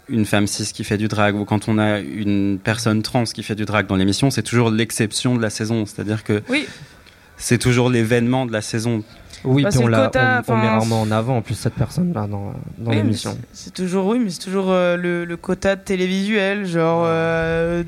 une 0.09 0.25
femme 0.25 0.47
cis 0.47 0.73
qui 0.73 0.83
fait 0.83 0.97
du 0.97 1.07
drag, 1.07 1.35
ou 1.37 1.45
quand 1.45 1.69
on 1.69 1.77
a 1.77 1.99
une 1.99 2.59
personne 2.61 3.01
trans 3.03 3.23
qui 3.23 3.43
fait 3.43 3.55
du 3.55 3.63
drag 3.63 3.87
dans 3.87 3.95
l'émission, 3.95 4.31
c'est 4.31 4.43
toujours 4.43 4.69
l'exception 4.69 5.35
de 5.37 5.41
la 5.41 5.49
saison. 5.49 5.85
C'est-à-dire 5.85 6.25
que 6.25 6.41
Oui. 6.49 6.67
c'est 7.37 7.57
toujours 7.57 7.89
l'événement 7.89 8.45
de 8.45 8.51
la 8.51 8.61
saison. 8.61 9.03
Oui, 9.45 9.65
puis 9.69 9.77
on, 9.79 9.85
le 9.85 9.91
la, 9.91 10.05
quota, 10.05 10.43
on, 10.47 10.53
on 10.53 10.57
met 10.57 10.67
rarement 10.69 11.01
en 11.01 11.11
avant 11.11 11.37
en 11.37 11.41
plus 11.41 11.55
cette 11.55 11.75
personne-là 11.75 12.21
dans, 12.27 12.27
dans 12.27 12.51
Oui, 12.79 12.87
mais 12.87 12.95
l'émission. 12.95 13.37
c'est- 13.53 13.73
toujours 13.73 14.05
oui, 14.07 14.19
mais 14.19 14.29
c'est 14.29 14.43
toujours 14.43 14.69
euh, 14.71 14.97
le, 14.97 15.25
le 15.25 15.37
quota 15.37 15.75
de 15.75 15.81
télévisuel, 15.81 16.65
genre 16.65 17.03
euh, 17.05 17.83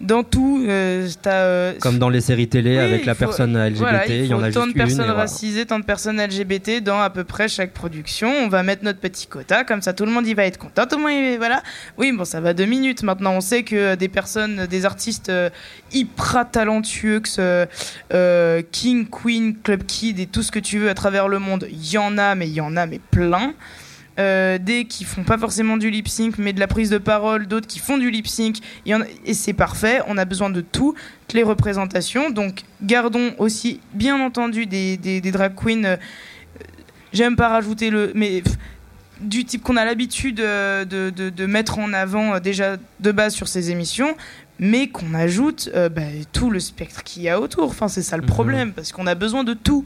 dans 0.00 0.22
tout. 0.24 0.64
euh, 0.68 1.08
euh, 1.26 1.72
Comme 1.80 1.98
dans 1.98 2.08
les 2.08 2.20
séries 2.20 2.48
télé 2.48 2.72
oui, 2.72 2.78
avec 2.78 3.06
la 3.06 3.14
faut- 3.14 3.20
personne 3.20 3.56
LGBT, 3.56 3.78
voilà, 3.78 4.06
il 4.06 4.26
y 4.26 4.34
en 4.34 4.42
a 4.42 4.50
tant 4.50 4.62
juste 4.64 4.66
de 4.66 4.66
une. 4.68 4.74
personnes 4.74 5.00
et 5.00 5.06
voilà. 5.06 5.20
racisées, 5.20 5.66
tant 5.66 5.78
de 5.78 5.84
personnes 5.84 6.20
LGBT 6.20 6.80
dans 6.82 7.00
à 7.00 7.10
peu 7.10 7.24
près 7.24 7.48
chaque 7.48 7.72
production. 7.72 8.28
On 8.42 8.48
va 8.48 8.62
mettre 8.62 8.84
notre 8.84 8.98
petit 9.00 9.26
quota, 9.26 9.64
comme 9.64 9.82
ça 9.82 9.92
tout 9.92 10.04
le 10.04 10.10
monde 10.12 10.26
y 10.26 10.34
va 10.34 10.44
être 10.44 10.58
content. 10.58 10.86
Tout 10.86 10.96
le 10.96 11.02
monde 11.02 11.12
y- 11.12 11.36
voilà. 11.36 11.62
Oui, 11.96 12.12
bon, 12.12 12.24
ça 12.24 12.40
va 12.40 12.54
deux 12.54 12.66
minutes. 12.66 13.02
Maintenant, 13.02 13.32
on 13.34 13.40
sait 13.40 13.62
que 13.62 13.76
euh, 13.76 13.96
des 13.96 14.08
personnes, 14.08 14.66
des 14.66 14.84
artistes 14.84 15.28
euh, 15.30 15.48
hyper 15.92 16.50
talentueux, 16.50 17.20
que 17.20 17.28
ce 17.28 17.66
euh, 18.12 18.62
King, 18.72 19.06
Queen, 19.08 19.56
Club 19.62 19.84
Kid 19.86 20.18
et 20.18 20.26
tout 20.26 20.42
ce 20.42 20.50
que 20.52 20.58
tu 20.58 20.78
veux 20.78 20.90
à 20.90 20.94
travers 20.94 21.28
le 21.28 21.38
monde, 21.38 21.66
il 21.70 21.90
y 21.92 21.98
en 21.98 22.18
a, 22.18 22.34
mais 22.34 22.46
il 22.48 22.54
y 22.54 22.60
en 22.60 22.76
a, 22.76 22.86
mais 22.86 23.00
plein. 23.10 23.54
Euh, 24.20 24.58
des 24.58 24.84
qui 24.84 25.02
font 25.02 25.24
pas 25.24 25.36
forcément 25.38 25.76
du 25.76 25.90
lip 25.90 26.06
sync 26.06 26.38
mais 26.38 26.52
de 26.52 26.60
la 26.60 26.68
prise 26.68 26.88
de 26.88 26.98
parole, 26.98 27.48
d'autres 27.48 27.66
qui 27.66 27.80
font 27.80 27.98
du 27.98 28.12
lip 28.12 28.28
sync 28.28 28.58
et 29.26 29.34
c'est 29.34 29.52
parfait. 29.54 30.02
On 30.06 30.16
a 30.18 30.24
besoin 30.24 30.50
de 30.50 30.60
toutes 30.60 30.94
les 31.32 31.42
représentations. 31.42 32.30
Donc 32.30 32.62
gardons 32.80 33.32
aussi 33.38 33.80
bien 33.92 34.20
entendu 34.24 34.66
des, 34.66 34.96
des, 34.96 35.20
des 35.20 35.32
drag 35.32 35.54
queens. 35.56 35.84
euh, 35.84 35.96
J'aime 37.12 37.34
pas 37.36 37.48
rajouter 37.48 37.90
le 37.90 38.12
mais 38.14 38.42
pff, 38.42 38.54
du 39.20 39.44
type 39.44 39.62
qu'on 39.64 39.76
a 39.76 39.84
l'habitude 39.84 40.38
euh, 40.40 40.84
de, 40.84 41.10
de, 41.10 41.30
de 41.30 41.46
mettre 41.46 41.78
en 41.80 41.92
avant 41.92 42.38
déjà 42.38 42.76
de 43.00 43.12
base 43.12 43.34
sur 43.34 43.48
ces 43.48 43.70
émissions, 43.72 44.16
mais 44.60 44.88
qu'on 44.88 45.14
ajoute 45.14 45.70
bah, 45.94 46.02
tout 46.32 46.50
le 46.50 46.60
spectre 46.60 47.02
qu'il 47.02 47.22
y 47.24 47.28
a 47.28 47.40
autour. 47.40 47.68
Enfin, 47.68 47.88
c'est 47.88 48.02
ça 48.02 48.16
le 48.16 48.22
Mhm. 48.22 48.28
problème, 48.28 48.72
parce 48.72 48.92
qu'on 48.92 49.06
a 49.08 49.14
besoin 49.16 49.42
de 49.42 49.54
tout. 49.54 49.84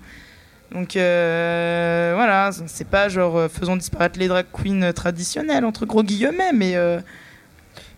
Donc 0.73 0.97
euh, 0.97 2.13
voilà, 2.15 2.51
c'est 2.67 2.87
pas 2.87 3.09
genre 3.09 3.37
euh, 3.37 3.49
faisons 3.49 3.77
disparaître 3.77 4.19
les 4.19 4.29
drag 4.29 4.47
queens 4.53 4.93
traditionnelles, 4.93 5.65
entre 5.65 5.87
gros 5.87 6.03
guillemets, 6.03 6.53
mais 6.53 6.77
euh, 6.77 7.01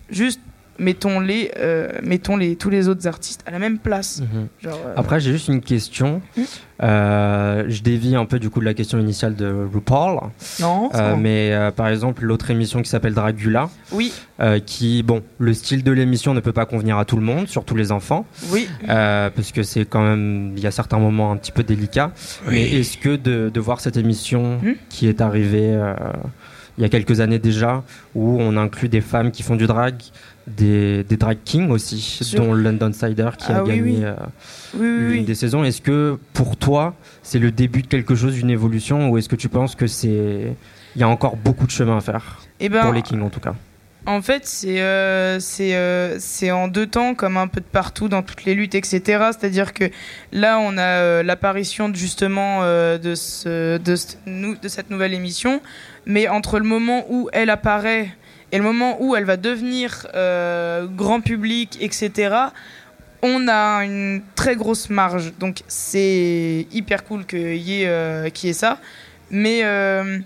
juste 0.09 0.39
mettons-les, 0.81 1.51
euh, 1.57 1.89
mettons-les, 2.03 2.55
tous 2.57 2.69
les 2.69 2.87
autres 2.89 3.07
artistes 3.07 3.41
à 3.45 3.51
la 3.51 3.59
même 3.59 3.77
place. 3.77 4.21
Mhm. 4.21 4.47
Genre, 4.61 4.79
euh, 4.87 4.93
Après, 4.97 5.19
j'ai 5.19 5.31
juste 5.31 5.47
une 5.47 5.61
question. 5.61 6.21
Mhm. 6.35 6.43
Euh, 6.83 7.65
je 7.67 7.83
dévie 7.83 8.15
un 8.15 8.25
peu 8.25 8.39
du 8.39 8.49
coup 8.49 8.59
de 8.59 8.65
la 8.65 8.73
question 8.73 8.97
initiale 8.99 9.35
de 9.35 9.67
RuPaul. 9.71 10.19
non, 10.59 10.89
c'est 10.91 10.99
Euh, 10.99 11.11
bon. 11.13 11.17
mais 11.17 11.51
euh, 11.53 11.69
par 11.69 11.87
exemple, 11.87 12.25
l'autre 12.25 12.49
émission 12.49 12.81
qui 12.81 12.89
s'appelle 12.89 13.13
Dragula, 13.13 13.69
oui, 13.91 14.11
euh, 14.39 14.59
qui, 14.59 15.03
bon, 15.03 15.21
le 15.37 15.53
style 15.53 15.83
de 15.83 15.91
l'émission 15.91 16.33
ne 16.33 16.39
peut 16.39 16.53
pas 16.53 16.65
convenir 16.65 16.97
à 16.97 17.05
tout 17.05 17.17
le 17.17 17.21
monde, 17.21 17.47
surtout 17.47 17.75
les 17.75 17.91
enfants, 17.91 18.25
oui. 18.49 18.67
euh, 18.89 19.29
parce 19.29 19.51
que 19.51 19.61
c'est 19.61 19.85
quand 19.85 20.01
même, 20.01 20.53
il 20.57 20.63
y 20.63 20.67
a 20.67 20.71
certains 20.71 20.97
moments 20.97 21.31
un 21.31 21.37
petit 21.37 21.51
peu 21.51 21.61
délicats. 21.63 22.11
Mais 22.49 22.63
est-ce 22.71 22.97
que 22.97 23.15
de, 23.15 23.51
de 23.53 23.59
voir 23.59 23.79
cette 23.79 23.97
émission 23.97 24.41
Hmm. 24.63 24.73
qui 24.89 25.07
est 25.07 25.21
arrivée 25.21 25.71
euh, 25.73 25.93
il 26.77 26.81
y 26.81 26.85
a 26.85 26.89
quelques 26.89 27.19
années 27.19 27.37
déjà, 27.37 27.83
où 28.15 28.37
on 28.39 28.55
inclut 28.57 28.87
des 28.89 29.01
femmes 29.01 29.29
qui 29.31 29.43
font 29.43 29.55
du 29.55 29.67
drag, 29.67 29.95
des, 30.47 31.03
des 31.03 31.17
drag 31.17 31.37
kings 31.45 31.69
aussi, 31.69 32.19
dont 32.35 32.53
London 32.53 32.91
Cider 32.93 33.29
qui 33.37 33.51
a 33.51 33.57
Ah 33.57 33.63
oui, 33.63 33.69
gagné 33.69 33.81
oui. 33.81 33.99
euh, 34.03 34.15
Oui, 34.75 35.13
l'une 35.15 35.25
des 35.25 35.35
saisons. 35.35 35.63
Est-ce 35.63 35.81
que 35.81 36.17
pour 36.33 36.57
toi, 36.57 36.95
c'est 37.23 37.39
le 37.39 37.51
début 37.51 37.81
de 37.83 37.87
quelque 37.87 38.15
chose, 38.15 38.33
d'une 38.35 38.49
évolution, 38.49 39.09
ou 39.09 39.17
est-ce 39.17 39.29
que 39.29 39.35
tu 39.35 39.49
penses 39.49 39.75
que 39.75 39.87
c'est 39.87 40.55
il 40.95 40.99
y 40.99 41.03
a 41.03 41.07
encore 41.07 41.37
beaucoup 41.37 41.65
de 41.65 41.71
chemin 41.71 41.97
à 41.97 42.01
faire 42.01 42.41
Eh 42.59 42.67
ben, 42.69 42.81
pour 42.81 42.91
les 42.93 43.01
kings 43.01 43.21
en 43.21 43.29
tout 43.29 43.39
cas? 43.39 43.53
En 44.07 44.23
fait, 44.23 44.47
c'est 44.47 44.81
euh, 44.81 45.39
c'est 45.39 45.75
euh, 45.75 46.17
c'est 46.19 46.49
en 46.49 46.67
deux 46.67 46.87
temps, 46.87 47.13
comme 47.13 47.37
un 47.37 47.47
peu 47.47 47.59
de 47.61 47.65
partout 47.65 48.09
dans 48.09 48.23
toutes 48.23 48.45
les 48.45 48.55
luttes, 48.55 48.73
etc. 48.73 48.99
C'est-à-dire 49.29 49.73
que 49.73 49.85
là, 50.31 50.57
on 50.59 50.75
a 50.79 50.81
euh, 50.81 51.23
l'apparition 51.23 51.93
justement 51.93 52.61
de, 52.63 53.13
ce, 53.13 53.77
de, 53.77 53.95
ce- 53.95 54.15
nou- 54.25 54.55
de 54.59 54.67
cette 54.67 54.89
nouvelle 54.89 55.13
émission, 55.13 55.61
mais 56.07 56.27
entre 56.27 56.57
le 56.57 56.65
moment 56.65 57.05
où 57.11 57.29
elle 57.31 57.51
apparaît 57.51 58.09
et 58.51 58.57
le 58.57 58.63
moment 58.63 58.97
où 59.01 59.15
elle 59.15 59.25
va 59.25 59.37
devenir 59.37 60.07
euh, 60.15 60.85
grand 60.87 61.21
public, 61.21 61.77
etc. 61.81 62.35
On 63.23 63.47
a 63.47 63.83
une 63.85 64.21
très 64.35 64.55
grosse 64.55 64.89
marge, 64.89 65.33
donc 65.39 65.61
c'est 65.67 66.65
hyper 66.71 67.03
cool 67.03 67.25
qu'il 67.25 67.57
y, 67.57 67.83
ait, 67.83 67.87
euh, 67.87 68.29
qu'il 68.29 68.47
y 68.47 68.49
ait 68.49 68.53
ça. 68.53 68.79
Mais 69.29 69.61
euh, 69.63 70.17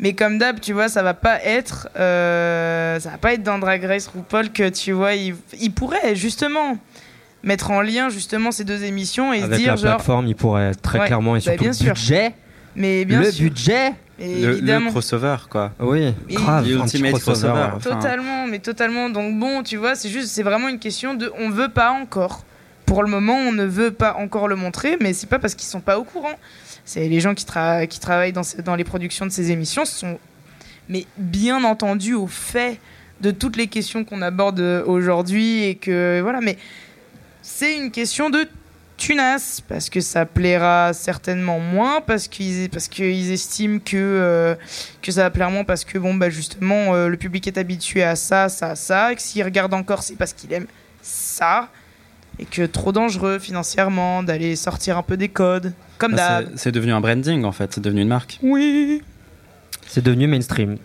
Mais 0.00 0.14
comme 0.14 0.38
d'hab, 0.38 0.58
tu 0.58 0.72
vois, 0.72 0.88
ça 0.88 1.02
va 1.02 1.14
pas 1.14 1.40
être, 1.44 1.88
euh, 1.96 2.98
ça 2.98 3.10
va 3.10 3.18
pas 3.18 3.34
être 3.34 3.42
dans 3.42 3.58
Drag 3.58 3.84
Race 3.84 4.06
RuPaul 4.08 4.50
que 4.50 4.68
tu 4.70 4.92
vois, 4.92 5.14
il, 5.14 5.36
il 5.60 5.70
pourrait 5.72 6.16
justement 6.16 6.78
mettre 7.42 7.70
en 7.70 7.82
lien 7.82 8.08
justement 8.08 8.50
ces 8.52 8.64
deux 8.64 8.84
émissions 8.84 9.32
et 9.34 9.42
Avec 9.42 9.54
se 9.56 9.58
dire 9.60 9.70
la 9.72 9.76
genre, 9.76 9.94
plateforme, 9.96 10.26
il 10.26 10.34
pourrait 10.34 10.74
très 10.74 10.98
Ouais, 11.00 11.06
clairement 11.06 11.36
et 11.36 11.40
bah, 11.40 11.42
surtout 11.42 11.60
bien 11.60 11.68
le 11.70 11.74
sûr. 11.76 11.92
budget. 11.94 12.32
mais 12.74 13.04
bien 13.04 13.20
le 13.20 13.30
sûr, 13.30 13.44
budget 13.44 13.92
et 14.18 14.40
Le, 14.40 14.60
le 14.60 14.90
crossover, 14.90 15.36
quoi. 15.50 15.72
Oui, 15.80 16.12
Et- 16.28 16.34
grave. 16.34 16.66
Crossover. 17.12 17.48
Enfin, 17.76 17.78
Totalement, 17.96 18.46
mais 18.46 18.58
totalement. 18.60 19.10
Donc 19.10 19.38
bon, 19.38 19.62
tu 19.62 19.76
vois, 19.76 19.94
c'est 19.94 20.08
juste, 20.08 20.28
c'est 20.28 20.42
vraiment 20.42 20.68
une 20.68 20.78
question 20.78 21.14
de, 21.14 21.32
on 21.38 21.50
veut 21.50 21.68
pas 21.68 21.90
encore. 21.90 22.44
Pour 22.86 23.02
le 23.02 23.08
moment, 23.08 23.34
on 23.36 23.52
ne 23.52 23.64
veut 23.64 23.90
pas 23.90 24.14
encore 24.14 24.46
le 24.46 24.56
montrer, 24.56 24.96
mais 25.00 25.12
c'est 25.14 25.26
pas 25.26 25.38
parce 25.38 25.54
qu'ils 25.54 25.68
sont 25.68 25.80
pas 25.80 25.98
au 25.98 26.04
courant. 26.04 26.38
C'est 26.84 27.08
les 27.08 27.18
gens 27.20 27.34
qui, 27.34 27.44
tra- 27.46 27.86
qui 27.88 27.98
travaillent 27.98 28.32
dans, 28.34 28.42
dans 28.64 28.76
les 28.76 28.84
productions 28.84 29.24
de 29.24 29.30
ces 29.30 29.50
émissions 29.50 29.84
sont, 29.86 30.18
mais 30.88 31.06
bien 31.16 31.64
entendu 31.64 32.12
au 32.12 32.26
fait 32.26 32.78
de 33.22 33.30
toutes 33.30 33.56
les 33.56 33.68
questions 33.68 34.04
qu'on 34.04 34.20
aborde 34.20 34.60
aujourd'hui 34.86 35.64
et 35.64 35.76
que 35.76 36.20
voilà. 36.20 36.40
Mais 36.42 36.58
c'est 37.40 37.76
une 37.78 37.90
question 37.90 38.28
de 38.28 38.46
tunas 39.06 39.60
parce 39.68 39.90
que 39.90 40.00
ça 40.00 40.24
plaira 40.26 40.92
certainement 40.94 41.58
moins 41.60 42.00
parce 42.00 42.28
qu'ils 42.28 42.68
parce 42.70 42.88
qu'ils 42.88 43.30
estiment 43.32 43.78
que 43.78 43.96
euh, 43.96 44.54
que 45.02 45.12
ça 45.12 45.22
va 45.24 45.30
plaire 45.30 45.50
moins 45.50 45.64
parce 45.64 45.84
que 45.84 45.98
bon 45.98 46.14
bah 46.14 46.30
justement 46.30 46.94
euh, 46.94 47.08
le 47.08 47.16
public 47.16 47.46
est 47.46 47.58
habitué 47.58 48.02
à 48.02 48.16
ça 48.16 48.48
ça 48.48 48.74
ça 48.76 49.12
et 49.12 49.16
que 49.16 49.22
s'il 49.22 49.42
regarde 49.44 49.74
encore 49.74 50.02
c'est 50.02 50.16
parce 50.16 50.32
qu'il 50.32 50.52
aime 50.52 50.66
ça 51.02 51.68
et 52.38 52.44
que 52.46 52.62
trop 52.66 52.92
dangereux 52.92 53.38
financièrement 53.38 54.22
d'aller 54.22 54.56
sortir 54.56 54.96
un 54.98 55.02
peu 55.02 55.16
des 55.16 55.28
codes 55.28 55.72
comme 55.98 56.12
Bah, 56.12 56.40
d'hab 56.42 56.48
c'est- 56.52 56.56
c'est 56.64 56.72
devenu 56.72 56.92
un 56.92 57.00
branding, 57.00 57.44
en 57.44 57.52
fait. 57.52 57.72
C'est 57.74 57.80
devenu 57.80 58.02
une 58.02 58.08
marque. 58.08 58.38
oui 58.42 59.02
C'est 59.86 60.02
devenu 60.02 60.26
mainstream. 60.26 60.76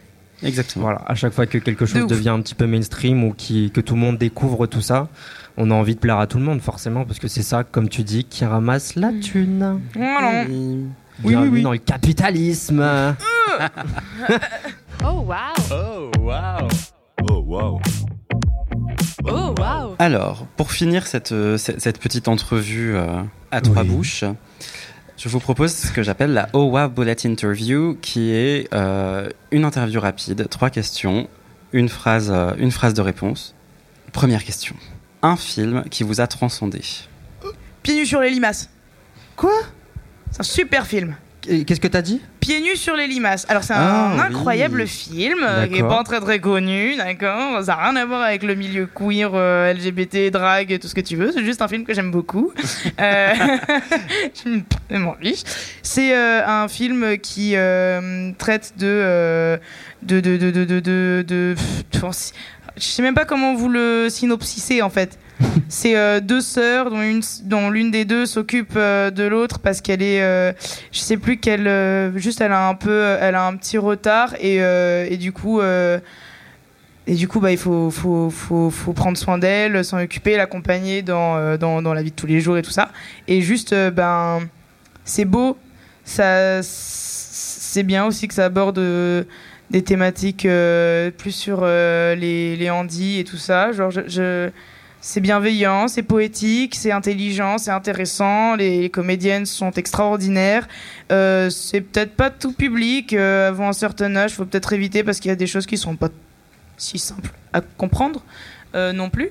Exactement. 0.44 0.86
Voilà, 0.86 1.02
à 1.08 1.16
chaque 1.16 1.34
fois 1.34 1.46
que 1.46 1.58
quelque 1.58 1.84
De 1.84 1.90
chose 1.90 2.04
ouf. 2.04 2.10
devient 2.10 2.30
un 2.30 2.42
petit 2.42 2.56
peu 2.56 2.66
mainstream 2.66 3.24
ou 3.24 3.34
qui, 3.34 3.72
que 3.72 3.82
tout 3.82 3.96
le 3.96 4.00
monde 4.02 4.18
découvre 4.18 4.68
tout 4.68 4.82
ça, 4.82 5.10
on 5.58 5.70
a 5.72 5.74
envie 5.74 5.96
de 5.96 6.00
plaire 6.00 6.20
à 6.20 6.28
tout 6.28 6.38
le 6.38 6.44
monde 6.46 6.62
forcément 6.62 7.04
parce 7.06 7.20
que 7.20 7.28
c'est 7.28 7.44
ça, 7.44 7.64
comme 7.64 7.90
tu 7.90 8.04
dis, 8.04 8.24
qui 8.24 8.46
ramasse 8.46 8.96
la 8.96 9.12
thune. 9.14 9.82
voilà 9.96 10.46
Oui. 10.48 10.86
Oui, 11.22 11.32
Bienvenue 11.32 11.50
oui, 11.50 11.58
oui. 11.58 11.62
dans 11.64 11.72
le 11.74 11.78
capitalisme. 11.80 12.84
Oh 15.04 15.22
wow. 15.26 15.36
Oh 15.72 16.12
wow. 16.20 16.68
Oh 17.30 17.44
wow. 17.46 17.82
Oh 19.26 19.54
wow. 19.58 19.96
Alors, 20.00 20.46
pour 20.58 20.72
finir 20.72 21.08
cette, 21.08 21.32
euh, 21.32 21.58
cette, 21.58 22.00
petite 22.00 22.28
entrevue 22.28 22.96
euh, 22.96 23.22
à 23.52 23.62
trois 23.62 23.84
Oui. 23.84 23.90
bouches, 23.90 24.24
je 25.20 25.28
vous 25.28 25.42
propose 25.42 25.74
ce 25.74 25.92
que 25.92 26.02
j'appelle 26.02 26.32
la 26.32 26.48
OWA 26.54 26.88
Bullet 26.88 27.26
Interview, 27.26 27.98
qui 28.02 28.32
est 28.32 28.74
euh, 28.74 29.30
une 29.52 29.66
interview 29.66 30.00
rapide, 30.00 30.48
trois 30.50 30.70
questions, 30.70 31.28
une 31.74 31.90
phrase, 31.90 32.32
euh, 32.34 32.54
une 32.58 32.72
phrase 32.72 32.94
de 32.94 33.02
réponse. 33.02 33.54
Première 34.14 34.46
question. 34.46 34.76
Un 35.22 35.36
film 35.36 35.84
qui 35.92 36.04
vous 36.04 36.22
a 36.22 36.28
transcendé. 36.28 36.82
pieds 37.84 37.96
nus 37.96 38.06
sur 38.06 38.22
les 38.22 38.30
limaces 38.30 38.70
Quoi? 39.36 39.52
C'est 40.32 40.40
un 40.40 40.44
super 40.44 40.88
film 40.88 41.16
Qu'est-ce 41.42 41.80
que 41.80 41.88
t'as 41.88 42.02
dit 42.02 42.22
Pieds 42.42 42.60
nus 42.60 42.76
sur 42.76 42.96
les 42.96 43.08
limaces. 43.08 43.46
Alors 43.50 43.64
c'est 43.64 43.74
Ah, 43.76 44.10
un 44.12 44.16
oui. 44.16 44.22
incroyable 44.28 44.86
film 44.86 45.40
euh, 45.42 45.68
qui 45.68 45.78
est 45.80 45.84
pas 45.88 46.04
très 46.04 46.20
très 46.20 46.40
connu, 46.40 46.96
d'accord. 46.98 47.64
Ça 47.64 47.76
n'a 47.76 47.84
rien 47.84 47.96
à 47.96 48.06
voir 48.06 48.22
avec 48.24 48.44
le 48.44 48.56
milieu 48.56 48.88
queer, 48.94 49.32
euh, 49.34 49.74
LGBT, 49.74 50.32
drague, 50.32 50.78
tout 50.80 50.88
ce 50.90 50.96
que 50.96 51.02
tu 51.02 51.16
veux. 51.16 51.32
C'est 51.32 51.44
juste 51.46 51.62
un 51.62 51.68
film 51.70 51.86
que 51.86 51.94
j'aime 51.94 52.12
beaucoup. 52.12 52.52
Euh, 53.00 53.34
je 54.92 54.98
m'en 54.98 55.16
fiche. 55.16 55.44
C'est 55.82 56.14
euh, 56.16 56.46
un 56.46 56.68
film 56.68 57.18
qui 57.18 57.56
traite 58.38 58.74
de 58.78 59.58
de 60.04 60.20
de 60.20 60.38
de 60.38 60.52
de 60.52 60.66
de 60.66 60.80
de, 60.80 61.26
de- 61.28 61.56
pff, 61.92 62.34
je 62.78 62.84
sais 62.84 63.02
même 63.02 63.14
pas 63.16 63.26
comment 63.26 63.56
vous 63.56 63.70
le 63.70 64.08
synopsisez 64.10 64.82
en 64.82 64.90
fait. 64.90 65.18
C'est 65.70 65.96
euh, 65.96 66.20
deux 66.20 66.42
sœurs 66.42 66.90
dont 66.90 67.02
une 67.02 67.22
dont 67.44 67.70
l'une 67.70 67.92
des 67.92 68.06
deux 68.06 68.26
s'occupe 68.26 68.74
euh, 68.76 69.12
de 69.12 69.24
l'autre 69.24 69.60
parce 69.60 69.82
qu'elle 69.82 70.02
est 70.02 70.22
euh, 70.22 70.52
je 70.92 71.00
sais 71.00 71.18
plus 71.18 71.38
qu'elle 71.38 72.12
juste 72.16 72.42
elle 72.42 72.52
a 72.52 72.68
un 72.68 72.76
peu 72.76 73.18
elle 73.20 73.36
a 73.36 73.46
un 73.46 73.56
petit 73.56 73.78
retard 73.78 74.36
et, 74.40 75.18
du 75.18 75.32
coup 75.32 75.62
et 75.62 77.16
du 77.16 77.28
coup 77.28 77.40
bah 77.40 77.52
il 77.52 77.58
faut 77.58 77.92
prendre 78.96 79.18
soin 79.18 79.38
d'elle 79.38 79.84
s'en 79.86 80.02
occuper 80.02 80.38
l'accompagner 80.38 81.02
dans, 81.02 81.38
la 81.38 82.02
vie 82.02 82.12
de 82.12 82.16
tous 82.16 82.28
les 82.28 82.42
jours 82.42 82.58
et 82.58 82.62
tout 82.62 82.72
ça. 82.72 82.90
Et 83.28 83.42
juste 83.42 83.74
ben 83.92 84.40
c'est 85.06 85.26
beau. 85.26 85.58
C'est 86.04 87.84
bien 87.84 88.06
aussi 88.06 88.28
que 88.28 88.34
ça 88.34 88.46
aborde 88.46 88.80
des 89.70 89.84
thématiques 89.84 90.48
plus 91.18 91.32
sur 91.32 91.66
les 91.66 92.56
les 92.56 92.70
handis 92.70 93.20
et 93.20 93.24
tout 93.24 93.38
ça. 93.38 93.72
Genre 93.72 93.92
je- 93.92 94.50
c'est 95.02 95.22
bienveillant, 95.22 95.88
c'est 95.88 96.04
poétique, 96.04 96.76
c'est 96.76 96.92
intelligent, 96.92 97.58
c'est 97.58 97.72
intéressant. 97.72 98.56
Les 98.56 98.90
comédiennes 98.90 99.46
sont 99.46 99.72
extraordinaires. 99.72 100.68
Euh, 101.12 101.50
c'est 101.50 101.82
peut-être 101.82 102.16
pas 102.16 102.30
tout 102.30 102.52
public. 102.52 103.14
euh, 103.14 103.48
avant 103.50 103.70
un 103.70 103.74
certain 103.74 104.16
âge, 104.16 104.34
faut 104.34 104.46
peut-être 104.46 104.74
éviter 104.74 105.04
parce 105.04 105.20
qu'il 105.20 105.30
y 105.30 105.32
a 105.32 105.38
des 105.38 105.48
choses 105.48 105.66
qui 105.66 105.78
sont 105.78 105.96
pas 105.96 106.10
si 106.78 107.00
simples 107.00 107.32
à 107.54 107.62
comprendre 107.62 108.24
euh, 108.76 108.92
non 108.92 109.10
plus. 109.10 109.30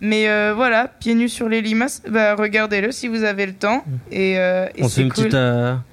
Mais 0.00 0.26
voilà, 0.52 0.86
pieds 0.86 1.14
nus 1.14 1.28
sur 1.28 1.48
les 1.48 1.60
limaces, 1.60 2.02
bah, 2.08 2.36
regardez-le 2.36 2.92
si 2.92 3.08
vous 3.08 3.24
avez 3.24 3.46
le 3.46 3.54
temps. 3.54 3.82
Et, 4.12 4.38
euh, 4.38 4.68
et 4.76 4.84
on 4.84 4.88
se, 4.88 4.94
fait 4.94 5.02
une 5.02 5.12
cool. 5.12 5.24
petite, 5.24 5.38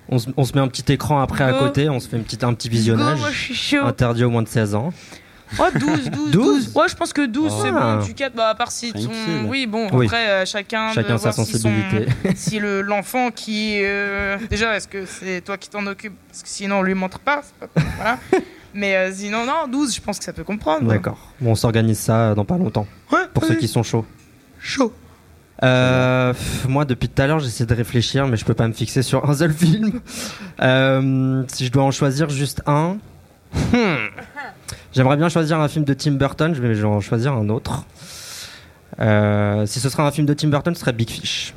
on, 0.09 0.19
se, 0.19 0.29
on 0.37 0.43
se 0.43 0.53
met 0.53 0.59
un 0.59 0.67
petit 0.67 0.91
écran 0.93 1.19
après 1.21 1.43
à 1.43 1.53
Go. 1.53 1.59
côté, 1.59 1.89
on 1.89 1.99
se 1.99 2.07
fait 2.07 2.17
une 2.17 2.23
petite, 2.23 2.43
un 2.43 2.53
petit 2.53 2.69
Go, 2.69 2.75
visionnage. 2.75 3.19
moi 3.19 3.31
je 3.31 3.37
suis 3.39 3.55
chaud. 3.55 3.83
Interdit 3.83 4.23
au 4.25 4.29
moins 4.29 4.43
de 4.43 4.47
16 4.47 4.75
ans. 4.75 4.93
Oh, 5.59 5.63
12, 5.73 6.09
12, 6.09 6.31
12? 6.31 6.31
12. 6.31 6.71
Ouais, 6.75 6.89
je 6.89 6.95
pense 6.95 7.13
que 7.13 7.25
12, 7.25 7.53
c'est 7.61 7.69
Ah. 7.73 7.97
bon. 7.99 8.05
Tu 8.05 8.13
captes, 8.13 8.35
bah, 8.35 8.49
à 8.49 8.55
part 8.55 8.71
si 8.71 8.91
ton... 8.91 8.99
Tranquille. 9.03 9.45
Oui, 9.47 9.67
bon, 9.67 9.87
Oui. 9.93 10.05
après, 10.07 10.27
euh, 10.29 10.45
chacun, 10.45 10.91
Chacun 10.91 11.13
de 11.13 11.17
sa 11.19 11.29
voir 11.31 11.45
si 11.45 11.51
son- 11.53 11.59
sensibilité. 11.69 12.07
si 12.35 12.59
le 12.59 12.81
l'enfant 12.81 13.29
qui 13.31 13.79
euh, 13.83 14.37
déjà 14.49 14.75
est-ce 14.75 14.87
que 14.87 15.05
c'est 15.05 15.41
toi 15.41 15.57
qui 15.57 15.69
t'en 15.69 15.85
occupes? 15.87 16.15
Parce 16.29 16.41
que 16.43 16.49
sinon 16.49 16.77
on 16.79 16.81
lui 16.81 16.95
montre 16.95 17.19
pas, 17.19 17.41
voilà 17.97 18.17
mais 18.73 18.95
euh, 18.97 19.11
sinon 19.13 19.45
non 19.45 19.67
12 19.71 19.95
je 19.95 20.01
pense 20.01 20.17
que 20.19 20.25
ça 20.25 20.33
peut 20.33 20.43
comprendre 20.43 20.87
D'accord. 20.89 21.17
Bon, 21.39 21.51
on 21.51 21.55
s'organise 21.55 21.99
ça 21.99 22.33
dans 22.35 22.43
pas 22.45 22.57
longtemps. 22.57 22.87
ouais, 23.13 23.19
Pour 23.33 23.45
ceux 23.45 23.55
qui 23.55 23.67
sont 23.67 23.83
chauds. 23.83 24.05
chaud 24.59 24.91
Euh, 25.63 26.33
pff, 26.33 26.65
moi, 26.67 26.83
depuis 26.83 27.07
tout 27.07 27.21
à 27.21 27.27
l'heure, 27.27 27.39
j'essaie 27.39 27.65
de 27.65 27.73
réfléchir, 27.73 28.27
mais 28.27 28.35
je 28.35 28.43
peux 28.43 28.53
pas 28.53 28.67
me 28.67 28.73
fixer 28.73 29.01
sur 29.03 29.29
un 29.29 29.33
seul 29.33 29.53
film. 29.63 30.01
Euh, 30.61 31.43
si 31.47 31.65
je 31.65 31.71
dois 31.71 31.83
en 31.83 31.91
choisir 31.91 32.29
juste 32.29 32.61
un, 32.65 32.97
hmm. 33.53 33.95
J'aimerais 34.95 35.17
bien 35.17 35.29
choisir 35.29 35.59
un 35.59 35.67
film 35.67 35.85
de 35.85 35.93
Tim 35.93 36.13
Burton, 36.13 36.55
je 36.55 36.61
vais, 36.61 36.83
en 36.83 37.01
choisir 37.01 37.33
un 37.33 37.49
autre. 37.49 37.85
Euh, 38.99 39.65
si 39.65 39.79
ce 39.79 39.89
sera 39.89 40.07
un 40.07 40.11
film 40.11 40.25
de 40.25 40.33
Tim 40.33 40.47
Burton, 40.47 40.73
ce 40.73 40.81
serait 40.81 40.93
Big 40.93 41.09
Fish. 41.09 41.53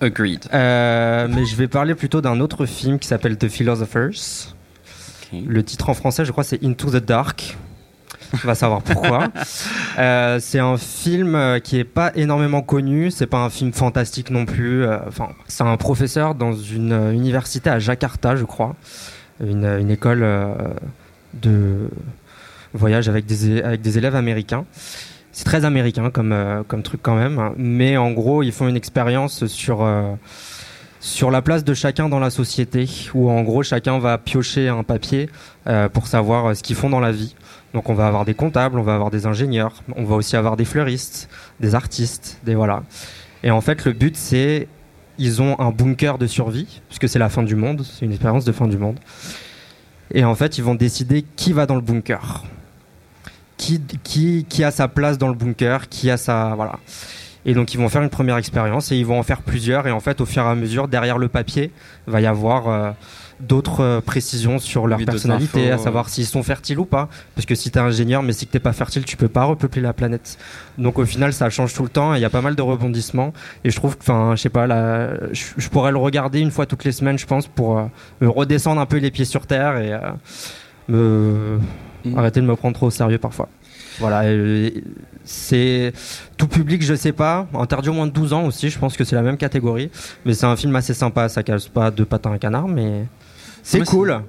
Agreed. 0.00 0.46
Euh, 0.52 1.28
mais 1.28 1.44
je 1.44 1.56
vais 1.56 1.68
parler 1.68 1.94
plutôt 1.94 2.20
d'un 2.20 2.40
autre 2.40 2.64
film 2.66 2.98
qui 2.98 3.08
s'appelle 3.08 3.36
The 3.36 3.48
Philosophers. 3.48 4.54
Le 5.32 5.62
titre 5.62 5.88
en 5.88 5.94
français, 5.94 6.24
je 6.24 6.32
crois, 6.32 6.44
c'est 6.44 6.62
Into 6.64 6.90
the 6.90 7.04
Dark. 7.04 7.56
On 8.32 8.46
va 8.46 8.54
savoir 8.54 8.82
pourquoi. 8.82 9.28
Euh, 9.98 10.38
c'est 10.40 10.60
un 10.60 10.78
film 10.78 11.60
qui 11.62 11.76
est 11.76 11.84
pas 11.84 12.12
énormément 12.14 12.62
connu. 12.62 13.10
C'est 13.10 13.26
pas 13.26 13.38
un 13.38 13.50
film 13.50 13.72
fantastique 13.72 14.30
non 14.30 14.46
plus. 14.46 14.86
Enfin, 14.86 15.30
c'est 15.46 15.64
un 15.64 15.76
professeur 15.76 16.34
dans 16.34 16.54
une 16.54 16.92
université 17.12 17.68
à 17.68 17.78
Jakarta, 17.80 18.36
je 18.36 18.44
crois, 18.44 18.76
une, 19.44 19.66
une 19.66 19.90
école 19.90 20.22
euh, 20.22 20.54
de 21.34 21.88
voyage 22.74 23.08
avec 23.08 23.26
des 23.26 23.62
avec 23.62 23.80
des 23.80 23.98
élèves 23.98 24.14
américains. 24.14 24.64
C'est 25.32 25.44
très 25.44 25.64
américain 25.64 26.10
comme 26.10 26.32
euh, 26.32 26.62
comme 26.66 26.82
truc 26.82 27.00
quand 27.02 27.16
même. 27.16 27.52
Mais 27.56 27.96
en 27.96 28.10
gros, 28.12 28.42
ils 28.42 28.52
font 28.52 28.68
une 28.68 28.76
expérience 28.76 29.46
sur 29.46 29.82
euh, 29.82 30.12
sur 31.00 31.30
la 31.30 31.40
place 31.40 31.64
de 31.64 31.72
chacun 31.72 32.08
dans 32.08 32.18
la 32.18 32.30
société, 32.30 32.86
où 33.14 33.30
en 33.30 33.42
gros 33.42 33.62
chacun 33.62 33.98
va 33.98 34.18
piocher 34.18 34.68
un 34.68 34.82
papier 34.82 35.30
euh, 35.66 35.88
pour 35.88 36.06
savoir 36.06 36.54
ce 36.54 36.62
qu'ils 36.62 36.76
font 36.76 36.90
dans 36.90 37.00
la 37.00 37.12
vie. 37.12 37.34
Donc 37.72 37.88
on 37.88 37.94
va 37.94 38.06
avoir 38.06 38.24
des 38.24 38.34
comptables, 38.34 38.78
on 38.78 38.82
va 38.82 38.94
avoir 38.94 39.10
des 39.10 39.26
ingénieurs, 39.26 39.82
on 39.96 40.04
va 40.04 40.16
aussi 40.16 40.36
avoir 40.36 40.56
des 40.56 40.64
fleuristes, 40.64 41.28
des 41.60 41.74
artistes, 41.74 42.40
des 42.44 42.54
voilà. 42.54 42.82
Et 43.42 43.50
en 43.50 43.60
fait 43.60 43.84
le 43.84 43.92
but 43.92 44.16
c'est 44.16 44.68
ils 45.18 45.40
ont 45.40 45.58
un 45.60 45.70
bunker 45.70 46.18
de 46.18 46.26
survie 46.26 46.80
puisque 46.88 47.08
c'est 47.08 47.18
la 47.18 47.28
fin 47.28 47.42
du 47.42 47.54
monde, 47.54 47.84
c'est 47.84 48.04
une 48.04 48.12
expérience 48.12 48.44
de 48.44 48.52
fin 48.52 48.66
du 48.66 48.76
monde. 48.76 48.98
Et 50.12 50.24
en 50.24 50.34
fait 50.34 50.58
ils 50.58 50.64
vont 50.64 50.74
décider 50.74 51.24
qui 51.36 51.52
va 51.52 51.66
dans 51.66 51.76
le 51.76 51.80
bunker, 51.80 52.44
qui 53.56 53.80
qui 54.02 54.44
qui 54.48 54.64
a 54.64 54.70
sa 54.70 54.88
place 54.88 55.18
dans 55.18 55.28
le 55.28 55.34
bunker, 55.34 55.88
qui 55.88 56.10
a 56.10 56.16
sa 56.16 56.54
voilà. 56.54 56.78
Et 57.46 57.54
donc 57.54 57.72
ils 57.72 57.78
vont 57.78 57.88
faire 57.88 58.02
une 58.02 58.10
première 58.10 58.36
expérience 58.36 58.92
et 58.92 58.96
ils 58.96 59.06
vont 59.06 59.18
en 59.18 59.22
faire 59.22 59.42
plusieurs 59.42 59.86
et 59.86 59.90
en 59.90 60.00
fait 60.00 60.20
au 60.20 60.26
fur 60.26 60.42
et 60.42 60.46
à 60.46 60.54
mesure 60.54 60.88
derrière 60.88 61.16
le 61.16 61.28
papier 61.28 61.70
va 62.06 62.20
y 62.20 62.26
avoir 62.26 62.68
euh, 62.68 62.90
d'autres 63.40 63.80
euh, 63.82 64.00
précisions 64.00 64.58
sur 64.58 64.86
leur 64.86 64.98
Oui, 64.98 65.04
personnalité, 65.04 65.70
infos, 65.70 65.80
à 65.80 65.84
savoir 65.84 66.08
s'ils 66.08 66.26
sont 66.26 66.42
fertiles 66.42 66.78
ou 66.78 66.84
pas. 66.84 67.08
Parce 67.34 67.46
que 67.46 67.54
si 67.54 67.70
t'es 67.70 67.80
ingénieur, 67.80 68.22
mais 68.22 68.32
si 68.32 68.46
t'es 68.46 68.58
pas 68.58 68.72
fertile, 68.72 69.04
tu 69.04 69.16
peux 69.16 69.28
pas 69.28 69.44
repeupler 69.44 69.82
la 69.82 69.92
planète. 69.92 70.38
Donc 70.78 70.98
au 70.98 71.04
final, 71.04 71.32
ça 71.32 71.50
change 71.50 71.74
tout 71.74 71.82
le 71.82 71.88
temps 71.88 72.14
et 72.14 72.18
il 72.18 72.20
y 72.20 72.24
a 72.24 72.30
pas 72.30 72.42
mal 72.42 72.54
de 72.54 72.62
rebondissements. 72.62 73.32
Et 73.64 73.70
je 73.70 73.76
trouve 73.76 73.96
que, 73.96 74.02
enfin, 74.02 74.34
je 74.36 74.42
sais 74.42 74.48
pas, 74.48 74.66
là, 74.66 75.10
je, 75.32 75.68
pourrais 75.68 75.92
le 75.92 75.98
regarder 75.98 76.40
une 76.40 76.50
fois 76.50 76.66
toutes 76.66 76.84
les 76.84 76.92
semaines, 76.92 77.18
je 77.18 77.26
pense, 77.26 77.46
pour 77.46 77.78
euh, 77.78 77.84
me 78.20 78.28
redescendre 78.28 78.80
un 78.80 78.86
peu 78.86 78.98
les 78.98 79.10
pieds 79.10 79.24
sur 79.24 79.46
terre 79.46 79.78
et 79.78 79.92
euh, 79.92 80.10
me 80.88 81.58
Mm. 82.04 82.18
arrêter 82.18 82.40
de 82.40 82.46
me 82.46 82.56
prendre 82.56 82.74
trop 82.74 82.86
au 82.86 82.90
sérieux 82.90 83.18
parfois. 83.18 83.48
Voilà, 83.98 84.22
c'est 85.24 85.92
tout 86.36 86.48
public, 86.48 86.82
je 86.82 86.94
sais 86.94 87.12
pas. 87.12 87.46
Interdit 87.54 87.90
au 87.90 87.92
moins 87.92 88.06
de 88.06 88.12
12 88.12 88.32
ans 88.32 88.46
aussi, 88.46 88.70
je 88.70 88.78
pense 88.78 88.96
que 88.96 89.04
c'est 89.04 89.16
la 89.16 89.22
même 89.22 89.36
catégorie. 89.36 89.90
Mais 90.24 90.32
c'est 90.32 90.46
un 90.46 90.56
film 90.56 90.74
assez 90.76 90.94
sympa, 90.94 91.28
ça 91.28 91.42
casse 91.42 91.68
pas 91.68 91.90
de 91.90 92.04
patin 92.04 92.32
à 92.32 92.38
canard, 92.38 92.68
mais 92.68 93.04
c'est 93.62 93.84
cool. 93.84 94.22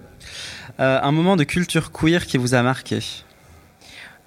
Euh, 0.79 0.99
un 1.01 1.11
moment 1.11 1.35
de 1.35 1.43
culture 1.43 1.91
queer 1.91 2.25
qui 2.25 2.37
vous 2.37 2.53
a 2.53 2.61
marqué 2.63 2.99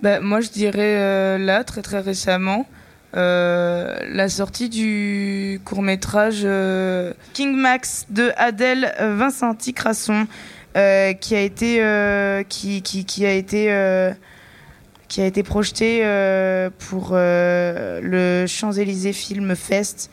Bah, 0.03 0.21
moi, 0.21 0.41
je 0.41 0.51
dirais 0.51 0.97
euh, 0.99 1.39
là, 1.39 1.65
très 1.65 1.83
très 1.83 2.01
récemment, 2.01 2.67
euh, 3.17 3.97
la 4.09 4.29
sortie 4.29 4.69
du 4.69 5.61
court 5.65 5.83
métrage 5.83 6.47
King 7.33 7.55
Max 7.57 8.07
de 8.11 8.33
Adèle 8.37 8.95
Vincenti 9.01 9.73
Crasson, 9.73 10.27
euh, 10.77 11.13
qui 11.13 11.37
a 11.37 11.41
été 11.41 11.83
euh, 11.83 12.43
qui, 12.43 12.83
qui, 12.83 13.05
qui 13.05 13.25
a 13.25 13.33
été 13.33 13.73
euh, 13.73 14.13
qui 15.07 15.21
a 15.21 15.27
été 15.27 15.45
projeté 15.45 16.01
euh, 16.03 16.71
pour 16.91 17.11
euh, 17.13 18.01
le 18.03 18.47
Champs-Élysées 18.49 19.13
Film 19.13 19.55
Fest 19.55 20.11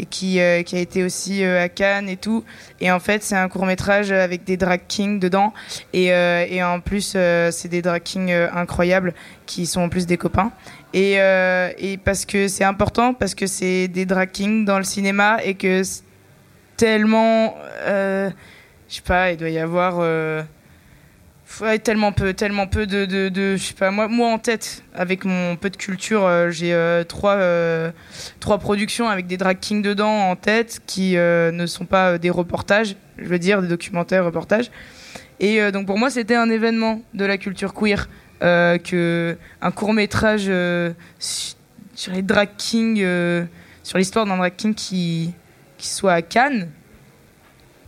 et 0.00 0.06
qui, 0.06 0.40
euh, 0.40 0.62
qui 0.62 0.76
a 0.76 0.78
été 0.78 1.04
aussi 1.04 1.44
euh, 1.44 1.62
à 1.62 1.68
Cannes 1.68 2.08
et 2.08 2.16
tout. 2.16 2.42
Et 2.80 2.90
en 2.90 3.00
fait, 3.00 3.22
c'est 3.22 3.36
un 3.36 3.48
court 3.48 3.66
métrage 3.66 4.10
avec 4.10 4.44
des 4.44 4.56
drag 4.56 4.80
kings 4.88 5.20
dedans. 5.20 5.52
Et, 5.92 6.12
euh, 6.12 6.64
en 6.64 6.80
plus, 6.80 7.16
c'est 7.50 7.68
des 7.68 7.82
drag 7.82 8.02
kings 8.02 8.32
incroyables 8.32 9.12
qui 9.46 9.66
sont 9.66 9.82
en 9.82 9.88
plus 9.88 10.06
des 10.06 10.16
copains. 10.16 10.52
Et, 10.94 11.14
et 11.14 11.98
parce 11.98 12.24
que 12.24 12.48
c'est 12.48 12.64
important, 12.64 13.14
parce 13.14 13.34
que 13.34 13.46
c'est 13.46 13.88
des 13.88 14.06
drag 14.06 14.30
kings 14.30 14.64
dans 14.64 14.78
le 14.78 14.84
cinéma 14.84 15.38
et 15.44 15.54
que 15.54 15.82
tellement. 16.76 17.54
je 17.86 18.30
sais 18.88 19.02
pas, 19.02 19.32
il 19.32 19.36
doit 19.36 19.50
y 19.50 19.58
avoir. 19.58 20.00
Tellement 21.82 22.12
peu, 22.12 22.32
tellement 22.32 22.66
peu 22.66 22.86
de, 22.86 23.56
je 23.56 23.62
sais 23.62 23.74
pas, 23.74 23.90
moi, 23.90 24.08
moi 24.08 24.32
en 24.32 24.38
tête, 24.38 24.82
avec 24.94 25.24
mon 25.24 25.56
peu 25.56 25.68
de 25.68 25.76
culture, 25.76 26.24
euh, 26.24 26.50
j'ai 26.50 26.72
euh, 26.72 27.04
trois, 27.04 27.34
euh, 27.34 27.90
trois 28.38 28.58
productions 28.58 29.08
avec 29.08 29.26
des 29.26 29.36
drag 29.36 29.58
kings 29.60 29.82
dedans 29.82 30.30
en 30.30 30.36
tête 30.36 30.80
qui 30.86 31.16
ne 31.16 31.66
sont 31.66 31.84
pas 31.84 32.18
des 32.18 32.30
reportages, 32.30 32.96
je 33.18 33.26
veux 33.26 33.38
dire 33.38 33.62
des 33.62 33.68
documentaires, 33.68 34.24
reportages. 34.24 34.70
Et 35.40 35.72
donc 35.72 35.86
pour 35.86 35.98
moi, 35.98 36.10
c'était 36.10 36.34
un 36.34 36.50
événement 36.50 37.00
de 37.14 37.24
la 37.24 37.36
culture 37.36 37.74
queer, 37.74 38.08
que 38.40 39.36
un 39.60 39.70
court 39.70 39.92
métrage 39.92 40.50
su- 41.18 41.54
sur 41.94 42.12
les 42.12 42.22
drag 42.22 42.50
kings, 42.56 43.04
sur 43.82 43.98
l'histoire 43.98 44.24
d'un 44.26 44.36
drag 44.36 44.54
king 44.56 44.74
qui, 44.74 45.32
qui 45.78 45.88
soit 45.88 46.12
à 46.12 46.22
Cannes. 46.22 46.68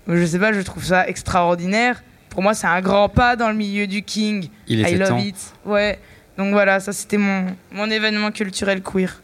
Je 0.08 0.24
sais 0.24 0.38
pas, 0.38 0.52
je 0.52 0.60
trouve 0.60 0.84
ça 0.84 1.06
extraordinaire. 1.06 2.02
Pour 2.32 2.42
moi, 2.42 2.54
c'est 2.54 2.66
un 2.66 2.80
grand 2.80 3.08
pas 3.08 3.36
dans 3.36 3.48
le 3.50 3.54
milieu 3.54 3.86
du 3.86 4.02
king. 4.02 4.48
Il 4.66 4.78
I 4.80 4.82
était 4.82 4.96
love 4.96 5.08
temps. 5.08 5.18
it. 5.18 5.36
Ouais. 5.64 5.98
Donc 6.38 6.52
voilà, 6.52 6.80
ça 6.80 6.92
c'était 6.92 7.18
mon, 7.18 7.46
mon 7.72 7.90
événement 7.90 8.30
culturel 8.30 8.82
queer. 8.82 9.20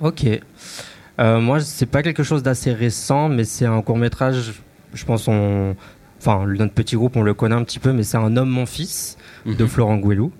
Ok. 0.00 0.24
Euh, 1.20 1.40
moi, 1.40 1.60
c'est 1.60 1.86
pas 1.86 2.02
quelque 2.02 2.22
chose 2.22 2.42
d'assez 2.42 2.72
récent, 2.72 3.28
mais 3.28 3.44
c'est 3.44 3.66
un 3.66 3.82
court 3.82 3.98
métrage. 3.98 4.54
Je 4.94 5.04
pense 5.04 5.28
on, 5.28 5.76
enfin, 6.18 6.46
notre 6.46 6.72
petit 6.72 6.96
groupe, 6.96 7.16
on 7.16 7.22
le 7.22 7.34
connaît 7.34 7.54
un 7.54 7.64
petit 7.64 7.78
peu, 7.78 7.92
mais 7.92 8.02
c'est 8.02 8.16
un 8.16 8.34
homme, 8.36 8.48
mon 8.48 8.64
fils 8.66 9.18
de 9.44 9.62
Mhm. 9.62 9.68
Florent 9.68 9.96
Gouelou. 9.98 10.32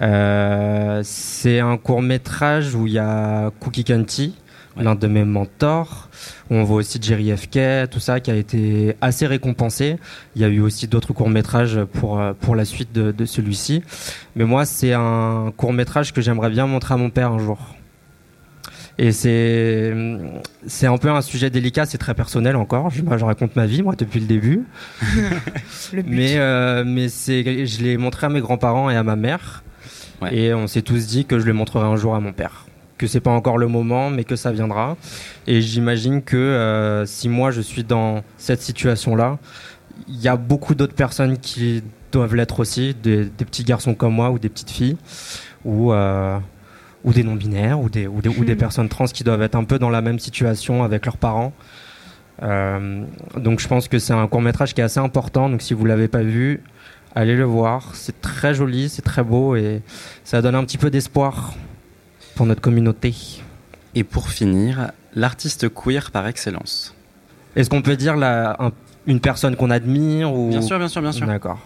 Euh, 0.00 1.00
c'est 1.04 1.60
un 1.60 1.76
court 1.76 2.02
métrage 2.02 2.74
où 2.74 2.86
il 2.86 2.94
y 2.94 2.98
a 2.98 3.50
Cookie 3.60 3.84
Canty, 3.84 4.34
Ouais. 4.76 4.84
l'un 4.84 4.94
de 4.94 5.06
mes 5.06 5.24
mentors, 5.24 6.08
on 6.50 6.64
voit 6.64 6.76
aussi 6.78 6.98
Jerry 7.00 7.36
FK, 7.36 7.88
tout 7.90 8.00
ça 8.00 8.20
qui 8.20 8.30
a 8.30 8.34
été 8.36 8.94
assez 9.00 9.26
récompensé. 9.26 9.96
Il 10.34 10.42
y 10.42 10.44
a 10.44 10.48
eu 10.48 10.60
aussi 10.60 10.86
d'autres 10.86 11.12
courts 11.12 11.30
métrages 11.30 11.82
pour 11.84 12.20
euh, 12.20 12.32
pour 12.38 12.56
la 12.56 12.64
suite 12.64 12.92
de, 12.92 13.12
de 13.12 13.24
celui-ci. 13.24 13.82
Mais 14.34 14.44
moi, 14.44 14.64
c'est 14.66 14.92
un 14.92 15.52
court 15.56 15.72
métrage 15.72 16.12
que 16.12 16.20
j'aimerais 16.20 16.50
bien 16.50 16.66
montrer 16.66 16.94
à 16.94 16.96
mon 16.96 17.10
père 17.10 17.32
un 17.32 17.38
jour. 17.38 17.58
Et 18.98 19.12
c'est 19.12 19.94
c'est 20.66 20.86
un 20.86 20.96
peu 20.96 21.10
un 21.10 21.20
sujet 21.20 21.50
délicat, 21.50 21.84
c'est 21.84 21.98
très 21.98 22.14
personnel 22.14 22.56
encore. 22.56 22.90
Je, 22.90 23.02
moi, 23.02 23.18
je 23.18 23.24
raconte 23.24 23.54
ma 23.54 23.66
vie 23.66 23.82
moi 23.82 23.94
depuis 23.96 24.20
le 24.20 24.26
début. 24.26 24.64
Le. 25.92 26.02
Mais, 26.06 26.38
euh, 26.38 26.82
mais 26.86 27.08
c'est, 27.08 27.66
je 27.66 27.82
l'ai 27.82 27.96
montré 27.98 28.26
à 28.26 28.30
mes 28.30 28.40
grands-parents 28.40 28.88
et 28.90 28.96
à 28.96 29.02
ma 29.02 29.16
mère. 29.16 29.62
Ouais. 30.22 30.34
Et 30.34 30.54
on 30.54 30.66
s'est 30.66 30.82
tous 30.82 31.06
dit 31.06 31.26
que 31.26 31.38
je 31.38 31.44
le 31.44 31.52
montrerai 31.52 31.86
un 31.86 31.96
jour 31.96 32.14
à 32.14 32.20
mon 32.20 32.32
père. 32.32 32.66
Que 32.98 33.06
c'est 33.06 33.20
pas 33.20 33.30
encore 33.30 33.58
le 33.58 33.68
moment, 33.68 34.08
mais 34.10 34.24
que 34.24 34.36
ça 34.36 34.52
viendra. 34.52 34.96
Et 35.46 35.60
j'imagine 35.60 36.22
que 36.22 36.36
euh, 36.36 37.04
si 37.04 37.28
moi 37.28 37.50
je 37.50 37.60
suis 37.60 37.84
dans 37.84 38.22
cette 38.38 38.62
situation-là, 38.62 39.38
il 40.08 40.20
y 40.20 40.28
a 40.28 40.36
beaucoup 40.36 40.74
d'autres 40.74 40.94
personnes 40.94 41.36
qui 41.38 41.82
doivent 42.12 42.34
l'être 42.34 42.60
aussi, 42.60 42.94
des, 42.94 43.26
des 43.26 43.44
petits 43.44 43.64
garçons 43.64 43.94
comme 43.94 44.14
moi 44.14 44.30
ou 44.30 44.38
des 44.38 44.48
petites 44.48 44.70
filles, 44.70 44.96
ou, 45.64 45.92
euh, 45.92 46.38
ou 47.04 47.12
des 47.12 47.22
non-binaires, 47.22 47.78
ou 47.80 47.90
des, 47.90 48.06
ou, 48.06 48.22
des, 48.22 48.30
ou 48.30 48.44
des 48.44 48.52
Mhm. 48.52 48.58
personnes 48.58 48.88
trans 48.88 49.04
qui 49.06 49.24
doivent 49.24 49.42
être 49.42 49.56
un 49.56 49.64
peu 49.64 49.78
dans 49.78 49.90
la 49.90 50.00
même 50.00 50.18
situation 50.18 50.82
avec 50.82 51.04
leurs 51.04 51.18
parents. 51.18 51.52
Euh, 52.42 53.04
donc 53.36 53.60
je 53.60 53.68
pense 53.68 53.88
que 53.88 53.98
c'est 53.98 54.12
un 54.12 54.26
court 54.26 54.40
métrage 54.42 54.74
qui 54.74 54.80
est 54.80 54.84
assez 54.84 55.00
important. 55.00 55.48
Donc 55.50 55.60
si 55.62 55.74
vous 55.74 55.84
l'avez 55.84 56.08
pas 56.08 56.22
vu, 56.22 56.62
allez 57.14 57.36
le 57.36 57.44
voir. 57.44 57.90
C'est 57.94 58.20
très 58.22 58.54
joli, 58.54 58.88
c'est 58.88 59.02
très 59.02 59.22
beau 59.22 59.56
et 59.56 59.82
ça 60.24 60.40
donne 60.40 60.54
un 60.54 60.64
petit 60.64 60.78
peu 60.78 60.90
d'espoir 60.90 61.54
pour 62.36 62.46
notre 62.46 62.60
communauté. 62.60 63.12
Et 63.96 64.04
pour 64.04 64.28
finir, 64.28 64.92
l'artiste 65.14 65.68
queer 65.74 66.10
par 66.12 66.28
excellence. 66.28 66.94
Est-ce 67.56 67.68
qu'on 67.70 67.82
peut 67.82 67.96
dire 67.96 68.14
la, 68.16 68.56
un- 68.62 68.72
une 69.06 69.20
personne 69.20 69.56
qu'on 69.56 69.70
admire 69.70 70.32
ou? 70.32 70.50
Bien 70.50 70.60
sûr, 70.62 70.78
bien 70.78 70.88
sûr, 70.88 71.00
bien 71.02 71.12
sûr. 71.12 71.26
D'accord. 71.26 71.58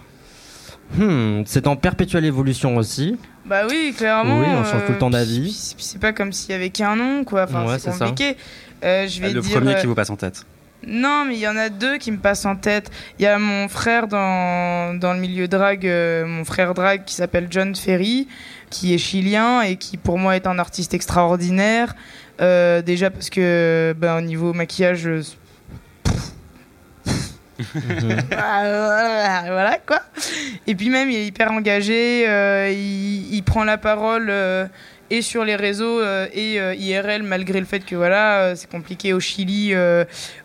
Hmm, 0.96 1.42
c'est 1.46 1.66
en 1.66 1.76
perpétuelle 1.76 2.24
évolution 2.24 2.76
aussi. 2.76 3.16
Bah 3.46 3.62
oui, 3.68 3.94
clairement. 3.96 4.40
Oui, 4.40 4.46
on 4.48 4.64
change 4.64 4.86
tout 4.86 4.92
le 4.92 4.98
temps 4.98 5.10
puis- 5.10 5.18
d'avis. 5.18 5.74
C'est 5.78 6.00
pas 6.00 6.12
comme 6.12 6.32
s'il 6.32 6.50
y 6.50 6.54
avait 6.54 6.70
qu'un 6.70 6.96
nom, 6.96 7.24
quoi. 7.24 7.44
Enfin, 7.44 7.66
Ouais, 7.66 7.78
c'est 7.78 7.90
compliqué. 7.96 8.36
Euh, 8.84 9.06
je 9.06 9.20
vais 9.20 9.32
le 9.32 9.40
dire. 9.40 9.52
premier 9.60 9.74
euh, 9.74 9.80
qui 9.80 9.86
vous 9.86 9.94
passe 9.94 10.10
en 10.10 10.16
tête. 10.16 10.44
Non, 10.86 11.24
mais 11.26 11.34
il 11.34 11.40
y 11.40 11.46
en 11.48 11.56
a 11.56 11.68
deux 11.68 11.98
qui 11.98 12.10
me 12.10 12.16
passent 12.16 12.46
en 12.46 12.56
tête. 12.56 12.90
Il 13.18 13.22
y 13.22 13.26
a 13.26 13.38
mon 13.38 13.68
frère 13.68 14.08
dans, 14.08 14.98
dans 14.98 15.12
le 15.12 15.20
milieu 15.20 15.46
drag, 15.46 15.86
euh, 15.86 16.24
mon 16.26 16.44
frère 16.44 16.72
drag 16.74 17.04
qui 17.04 17.14
s'appelle 17.14 17.48
John 17.50 17.74
Ferry, 17.76 18.26
qui 18.70 18.94
est 18.94 18.98
chilien 18.98 19.62
et 19.62 19.76
qui 19.76 19.96
pour 19.96 20.18
moi 20.18 20.36
est 20.36 20.46
un 20.46 20.58
artiste 20.58 20.94
extraordinaire. 20.94 21.94
Euh, 22.40 22.80
déjà 22.80 23.10
parce 23.10 23.28
que 23.28 23.94
ben, 23.98 24.16
au 24.16 24.20
niveau 24.22 24.54
maquillage, 24.54 25.06
euh, 25.06 25.22
voilà, 28.30 29.78
quoi. 29.86 30.00
Et 30.66 30.74
puis 30.74 30.90
même, 30.90 31.10
il 31.10 31.16
est 31.16 31.26
hyper 31.26 31.52
engagé, 31.52 32.28
euh, 32.28 32.70
il, 32.70 33.34
il 33.34 33.42
prend 33.42 33.64
la 33.64 33.78
parole 33.78 34.28
euh, 34.30 34.66
et 35.10 35.22
sur 35.22 35.44
les 35.44 35.56
réseaux 35.56 36.00
euh, 36.00 36.26
et 36.32 36.54
IRL, 36.54 37.22
malgré 37.22 37.60
le 37.60 37.66
fait 37.66 37.80
que 37.80 37.96
voilà, 37.96 38.54
c'est 38.56 38.70
compliqué 38.70 39.12
au 39.12 39.20
Chili, 39.20 39.74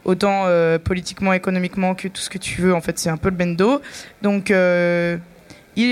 autant 0.03 0.45
politiquement, 0.84 1.34
économiquement 1.34 1.95
que 1.95 2.07
tout 2.07 2.21
ce 2.21 2.30
que 2.30 2.38
tu 2.38 2.61
veux. 2.61 2.73
En 2.73 2.82
fait, 2.82 2.97
c'est 2.99 3.09
un 3.09 3.17
peu 3.17 3.30
le 3.30 3.36
bendo. 3.36 3.82
Donc, 4.21 4.49
il 4.49 4.55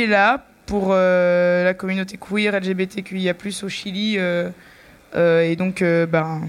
est 0.02 0.08
là 0.08 0.46
pour 0.66 0.90
euh, 0.92 1.64
la 1.64 1.74
communauté 1.74 2.18
queer, 2.18 2.60
LGBTQIA+, 2.60 3.34
au 3.64 3.70
Chili. 3.70 4.16
euh, 4.18 4.50
euh, 5.16 5.42
et 5.42 5.56
donc, 5.56 5.84
ben, 5.84 6.42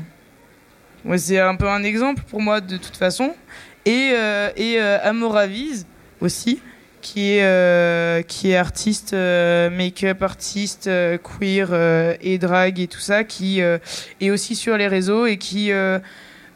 c'est 1.17 1.39
un 1.39 1.57
peu 1.57 1.69
un 1.69 1.83
exemple 1.83 2.23
pour 2.29 2.41
moi 2.41 2.61
de 2.61 2.77
toute 2.77 2.97
façon. 2.97 3.35
Et, 3.85 4.15
et 4.57 4.79
Amoraviz 4.79 5.87
aussi, 6.21 6.63
qui 7.03 7.33
est, 7.33 8.27
qui 8.27 8.53
est 8.53 8.57
artiste, 8.57 9.13
make-up 9.13 10.23
artiste, 10.23 10.89
queer 11.23 12.17
et 12.23 12.39
drag 12.39 12.81
et 12.81 12.87
tout 12.87 13.01
ça, 13.01 13.25
qui 13.25 13.61
est 13.61 14.31
aussi 14.31 14.57
sur 14.57 14.79
les 14.79 14.89
réseaux 14.89 15.27
et 15.27 15.37
qui 15.37 15.71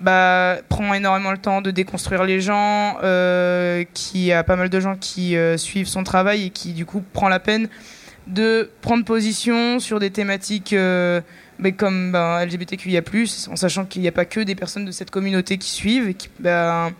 bah, 0.00 0.58
prend 0.68 0.94
énormément 0.94 1.32
le 1.32 1.38
temps 1.38 1.60
de 1.60 1.70
déconstruire 1.70 2.24
les 2.24 2.40
gens, 2.40 2.98
euh, 3.02 3.84
qui 3.94 4.32
a 4.32 4.44
pas 4.44 4.54
mal 4.54 4.68
de 4.68 4.80
gens 4.80 4.96
qui 4.96 5.36
euh, 5.36 5.56
suivent 5.56 5.88
son 5.88 6.04
travail 6.04 6.46
et 6.46 6.50
qui 6.50 6.72
du 6.72 6.86
coup 6.86 7.02
prend 7.12 7.28
la 7.28 7.40
peine 7.40 7.68
de 8.28 8.70
prendre 8.80 9.04
position 9.04 9.80
sur 9.80 9.98
des 9.98 10.10
thématiques 10.10 10.72
euh, 10.72 11.20
mais 11.58 11.72
comme 11.72 12.12
ben, 12.12 12.44
LGBTQIA+, 12.44 13.02
en 13.50 13.56
sachant 13.56 13.86
qu'il 13.86 14.02
n'y 14.02 14.08
a 14.08 14.12
pas 14.12 14.24
que 14.24 14.40
des 14.40 14.54
personnes 14.54 14.84
de 14.84 14.92
cette 14.92 15.10
communauté 15.10 15.58
qui 15.58 15.70
suivent 15.70 16.08
et 16.08 16.14
qui 16.14 16.28
ben, 16.38 16.92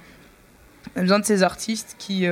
a 0.97 1.01
besoin 1.01 1.21
de 1.21 1.25
ces 1.25 1.45
artistes 1.45 1.95
qui 1.99 2.27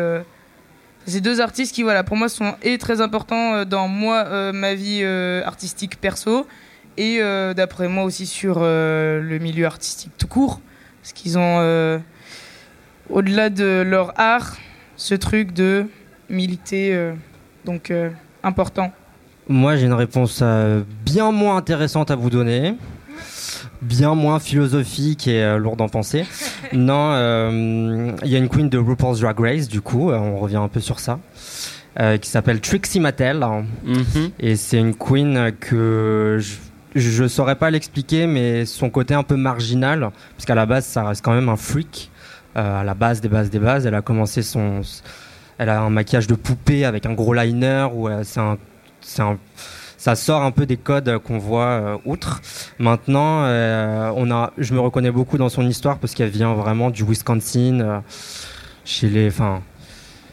ces 1.06 1.20
deux 1.20 1.40
artistes 1.40 1.72
qui 1.72 1.84
voilà 1.84 2.02
pour 2.02 2.16
moi 2.16 2.28
sont 2.28 2.56
et 2.62 2.78
très 2.78 3.00
importants 3.00 3.64
dans 3.64 3.86
moi 3.86 4.52
ma 4.52 4.74
vie 4.74 5.04
artistique 5.04 6.00
perso 6.00 6.48
et 6.96 7.18
euh, 7.20 7.54
d'après 7.54 7.88
moi 7.88 8.04
aussi 8.04 8.26
sur 8.26 8.58
euh, 8.60 9.20
le 9.20 9.38
milieu 9.38 9.66
artistique 9.66 10.12
tout 10.18 10.26
court 10.26 10.60
parce 11.02 11.12
qu'ils 11.12 11.38
ont 11.38 11.58
euh, 11.60 11.98
au-delà 13.10 13.50
de 13.50 13.82
leur 13.86 14.18
art 14.18 14.56
ce 14.96 15.14
truc 15.14 15.52
de 15.52 15.86
militer, 16.28 17.12
donc 17.64 17.92
important 18.42 18.90
Moi, 19.46 19.76
j'ai 19.76 19.84
une 19.84 19.92
réponse 19.92 20.42
bien 21.04 21.30
moins 21.30 21.58
intéressante 21.58 22.10
à 22.10 22.16
vous 22.16 22.30
donner 22.30 22.74
bien 23.82 24.14
moins 24.14 24.40
philosophique 24.40 25.28
et 25.28 25.56
lourde 25.58 25.80
en 25.82 25.88
pensée. 25.88 26.24
non, 26.72 27.12
il 28.24 28.28
y 28.28 28.34
a 28.34 28.38
une 28.38 28.48
queen 28.48 28.70
de 28.70 28.78
RuPaul's 28.78 29.20
Drag 29.20 29.38
Race, 29.38 29.68
du 29.68 29.82
coup, 29.82 30.10
on 30.10 30.38
revient 30.38 30.56
un 30.56 30.68
peu 30.68 30.80
sur 30.80 30.98
ça. 30.98 31.20
Euh, 31.98 32.18
qui 32.18 32.28
s'appelle 32.28 32.60
Trixie 32.60 33.00
Mattel. 33.00 33.42
Mhm. 33.84 34.30
Et 34.38 34.56
c'est 34.56 34.78
une 34.78 34.94
queen 34.94 35.52
que 35.58 36.36
je 36.38 36.56
ne 36.98 37.28
saurais 37.28 37.56
pas 37.56 37.70
l'expliquer, 37.70 38.26
mais 38.26 38.64
son 38.64 38.90
côté 38.90 39.14
un 39.14 39.22
peu 39.22 39.36
marginal, 39.36 40.10
parce 40.36 40.44
qu'à 40.46 40.54
la 40.54 40.66
base, 40.66 40.84
ça 40.86 41.04
reste 41.04 41.24
quand 41.24 41.34
même 41.34 41.48
un 41.48 41.56
freak. 41.56 42.10
Euh, 42.56 42.80
à 42.80 42.84
la 42.84 42.94
base 42.94 43.20
des 43.20 43.28
bases 43.28 43.50
des 43.50 43.58
bases, 43.58 43.86
elle 43.86 43.94
a 43.94 44.02
commencé 44.02 44.42
son. 44.42 44.80
Elle 45.58 45.68
a 45.68 45.80
un 45.80 45.90
maquillage 45.90 46.26
de 46.26 46.34
poupée 46.34 46.84
avec 46.84 47.06
un 47.06 47.12
gros 47.12 47.34
liner, 47.34 47.88
où 47.92 48.08
euh, 48.08 48.22
un, 48.36 48.56
un, 49.18 49.38
ça 49.98 50.14
sort 50.14 50.42
un 50.42 50.50
peu 50.50 50.66
des 50.66 50.76
codes 50.76 51.18
qu'on 51.18 51.38
voit 51.38 52.00
outre. 52.04 52.40
Maintenant, 52.78 53.44
on 53.44 54.30
a, 54.30 54.52
je 54.58 54.74
me 54.74 54.80
reconnais 54.80 55.10
beaucoup 55.10 55.38
dans 55.38 55.48
son 55.48 55.66
histoire 55.66 55.98
parce 55.98 56.14
qu'elle 56.14 56.28
vient 56.28 56.54
vraiment 56.54 56.90
du 56.90 57.04
Wisconsin, 57.04 58.02
chez 58.84 59.08
les, 59.08 59.28
enfin, 59.28 59.62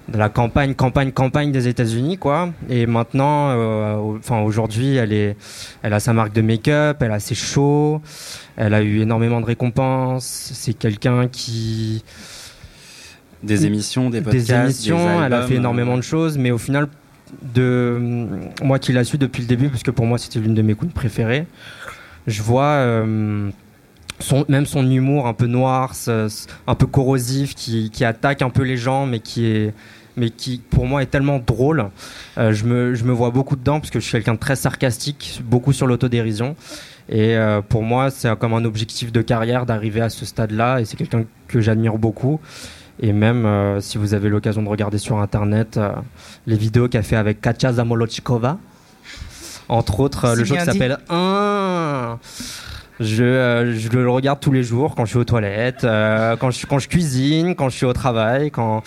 de 0.09 0.17
la 0.17 0.29
campagne, 0.29 0.73
campagne, 0.73 1.11
campagne 1.11 1.51
des 1.51 1.67
États-Unis, 1.67 2.17
quoi. 2.17 2.51
Et 2.69 2.85
maintenant, 2.85 3.49
euh, 3.49 3.95
enfin 4.17 4.41
aujourd'hui, 4.41 4.95
elle 4.95 5.13
est, 5.13 5.37
elle 5.81 5.93
a 5.93 5.99
sa 5.99 6.13
marque 6.13 6.33
de 6.33 6.41
make-up, 6.41 6.97
elle 7.01 7.11
a 7.11 7.19
ses 7.19 7.35
shows, 7.35 8.01
elle 8.57 8.73
a 8.73 8.81
eu 8.81 9.01
énormément 9.01 9.39
de 9.39 9.45
récompenses. 9.45 10.51
C'est 10.53 10.73
quelqu'un 10.73 11.27
qui 11.27 12.03
des 13.43 13.65
émissions, 13.65 14.09
des 14.09 14.21
podcasts, 14.21 14.47
des 14.47 14.53
émissions. 14.53 15.23
elle 15.23 15.33
a 15.33 15.47
fait 15.47 15.55
énormément 15.55 15.97
de 15.97 16.01
choses, 16.01 16.37
mais 16.37 16.51
au 16.51 16.57
final, 16.57 16.87
de 17.41 18.27
moi 18.61 18.79
qui 18.79 18.93
l'a 18.93 19.03
su 19.03 19.17
depuis 19.17 19.41
le 19.41 19.47
début, 19.47 19.69
parce 19.69 19.83
que 19.83 19.91
pour 19.91 20.05
moi 20.05 20.17
c'était 20.17 20.39
l'une 20.39 20.53
de 20.53 20.61
mes 20.61 20.75
coups 20.75 20.93
préférées, 20.93 21.45
je 22.27 22.41
vois. 22.41 22.63
Euh, 22.63 23.49
son, 24.23 24.45
même 24.47 24.65
son 24.65 24.89
humour 24.89 25.27
un 25.27 25.33
peu 25.33 25.47
noir, 25.47 25.93
un 26.67 26.75
peu 26.75 26.87
corrosif, 26.87 27.55
qui, 27.55 27.89
qui, 27.91 28.05
attaque 28.05 28.41
un 28.41 28.49
peu 28.49 28.63
les 28.63 28.77
gens, 28.77 29.05
mais 29.05 29.19
qui 29.19 29.45
est 29.45 29.73
mais 30.15 30.29
qui 30.29 30.61
pour 30.69 30.85
moi 30.85 31.01
est 31.01 31.07
tellement 31.07 31.39
drôle. 31.39 31.89
Euh, 32.37 32.53
je, 32.53 32.65
me, 32.65 32.93
je 32.93 33.03
me 33.03 33.11
vois 33.11 33.31
beaucoup 33.31 33.55
dedans 33.55 33.79
parce 33.79 33.89
que 33.89 33.99
je 33.99 34.05
suis 34.05 34.11
quelqu'un 34.11 34.35
de 34.35 34.39
très 34.39 34.55
sarcastique, 34.55 35.41
beaucoup 35.43 35.73
sur 35.73 35.87
l'autodérision. 35.87 36.55
Et 37.09 37.35
euh, 37.35 37.61
pour 37.61 37.81
moi, 37.81 38.11
c'est 38.11 38.37
comme 38.37 38.53
un 38.53 38.63
objectif 38.63 39.11
de 39.11 39.21
carrière 39.21 39.65
d'arriver 39.65 40.01
à 40.01 40.09
ce 40.09 40.25
stade-là. 40.25 40.79
Et 40.79 40.85
c'est 40.85 40.97
quelqu'un 40.97 41.25
que 41.47 41.61
j'admire 41.61 41.97
beaucoup. 41.97 42.39
Et 42.99 43.11
même 43.11 43.45
euh, 43.45 43.81
si 43.81 43.97
vous 43.97 44.13
avez 44.13 44.29
l'occasion 44.29 44.61
de 44.61 44.69
regarder 44.69 44.99
sur 44.99 45.17
Internet 45.17 45.79
les 46.45 46.57
vidéos 46.57 46.87
qu'elle 46.87 47.03
fait 47.03 47.15
avec 47.15 47.41
Katja 47.41 47.73
Zamolochkova, 47.73 48.59
entre 49.67 49.99
autres 49.99 50.35
le 50.35 50.43
jeu 50.43 50.55
qui 50.55 50.63
s'appelle 50.63 50.99
1 51.09 52.19
je, 53.03 53.23
euh, 53.23 53.77
je, 53.77 53.89
le 53.89 54.09
regarde 54.09 54.39
tous 54.39 54.51
les 54.51 54.63
jours 54.63 54.95
quand 54.95 55.05
je 55.05 55.11
suis 55.11 55.19
aux 55.19 55.23
toilettes, 55.23 55.83
euh, 55.83 56.35
quand, 56.37 56.51
je, 56.51 56.65
quand 56.65 56.79
je 56.79 56.87
cuisine, 56.87 57.55
quand 57.55 57.69
je 57.69 57.77
suis 57.77 57.85
au 57.85 57.93
travail, 57.93 58.51
quand... 58.51 58.83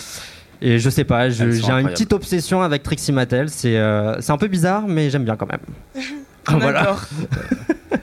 Et 0.63 0.79
je 0.79 0.89
sais 0.89 1.05
pas, 1.05 1.29
j'ai 1.29 1.45
une 1.45 1.89
petite 1.89 2.15
obsession 2.15 2.63
avec 2.63 2.83
Trixie 2.83 3.13
Mattel. 3.13 3.51
C'est 3.51 3.77
euh, 3.77 4.19
c'est 4.23 4.33
un 4.33 4.39
peu 4.39 4.49
bizarre, 4.49 4.85
mais 4.89 5.11
j'aime 5.11 5.25
bien 5.25 5.37
quand 5.37 5.47
même. 5.47 5.61
voilà. 6.49 6.97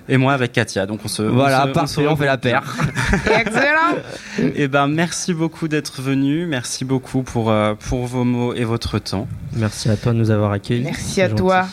Et 0.07 0.17
moi 0.17 0.33
avec 0.33 0.51
Katia, 0.51 0.85
donc 0.85 0.99
on 1.03 1.07
se 1.07 1.23
voilà, 1.23 1.65
on 1.67 1.71
parfait, 1.71 2.07
on, 2.07 2.15
fait 2.15 2.27
la 2.27 2.37
paire. 2.37 2.63
Excellent. 3.39 3.97
Et 4.37 4.53
eh 4.55 4.67
ben 4.67 4.87
merci 4.87 5.33
beaucoup 5.33 5.67
d'être 5.67 5.99
venu, 5.99 6.45
merci 6.45 6.85
beaucoup 6.85 7.23
pour 7.23 7.51
pour 7.89 8.05
vos 8.05 8.23
mots 8.23 8.53
et 8.53 8.65
votre 8.65 8.99
temps. 8.99 9.27
Merci 9.53 9.89
à 9.89 9.97
toi 9.97 10.13
de 10.13 10.19
nous 10.19 10.29
avoir 10.29 10.51
accueillis. 10.51 10.83
Merci 10.83 11.23
à 11.23 11.29
toi. 11.29 11.65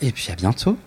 Et 0.00 0.12
puis 0.12 0.30
à 0.30 0.36
bientôt. 0.36 0.78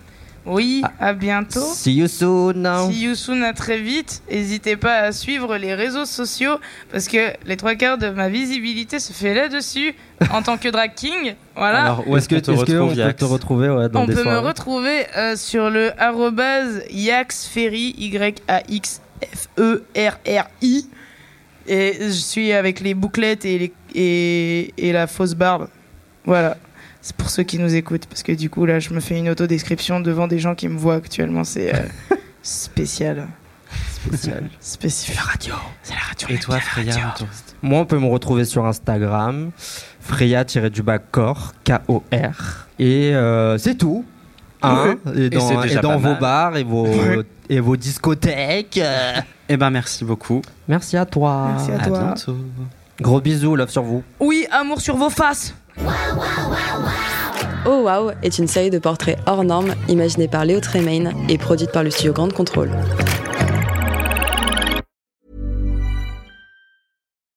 Oui, 0.46 0.82
ah. 0.84 0.92
à 1.00 1.14
bientôt. 1.14 1.74
See 1.74 1.94
you 1.96 2.08
soon. 2.08 2.90
See 2.92 3.04
you 3.04 3.16
soon, 3.16 3.42
à 3.42 3.54
très 3.54 3.80
vite. 3.80 4.22
N'hésitez 4.30 4.76
pas 4.76 4.98
à 5.00 5.12
suivre 5.12 5.58
les 5.58 5.74
réseaux 5.74 6.06
sociaux 6.06 6.60
parce 6.92 7.08
que 7.08 7.34
les 7.46 7.58
trois 7.58 7.74
quarts 7.76 7.98
de 7.98 8.10
ma 8.10 8.30
visibilité 8.30 9.00
se 9.00 9.12
fait 9.12 9.34
là-dessus 9.34 9.96
en 10.32 10.44
tant 10.44 10.58
que 10.58 10.70
drag 10.70 10.94
king. 10.96 11.34
Voilà. 11.56 11.84
Alors, 11.84 12.08
où 12.08 12.16
est-ce 12.18 12.30
que, 12.30 12.36
est 12.36 12.50
on 12.50 12.56
peut 12.94 13.14
te 13.14 13.26
retrouver 13.26 13.70
ouais, 13.70 13.90
dans 13.90 14.04
On 14.04 14.06
peut 14.06 14.24
me 14.24 14.38
retrouver 14.40 15.06
euh, 15.18 15.36
sur 15.36 15.72
le 15.72 15.92
yaxferry, 16.92 17.96
Y-A-X-F-E-R-R-I. 17.98 19.00
Et 21.68 21.98
je 22.00 22.10
suis 22.12 22.54
avec 22.54 22.80
les 22.80 22.94
bouclettes 22.94 23.44
et, 23.46 23.58
les, 23.58 23.74
et, 23.96 24.72
et 24.78 24.92
la 24.92 25.08
fausse 25.08 25.34
barbe. 25.34 25.68
Voilà. 26.26 26.58
C'est 27.06 27.16
pour 27.16 27.30
ceux 27.30 27.44
qui 27.44 27.60
nous 27.60 27.76
écoutent, 27.76 28.08
parce 28.08 28.24
que 28.24 28.32
du 28.32 28.50
coup, 28.50 28.66
là, 28.66 28.80
je 28.80 28.92
me 28.92 29.00
fais 29.00 29.16
une 29.16 29.30
autodescription 29.30 30.00
devant 30.00 30.28
des 30.28 30.40
gens 30.40 30.56
qui 30.56 30.68
me 30.68 30.76
voient 30.76 30.96
actuellement. 30.96 31.44
C'est 31.44 31.72
euh, 31.72 31.78
spécial. 32.42 33.28
Spécial. 33.92 34.50
Spécifique. 34.60 35.16
La 35.16 35.22
radio. 35.22 35.54
C'est 35.84 35.94
la 35.94 36.00
radio. 36.00 36.28
Et 36.32 36.40
toi, 36.40 36.60
Freya 36.60 37.14
Moi, 37.62 37.82
on 37.82 37.86
peut 37.86 38.00
me 38.00 38.08
retrouver 38.08 38.44
sur 38.44 38.66
Instagram, 38.66 39.52
Freya-du-bas 40.00 40.98
corps, 40.98 41.54
K-O-R. 41.64 42.68
Et 42.80 43.14
euh, 43.14 43.60
c'est 43.60 43.76
tout. 43.76 44.04
Hein 44.64 44.96
et 45.16 45.30
dans, 45.30 46.00
vos 46.00 46.16
bars 46.16 46.58
et 46.58 46.64
vos, 46.64 46.88
et 47.50 47.60
vos 47.60 47.78
discothèques. 47.78 48.82
Eh 49.48 49.58
ben, 49.58 49.70
merci 49.70 50.04
beaucoup. 50.04 50.42
Merci 50.68 50.98
à 50.98 51.06
toi. 51.06 51.50
Merci 51.52 51.72
à, 51.72 51.78
toi. 51.78 52.00
bientôt. 52.00 52.36
Gros 53.00 53.22
bisous, 53.22 53.56
love 53.56 53.70
sur 53.70 53.84
vous. 53.84 54.02
Oui, 54.20 54.48
amour 54.50 54.82
sur 54.82 54.98
vos 54.98 55.12
faces. 55.12 55.54
Oh 57.66 57.84
Wow 57.84 58.12
est 58.22 58.38
une 58.38 58.48
série 58.48 58.70
de 58.70 58.80
portraits 58.80 59.18
hors 59.26 59.44
normes 59.44 59.74
imaginée 59.88 60.28
par 60.28 60.46
Léo 60.46 60.60
Tremaine 60.60 61.14
et 61.30 61.38
produite 61.38 61.72
par 61.72 61.84
le 61.84 61.90
studio 61.90 62.14
Grande 62.14 62.34
Contrôle. 62.34 62.70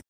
it. 0.00 0.09